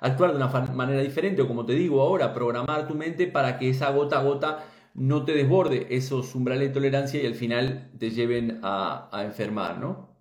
actuar 0.00 0.30
de 0.30 0.36
una 0.36 0.48
manera 0.48 1.02
diferente 1.02 1.42
o 1.42 1.48
como 1.48 1.66
te 1.66 1.74
digo 1.74 2.00
ahora, 2.02 2.32
programar 2.34 2.88
tu 2.88 2.94
mente 2.94 3.26
para 3.26 3.58
que 3.58 3.70
esa 3.70 3.90
gota 3.90 4.18
a 4.20 4.22
gota 4.22 4.66
no 4.94 5.24
te 5.24 5.32
desborde 5.32 5.88
esos 5.90 6.34
umbrales 6.34 6.68
de 6.68 6.74
tolerancia 6.74 7.22
y 7.22 7.26
al 7.26 7.34
final 7.34 7.90
te 7.98 8.10
lleven 8.10 8.60
a, 8.62 9.10
enfermar, 9.24 9.78
¿no? 9.78 10.16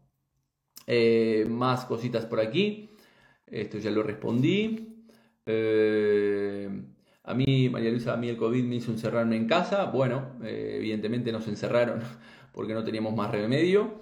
Eh, 0.87 1.45
más 1.49 1.85
cositas 1.85 2.25
por 2.25 2.39
aquí. 2.39 2.89
Esto 3.47 3.77
ya 3.77 3.91
lo 3.91 4.03
respondí. 4.03 5.05
Eh, 5.45 6.69
a 7.23 7.33
mí, 7.33 7.69
María 7.69 7.89
Luisa, 7.89 8.13
a 8.13 8.17
mí 8.17 8.29
el 8.29 8.37
COVID 8.37 8.63
me 8.63 8.75
hizo 8.75 8.91
encerrarme 8.91 9.37
en 9.37 9.47
casa. 9.47 9.85
Bueno, 9.85 10.33
eh, 10.43 10.75
evidentemente 10.77 11.31
nos 11.31 11.47
encerraron 11.47 12.01
porque 12.53 12.73
no 12.73 12.83
teníamos 12.83 13.15
más 13.15 13.31
remedio. 13.31 14.01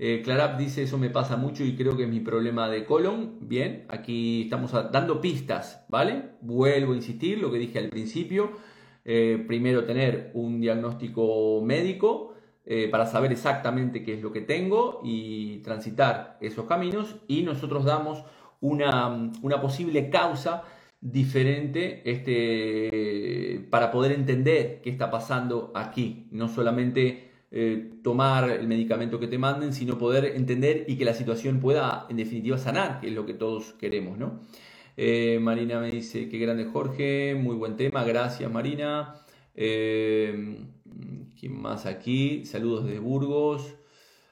Eh, 0.00 0.22
Clarap 0.22 0.56
dice, 0.58 0.84
eso 0.84 0.96
me 0.96 1.10
pasa 1.10 1.36
mucho 1.36 1.64
y 1.64 1.74
creo 1.74 1.96
que 1.96 2.04
es 2.04 2.08
mi 2.08 2.20
problema 2.20 2.68
de 2.68 2.84
colon. 2.84 3.48
Bien, 3.48 3.84
aquí 3.88 4.42
estamos 4.42 4.72
dando 4.92 5.20
pistas, 5.20 5.84
¿vale? 5.88 6.36
Vuelvo 6.40 6.92
a 6.92 6.96
insistir, 6.96 7.38
lo 7.38 7.50
que 7.50 7.58
dije 7.58 7.78
al 7.80 7.88
principio. 7.88 8.52
Eh, 9.04 9.42
primero 9.48 9.84
tener 9.84 10.30
un 10.34 10.60
diagnóstico 10.60 11.62
médico 11.64 12.34
eh, 12.64 12.88
para 12.90 13.06
saber 13.06 13.32
exactamente 13.32 14.04
qué 14.04 14.14
es 14.14 14.22
lo 14.22 14.30
que 14.30 14.42
tengo 14.42 15.00
y 15.02 15.58
transitar 15.62 16.38
esos 16.40 16.66
caminos. 16.66 17.16
Y 17.26 17.42
nosotros 17.42 17.84
damos 17.84 18.22
una, 18.60 19.32
una 19.42 19.60
posible 19.60 20.10
causa 20.10 20.62
diferente 21.00 22.02
este, 22.10 23.66
para 23.70 23.90
poder 23.90 24.12
entender 24.12 24.80
qué 24.82 24.90
está 24.90 25.10
pasando 25.10 25.72
aquí. 25.74 26.28
No 26.30 26.48
solamente 26.48 27.30
eh, 27.50 27.92
tomar 28.02 28.50
el 28.50 28.66
medicamento 28.68 29.18
que 29.18 29.26
te 29.26 29.38
manden, 29.38 29.72
sino 29.72 29.96
poder 29.96 30.24
entender 30.36 30.84
y 30.86 30.96
que 30.96 31.04
la 31.04 31.14
situación 31.14 31.60
pueda 31.60 32.06
en 32.10 32.16
definitiva 32.16 32.58
sanar, 32.58 33.00
que 33.00 33.08
es 33.08 33.14
lo 33.14 33.26
que 33.26 33.34
todos 33.34 33.72
queremos, 33.74 34.18
¿no? 34.18 34.40
Eh, 34.96 35.38
Marina 35.40 35.80
me 35.80 35.90
dice, 35.90 36.28
qué 36.28 36.38
grande 36.38 36.64
Jorge, 36.64 37.36
muy 37.36 37.54
buen 37.54 37.76
tema, 37.76 38.02
gracias 38.04 38.50
Marina. 38.50 39.14
Eh, 39.54 40.58
¿Quién 41.38 41.60
más 41.60 41.86
aquí? 41.86 42.44
Saludos 42.44 42.86
de 42.86 42.98
Burgos. 42.98 43.76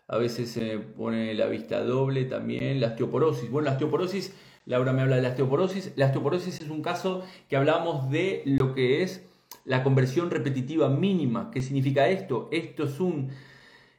A 0.08 0.18
veces 0.18 0.50
se 0.50 0.78
pone 0.78 1.34
la 1.34 1.46
vista 1.46 1.82
doble 1.82 2.24
también, 2.24 2.80
la 2.80 2.88
osteoporosis. 2.88 3.50
Bueno, 3.50 3.66
la 3.66 3.72
osteoporosis, 3.72 4.34
Laura 4.66 4.92
me 4.92 5.02
habla 5.02 5.16
de 5.16 5.22
la 5.22 5.28
osteoporosis. 5.28 5.92
La 5.94 6.06
osteoporosis 6.06 6.60
es 6.60 6.68
un 6.68 6.82
caso 6.82 7.24
que 7.48 7.56
hablamos 7.56 8.10
de 8.10 8.42
lo 8.44 8.74
que 8.74 9.02
es 9.02 9.24
la 9.64 9.84
conversión 9.84 10.30
repetitiva 10.30 10.88
mínima. 10.88 11.52
¿Qué 11.52 11.62
significa 11.62 12.08
esto? 12.08 12.48
Esto 12.50 12.84
es 12.84 12.98
un 12.98 13.30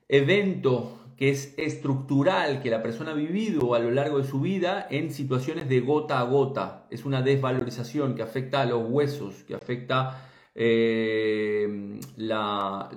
evento 0.09 0.99
que 1.15 1.29
es 1.29 1.53
estructural 1.57 2.61
que 2.61 2.69
la 2.69 2.83
persona 2.83 3.11
ha 3.11 3.15
vivido 3.15 3.73
a 3.73 3.79
lo 3.79 3.91
largo 3.91 4.19
de 4.19 4.27
su 4.27 4.41
vida 4.41 4.85
en 4.89 5.11
situaciones 5.11 5.69
de 5.69 5.79
gota 5.79 6.19
a 6.19 6.23
gota. 6.23 6.85
Es 6.91 7.05
una 7.05 7.21
desvalorización 7.21 8.15
que 8.15 8.21
afecta 8.21 8.61
a 8.61 8.65
los 8.65 8.87
huesos, 8.89 9.43
que 9.43 9.55
afecta 9.55 10.26
eh, 10.59 11.99
la, 12.15 12.89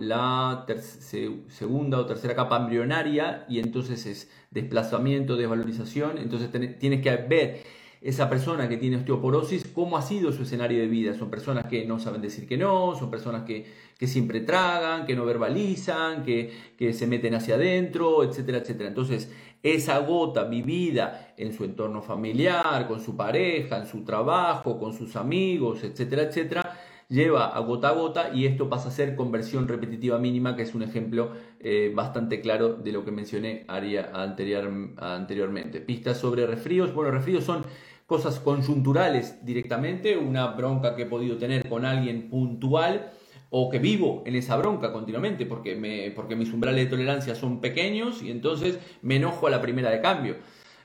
segunda 1.48 1.98
o 1.98 2.06
tercera 2.06 2.34
capa 2.34 2.56
embrionaria 2.56 3.44
y 3.50 3.58
entonces 3.58 4.06
es 4.06 4.30
desplazamiento, 4.50 5.36
desvalorización. 5.36 6.16
Entonces 6.16 6.50
tienes 6.78 7.02
que 7.02 7.16
ver 7.16 7.62
esa 8.00 8.30
persona 8.30 8.66
que 8.66 8.78
tiene 8.78 8.96
osteoporosis, 8.96 9.66
cómo 9.74 9.98
ha 9.98 10.02
sido 10.02 10.32
su 10.32 10.44
escenario 10.44 10.80
de 10.80 10.86
vida. 10.86 11.12
Son 11.12 11.28
personas 11.28 11.66
que 11.66 11.84
no 11.84 11.98
saben 11.98 12.22
decir 12.22 12.48
que 12.48 12.56
no, 12.56 12.96
son 12.98 13.10
personas 13.10 13.42
que, 13.42 13.66
siempre 14.06 14.40
tragan, 14.40 15.04
que 15.04 15.14
no 15.14 15.26
verbalizan, 15.26 16.22
que, 16.22 16.50
que, 16.78 16.94
se 16.94 17.06
meten 17.06 17.34
hacia 17.34 17.56
adentro, 17.56 18.24
etcétera, 18.24 18.58
etcétera. 18.58 18.88
Entonces, 18.88 19.30
esa 19.62 19.98
gota 19.98 20.44
vivida 20.44 21.34
en 21.36 21.52
su 21.52 21.64
entorno 21.64 22.00
familiar, 22.00 22.88
con 22.88 23.00
su 23.00 23.14
pareja, 23.14 23.76
en 23.76 23.86
su 23.86 24.02
trabajo, 24.02 24.78
con 24.78 24.94
sus 24.94 25.14
amigos, 25.16 25.84
etcétera, 25.84 26.22
etcétera, 26.22 26.80
lleva 27.10 27.48
a 27.48 27.60
gota 27.60 27.88
a 27.88 27.92
gota 27.92 28.30
y 28.32 28.46
esto 28.46 28.70
pasa 28.70 28.88
a 28.88 28.92
ser 28.92 29.16
conversión 29.16 29.68
repetitiva 29.68 30.18
mínima, 30.18 30.56
que 30.56 30.62
es 30.62 30.74
un 30.74 30.82
ejemplo 30.82 31.32
eh, 31.58 31.92
bastante 31.94 32.40
claro 32.40 32.74
de 32.74 32.92
lo 32.92 33.04
que 33.04 33.10
mencioné 33.10 33.64
anterior, 33.68 34.94
anteriormente. 34.96 35.80
Pistas 35.80 36.16
sobre 36.16 36.46
resfríos. 36.46 36.94
Bueno, 36.94 37.10
resfríos 37.10 37.44
son 37.44 37.64
cosas 38.06 38.40
conjunturales 38.40 39.44
directamente, 39.44 40.16
una 40.16 40.46
bronca 40.48 40.96
que 40.96 41.02
he 41.02 41.06
podido 41.06 41.36
tener 41.36 41.68
con 41.68 41.84
alguien 41.84 42.30
puntual 42.30 43.12
o 43.50 43.68
que 43.68 43.80
vivo 43.80 44.22
en 44.26 44.36
esa 44.36 44.56
bronca 44.56 44.92
continuamente 44.92 45.44
porque, 45.44 45.74
me, 45.74 46.12
porque 46.12 46.36
mis 46.36 46.52
umbrales 46.52 46.84
de 46.84 46.90
tolerancia 46.90 47.34
son 47.34 47.60
pequeños 47.60 48.22
y 48.22 48.30
entonces 48.30 48.78
me 49.02 49.16
enojo 49.16 49.48
a 49.48 49.50
la 49.50 49.60
primera 49.60 49.90
de 49.90 50.00
cambio. 50.00 50.36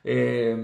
Eh, 0.07 0.55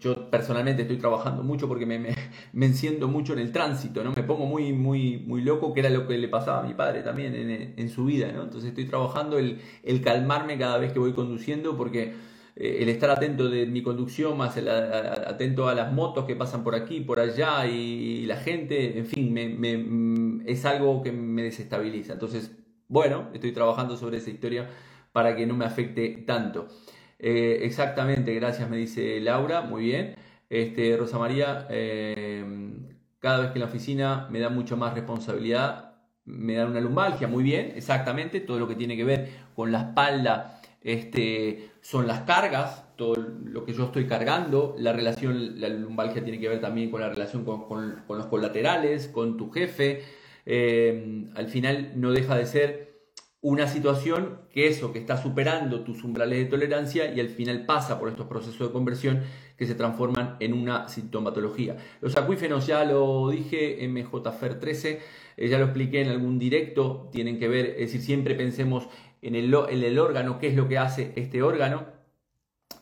yo, 0.00 0.28
personalmente 0.28 0.82
estoy 0.82 0.98
trabajando 0.98 1.44
mucho 1.44 1.68
porque 1.68 1.86
me, 1.86 1.98
me, 2.52 2.66
enciendo 2.66 3.06
mucho 3.06 3.32
en 3.34 3.38
el 3.38 3.52
tránsito, 3.52 4.02
¿no? 4.02 4.12
Me 4.12 4.24
pongo 4.24 4.46
muy, 4.46 4.72
muy, 4.72 5.18
muy 5.18 5.42
loco, 5.42 5.72
que 5.72 5.80
era 5.80 5.90
lo 5.90 6.08
que 6.08 6.18
le 6.18 6.28
pasaba 6.28 6.60
a 6.60 6.62
mi 6.66 6.74
padre 6.74 7.02
también 7.02 7.36
en, 7.36 7.74
en 7.76 7.88
su 7.88 8.04
vida, 8.04 8.32
¿no? 8.32 8.42
Entonces 8.42 8.70
estoy 8.70 8.86
trabajando 8.86 9.38
el, 9.38 9.60
el 9.84 10.02
calmarme 10.02 10.58
cada 10.58 10.78
vez 10.78 10.92
que 10.92 10.98
voy 10.98 11.12
conduciendo 11.12 11.76
porque 11.76 12.14
eh, 12.56 12.78
el 12.82 12.88
estar 12.88 13.10
atento 13.10 13.48
de 13.48 13.66
mi 13.66 13.82
conducción, 13.82 14.36
más 14.36 14.56
atento 14.58 15.68
a 15.68 15.74
las 15.74 15.92
motos 15.92 16.26
que 16.26 16.36
pasan 16.36 16.62
por 16.64 16.74
aquí, 16.74 17.00
por 17.00 17.20
allá 17.20 17.66
y, 17.66 18.26
la 18.26 18.36
gente, 18.36 18.98
en 18.98 19.06
fin, 19.06 19.32
mm, 19.32 20.42
es 20.46 20.64
algo 20.64 21.02
que 21.02 21.12
me 21.12 21.42
desestabiliza. 21.42 22.14
Entonces, 22.14 22.52
bueno, 22.88 23.30
estoy 23.32 23.52
trabajando 23.52 23.96
sobre 23.96 24.18
esa 24.18 24.30
historia 24.30 24.68
para 25.12 25.34
que 25.36 25.46
no 25.46 25.54
me 25.54 25.64
afecte 25.64 26.08
tanto. 26.26 26.68
Eh, 27.22 27.60
exactamente, 27.64 28.34
gracias, 28.34 28.68
me 28.68 28.76
dice 28.76 29.20
Laura, 29.20 29.62
muy 29.62 29.84
bien. 29.84 30.16
Este, 30.50 30.96
Rosa 30.96 31.18
María, 31.18 31.68
eh, 31.70 32.44
cada 33.20 33.40
vez 33.40 33.50
que 33.52 33.58
en 33.58 33.60
la 33.60 33.66
oficina 33.68 34.28
me 34.30 34.40
da 34.40 34.48
mucho 34.48 34.76
más 34.76 34.92
responsabilidad, 34.94 35.94
me 36.24 36.54
da 36.54 36.66
una 36.66 36.80
lumbalgia, 36.80 37.28
muy 37.28 37.44
bien, 37.44 37.74
exactamente, 37.76 38.40
todo 38.40 38.58
lo 38.58 38.66
que 38.68 38.74
tiene 38.74 38.96
que 38.96 39.04
ver 39.04 39.28
con 39.54 39.70
la 39.70 39.82
espalda 39.82 40.60
este, 40.80 41.70
son 41.80 42.08
las 42.08 42.22
cargas, 42.22 42.84
todo 42.96 43.14
lo 43.16 43.64
que 43.64 43.72
yo 43.72 43.84
estoy 43.84 44.06
cargando, 44.08 44.74
la 44.78 44.92
relación, 44.92 45.60
la 45.60 45.68
lumbalgia 45.68 46.24
tiene 46.24 46.40
que 46.40 46.48
ver 46.48 46.60
también 46.60 46.90
con 46.90 47.00
la 47.00 47.08
relación 47.08 47.44
con, 47.44 48.02
los 48.08 48.26
colaterales, 48.26 49.06
con 49.06 49.36
tu 49.36 49.50
jefe, 49.52 50.02
eh, 50.44 51.28
al 51.36 51.46
final 51.46 51.92
no 51.96 52.10
deja 52.10 52.34
de 52.36 52.46
ser 52.46 52.91
una 53.42 53.66
situación 53.66 54.38
que 54.50 54.68
eso, 54.68 54.92
que 54.92 55.00
está 55.00 55.16
superando 55.20 55.82
tus 55.82 56.04
umbrales 56.04 56.38
de 56.38 56.44
tolerancia 56.44 57.12
y 57.12 57.18
al 57.18 57.28
final 57.28 57.66
pasa 57.66 57.98
por 57.98 58.08
estos 58.08 58.28
procesos 58.28 58.68
de 58.68 58.72
conversión 58.72 59.22
que 59.56 59.66
se 59.66 59.74
transforman 59.74 60.36
en 60.38 60.54
una 60.54 60.88
sintomatología. 60.88 61.76
Los 62.00 62.16
acuífenos, 62.16 62.68
ya 62.68 62.84
lo 62.84 63.30
dije, 63.30 63.86
MJFER 63.88 64.60
13, 64.60 65.00
eh, 65.36 65.48
ya 65.48 65.58
lo 65.58 65.64
expliqué 65.64 66.02
en 66.02 66.08
algún 66.08 66.38
directo, 66.38 67.08
tienen 67.10 67.40
que 67.40 67.48
ver, 67.48 67.66
es 67.66 67.92
decir, 67.92 68.00
siempre 68.00 68.36
pensemos 68.36 68.88
en 69.22 69.34
el, 69.34 69.52
el 69.52 69.98
órgano, 69.98 70.38
qué 70.38 70.46
es 70.46 70.54
lo 70.54 70.68
que 70.68 70.78
hace 70.78 71.12
este 71.16 71.42
órgano, 71.42 71.86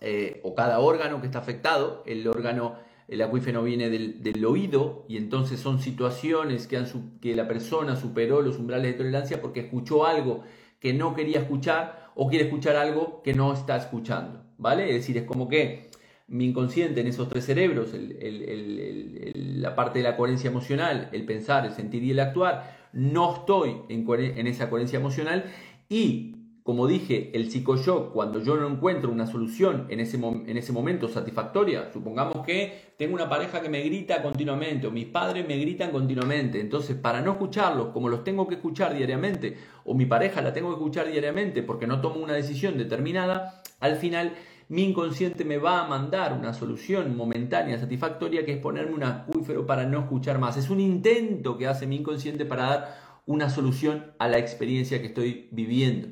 eh, 0.03 0.41
o 0.45 0.55
cada 0.55 0.79
órgano 0.81 1.23
que 1.23 1.27
está 1.27 1.39
afectado, 1.39 2.03
el 2.07 2.29
órgano 2.29 2.77
el 3.11 3.23
acuífeno 3.23 3.65
viene 3.65 3.91
del, 3.91 4.45
oído 4.45 5.05
y 5.09 5.17
entonces 5.17 5.59
son 5.59 5.81
situaciones 5.81 6.69
que, 6.69 7.35
la 7.35 7.49
persona 7.49 7.97
superó 7.97 8.41
los 8.41 8.57
umbrales 8.57 8.93
de 8.93 8.99
tolerancia 8.99 9.43
porque 9.43 9.61
escuchó 9.61 10.07
algo 10.07 10.45
que 10.79 10.95
no 10.95 11.15
quería 11.15 11.41
escuchar 11.41 12.13
o 12.15 12.29
quiere 12.29 12.45
escuchar 12.45 12.77
algo 12.77 13.21
que 13.25 13.35
no 13.35 13.53
está 13.53 13.77
escuchando, 13.77 14.45
¿vale? 14.59 14.89
Es 14.89 14.95
decir, 14.95 15.19
es 15.19 15.25
como 15.25 15.49
que 15.49 15.91
mi 16.29 16.45
inconsciente 16.47 17.01
en 17.01 17.09
esos 17.09 17.29
tres 17.29 17.45
cerebros, 17.45 17.91
la 17.93 19.75
parte 19.75 19.99
de 19.99 20.05
la 20.05 20.17
coherencia 20.17 20.49
emocional, 20.49 21.09
el 21.11 21.25
pensar, 21.27 21.67
el 21.67 21.73
sentir 21.73 22.05
y 22.05 22.13
el 22.13 22.21
actuar, 22.21 22.89
no 22.93 23.35
estoy 23.35 23.77
en, 23.89 24.09
en 24.09 24.47
esa 24.47 24.71
coherencia 24.71 25.01
emocional 25.01 25.47
y 25.89 26.37
como 26.63 26.87
dije, 26.87 27.31
el 27.35 27.51
psicoshock, 27.51 28.13
cuando 28.13 28.43
yo 28.43 28.57
no 28.57 28.69
encuentro 28.69 29.11
una 29.11 29.27
solución 29.27 29.87
en 29.89 30.01
ese, 30.01 30.17
en 30.19 30.57
ese 30.57 30.73
momento 30.73 31.09
satisfactoria, 31.09 31.91
supongamos 31.93 32.45
que 32.45 32.93
tengo 32.97 33.15
una 33.15 33.29
pareja 33.29 33.63
que 33.63 33.69
me 33.69 33.83
grita 33.83 34.23
continuamente 34.23 34.87
o 34.87 34.91
mis 34.91 35.07
padres 35.07 35.49
me 35.49 35.57
gritan 35.57 35.91
continuamente, 35.91 36.61
entonces 36.61 36.97
para 36.97 37.23
no 37.23 37.33
escucharlos 37.33 37.89
como 37.89 38.09
los 38.09 38.25
tengo 38.25 38.47
que 38.47 38.57
escuchar 38.57 38.95
diariamente 38.95 39.57
o 39.85 39.95
mi 39.95 40.05
pareja 40.05 40.43
la 40.43 40.53
tengo 40.53 40.69
que 40.69 40.75
escuchar 40.75 41.11
diariamente 41.11 41.63
porque 41.63 41.87
no 41.87 42.01
tomo 42.01 42.21
una 42.21 42.35
decisión 42.35 42.77
determinada, 42.77 43.63
al 43.81 43.97
final 43.97 44.35
mi 44.71 44.85
inconsciente 44.85 45.45
me 45.45 45.59
va 45.59 45.81
a 45.81 45.89
mandar 45.89 46.33
una 46.33 46.55
solución 46.55 47.17
momentánea, 47.17 47.77
satisfactoria, 47.81 48.45
que 48.45 48.53
es 48.53 48.59
ponerme 48.59 48.95
un 48.95 49.03
acuífero 49.03 49.67
para 49.67 49.85
no 49.85 49.99
escuchar 49.99 50.39
más. 50.39 50.57
Es 50.57 50.71
un 50.71 50.79
intento 50.79 51.59
que 51.59 51.67
hace 51.67 51.89
mi 51.89 51.97
inconsciente 51.97 52.45
para 52.45 52.63
dar 52.63 53.01
una 53.27 53.51
solución 53.51 54.13
a 54.21 54.29
la 54.29 54.39
experiencia 54.39 55.01
que 55.01 55.09
estoy 55.09 55.49
viviendo. 55.51 56.09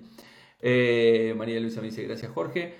Eh, 0.61 1.35
María 1.37 1.61
Luisa 1.61 1.81
me 1.81 1.89
dice, 1.89 2.03
gracias 2.03 2.33
Jorge. 2.33 2.75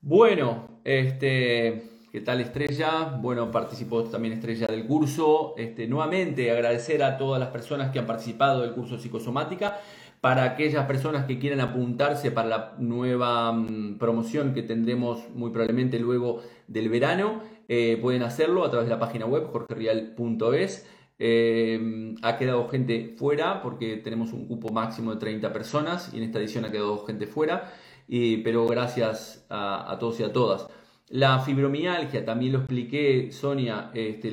Bueno, 0.00 0.80
este, 0.84 1.82
¿qué 2.12 2.20
tal 2.20 2.40
Estrella? 2.40 3.16
Bueno, 3.20 3.50
participó 3.50 4.04
también 4.04 4.34
Estrella 4.34 4.66
del 4.66 4.86
curso. 4.86 5.54
Este, 5.56 5.86
nuevamente 5.86 6.50
agradecer 6.50 7.02
a 7.02 7.16
todas 7.16 7.40
las 7.40 7.50
personas 7.50 7.90
que 7.90 7.98
han 7.98 8.06
participado 8.06 8.62
del 8.62 8.72
curso 8.72 8.98
psicosomática. 8.98 9.78
Para 10.20 10.44
aquellas 10.44 10.86
personas 10.86 11.26
que 11.26 11.38
quieran 11.38 11.60
apuntarse 11.60 12.30
para 12.30 12.48
la 12.48 12.74
nueva 12.78 13.52
mm, 13.52 13.98
promoción 13.98 14.54
que 14.54 14.62
tendremos 14.62 15.28
muy 15.34 15.50
probablemente 15.50 15.98
luego 15.98 16.40
del 16.66 16.88
verano, 16.88 17.42
eh, 17.68 17.98
pueden 18.00 18.22
hacerlo 18.22 18.64
a 18.64 18.70
través 18.70 18.88
de 18.88 18.94
la 18.94 19.00
página 19.00 19.26
web 19.26 19.46
jorgerial.es. 19.52 20.86
Eh, 21.18 22.14
ha 22.22 22.36
quedado 22.36 22.68
gente 22.68 23.14
fuera 23.16 23.62
porque 23.62 23.96
tenemos 23.98 24.32
un 24.32 24.48
cupo 24.48 24.72
máximo 24.72 25.14
de 25.14 25.20
30 25.20 25.52
personas 25.52 26.12
y 26.12 26.18
en 26.18 26.24
esta 26.24 26.40
edición 26.40 26.64
ha 26.64 26.72
quedado 26.72 27.04
gente 27.04 27.26
fuera, 27.26 27.72
pero 28.08 28.66
gracias 28.66 29.46
a, 29.48 29.96
todos 30.00 30.20
y 30.20 30.24
a 30.24 30.32
todas. 30.32 30.66
La 31.08 31.38
fibromialgia, 31.40 32.24
también 32.24 32.52
lo 32.52 32.58
expliqué, 32.58 33.30
Sonia, 33.30 33.90
este, 33.94 34.32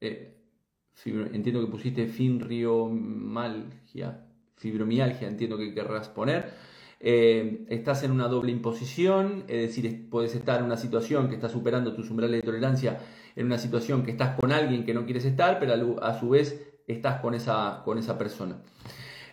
eh, 0.00 0.34
entiendo 1.04 1.60
que 1.60 1.70
pusiste 1.70 2.08
finriomalgia, 2.08 4.26
fibromialgia, 4.56 5.28
entiendo 5.28 5.56
que 5.56 5.74
querrás 5.74 6.08
poner. 6.08 6.67
Eh, 7.00 7.64
estás 7.68 8.02
en 8.02 8.10
una 8.10 8.26
doble 8.26 8.50
imposición, 8.50 9.44
es 9.46 9.68
decir, 9.68 10.08
puedes 10.10 10.34
estar 10.34 10.58
en 10.58 10.66
una 10.66 10.76
situación 10.76 11.28
que 11.28 11.36
está 11.36 11.48
superando 11.48 11.94
tus 11.94 12.10
umbrales 12.10 12.40
de 12.40 12.46
tolerancia 12.46 12.98
en 13.36 13.46
una 13.46 13.58
situación 13.58 14.02
que 14.02 14.10
estás 14.10 14.36
con 14.38 14.50
alguien 14.50 14.84
que 14.84 14.94
no 14.94 15.04
quieres 15.04 15.24
estar, 15.24 15.60
pero 15.60 16.02
a 16.02 16.18
su 16.18 16.30
vez 16.30 16.68
estás 16.88 17.20
con 17.20 17.34
esa, 17.34 17.82
con 17.84 17.98
esa 17.98 18.18
persona. 18.18 18.60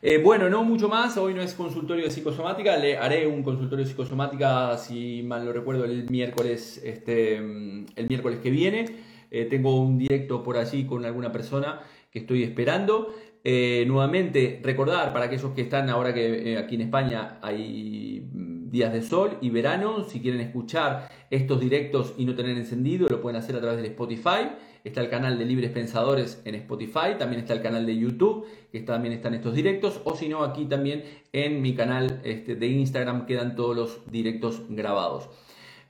Eh, 0.01 0.21
bueno, 0.21 0.49
no 0.49 0.63
mucho 0.63 0.87
más, 0.87 1.17
hoy 1.17 1.33
no 1.33 1.41
es 1.41 1.55
consultorio 1.55 2.03
de 2.05 2.11
psicosomática, 2.11 2.77
le 2.77 2.97
haré 2.97 3.25
un 3.25 3.41
consultorio 3.41 3.83
de 3.83 3.89
psicosomática, 3.89 4.77
si 4.77 5.23
mal 5.23 5.43
lo 5.43 5.51
recuerdo, 5.51 5.85
el 5.85 6.07
miércoles, 6.11 6.79
este, 6.83 7.37
el 7.37 8.07
miércoles 8.07 8.39
que 8.39 8.51
viene. 8.51 8.85
Eh, 9.31 9.45
tengo 9.45 9.81
un 9.81 9.97
directo 9.97 10.43
por 10.43 10.57
allí 10.57 10.85
con 10.85 11.03
alguna 11.05 11.31
persona 11.31 11.81
que 12.11 12.19
estoy 12.19 12.43
esperando. 12.43 13.15
Eh, 13.47 13.85
nuevamente, 13.85 14.59
recordar 14.63 15.13
para 15.13 15.25
aquellos 15.25 15.51
que 15.51 15.61
están 15.61 15.87
ahora 15.91 16.15
que 16.15 16.57
aquí 16.57 16.73
en 16.73 16.81
España 16.81 17.37
hay 17.43 18.27
días 18.71 18.91
de 18.91 19.03
sol 19.03 19.37
y 19.39 19.51
verano. 19.51 20.03
Si 20.03 20.19
quieren 20.19 20.41
escuchar 20.41 21.07
estos 21.29 21.59
directos 21.59 22.15
y 22.17 22.25
no 22.25 22.33
tener 22.33 22.57
encendido, 22.57 23.07
lo 23.07 23.21
pueden 23.21 23.39
hacer 23.39 23.55
a 23.55 23.61
través 23.61 23.77
del 23.77 23.91
Spotify. 23.91 24.49
Está 24.83 25.01
el 25.01 25.09
canal 25.09 25.37
de 25.37 25.45
Libres 25.45 25.69
Pensadores 25.69 26.41
en 26.43 26.55
Spotify, 26.55 27.17
también 27.19 27.41
está 27.41 27.53
el 27.53 27.61
canal 27.61 27.85
de 27.85 27.95
YouTube, 27.95 28.47
que 28.71 28.79
también 28.79 29.13
están 29.13 29.35
estos 29.35 29.53
directos, 29.53 30.01
o 30.05 30.15
si 30.15 30.27
no, 30.27 30.43
aquí 30.43 30.65
también 30.65 31.03
en 31.31 31.61
mi 31.61 31.75
canal 31.75 32.21
este, 32.23 32.55
de 32.55 32.67
Instagram 32.67 33.27
quedan 33.27 33.55
todos 33.55 33.75
los 33.75 34.11
directos 34.11 34.63
grabados. 34.69 35.29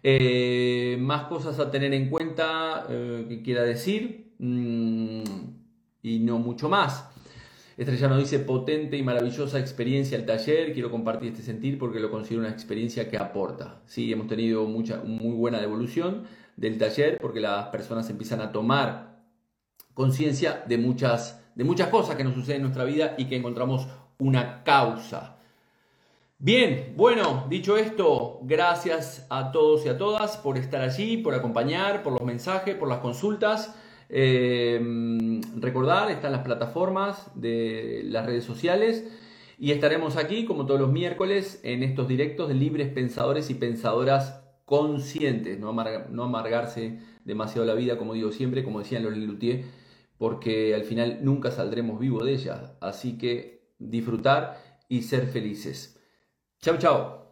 Eh, 0.03 0.97
más 0.99 1.23
cosas 1.23 1.57
a 1.59 1.71
tener 1.71 1.93
en 1.93 2.09
cuenta 2.09 2.85
eh, 2.89 3.25
que 3.29 3.41
quiera 3.41 3.63
decir, 3.63 4.33
mm, 4.39 5.23
y 6.03 6.19
no 6.19 6.37
mucho 6.37 6.67
más. 6.67 7.14
Estrella 7.77 8.07
nos 8.07 8.19
dice 8.19 8.39
potente 8.39 8.95
y 8.95 9.03
maravillosa 9.03 9.59
experiencia 9.59 10.17
el 10.17 10.25
taller. 10.25 10.71
Quiero 10.73 10.89
compartir 10.89 11.31
este 11.31 11.43
sentir 11.43 11.77
porque 11.77 11.99
lo 11.99 12.09
considero 12.09 12.41
una 12.41 12.51
experiencia 12.51 13.09
que 13.09 13.17
aporta. 13.17 13.81
Sí, 13.85 14.11
hemos 14.13 14.27
tenido 14.27 14.65
mucha, 14.65 15.01
muy 15.03 15.35
buena 15.35 15.59
devolución 15.59 16.23
del 16.55 16.77
taller 16.77 17.17
porque 17.19 17.41
las 17.41 17.67
personas 17.67 18.09
empiezan 18.09 18.39
a 18.39 18.53
tomar 18.53 19.19
conciencia 19.93 20.63
de 20.67 20.77
muchas, 20.77 21.43
de 21.55 21.65
muchas 21.65 21.89
cosas 21.89 22.15
que 22.15 22.23
nos 22.23 22.33
suceden 22.33 22.57
en 22.57 22.63
nuestra 22.63 22.85
vida 22.85 23.15
y 23.17 23.25
que 23.25 23.35
encontramos 23.35 23.87
una 24.19 24.63
causa. 24.63 25.35
Bien, 26.37 26.93
bueno, 26.95 27.45
dicho 27.49 27.75
esto, 27.75 28.39
gracias 28.43 29.25
a 29.29 29.51
todos 29.51 29.85
y 29.85 29.89
a 29.89 29.97
todas 29.97 30.37
por 30.37 30.57
estar 30.57 30.81
allí, 30.81 31.17
por 31.17 31.33
acompañar, 31.33 32.03
por 32.03 32.13
los 32.13 32.21
mensajes, 32.23 32.75
por 32.75 32.87
las 32.87 32.99
consultas. 32.99 33.75
Eh, 34.09 35.41
recordar, 35.57 36.11
están 36.11 36.31
las 36.31 36.43
plataformas 36.43 37.31
de 37.35 38.01
las 38.05 38.25
redes 38.25 38.43
sociales 38.43 39.05
y 39.57 39.71
estaremos 39.71 40.17
aquí, 40.17 40.45
como 40.45 40.65
todos 40.65 40.79
los 40.79 40.91
miércoles, 40.91 41.59
en 41.63 41.83
estos 41.83 42.07
directos 42.07 42.49
de 42.49 42.55
libres 42.55 42.89
pensadores 42.89 43.49
y 43.49 43.55
pensadoras 43.55 44.41
conscientes, 44.65 45.59
no, 45.59 45.73
no 46.09 46.23
amargarse 46.23 46.99
demasiado 47.23 47.65
la 47.65 47.75
vida, 47.75 47.97
como 47.97 48.13
digo 48.13 48.31
siempre, 48.31 48.63
como 48.63 48.79
decían 48.79 49.03
los 49.03 49.15
Lelutier, 49.15 49.63
porque 50.17 50.75
al 50.75 50.83
final 50.83 51.19
nunca 51.21 51.51
saldremos 51.51 51.99
vivos 51.99 52.25
de 52.25 52.33
ella. 52.33 52.77
Así 52.81 53.17
que 53.17 53.73
disfrutar 53.79 54.57
y 54.89 55.03
ser 55.03 55.27
felices. 55.27 55.99
Chao, 56.61 56.77
chao. 56.77 57.24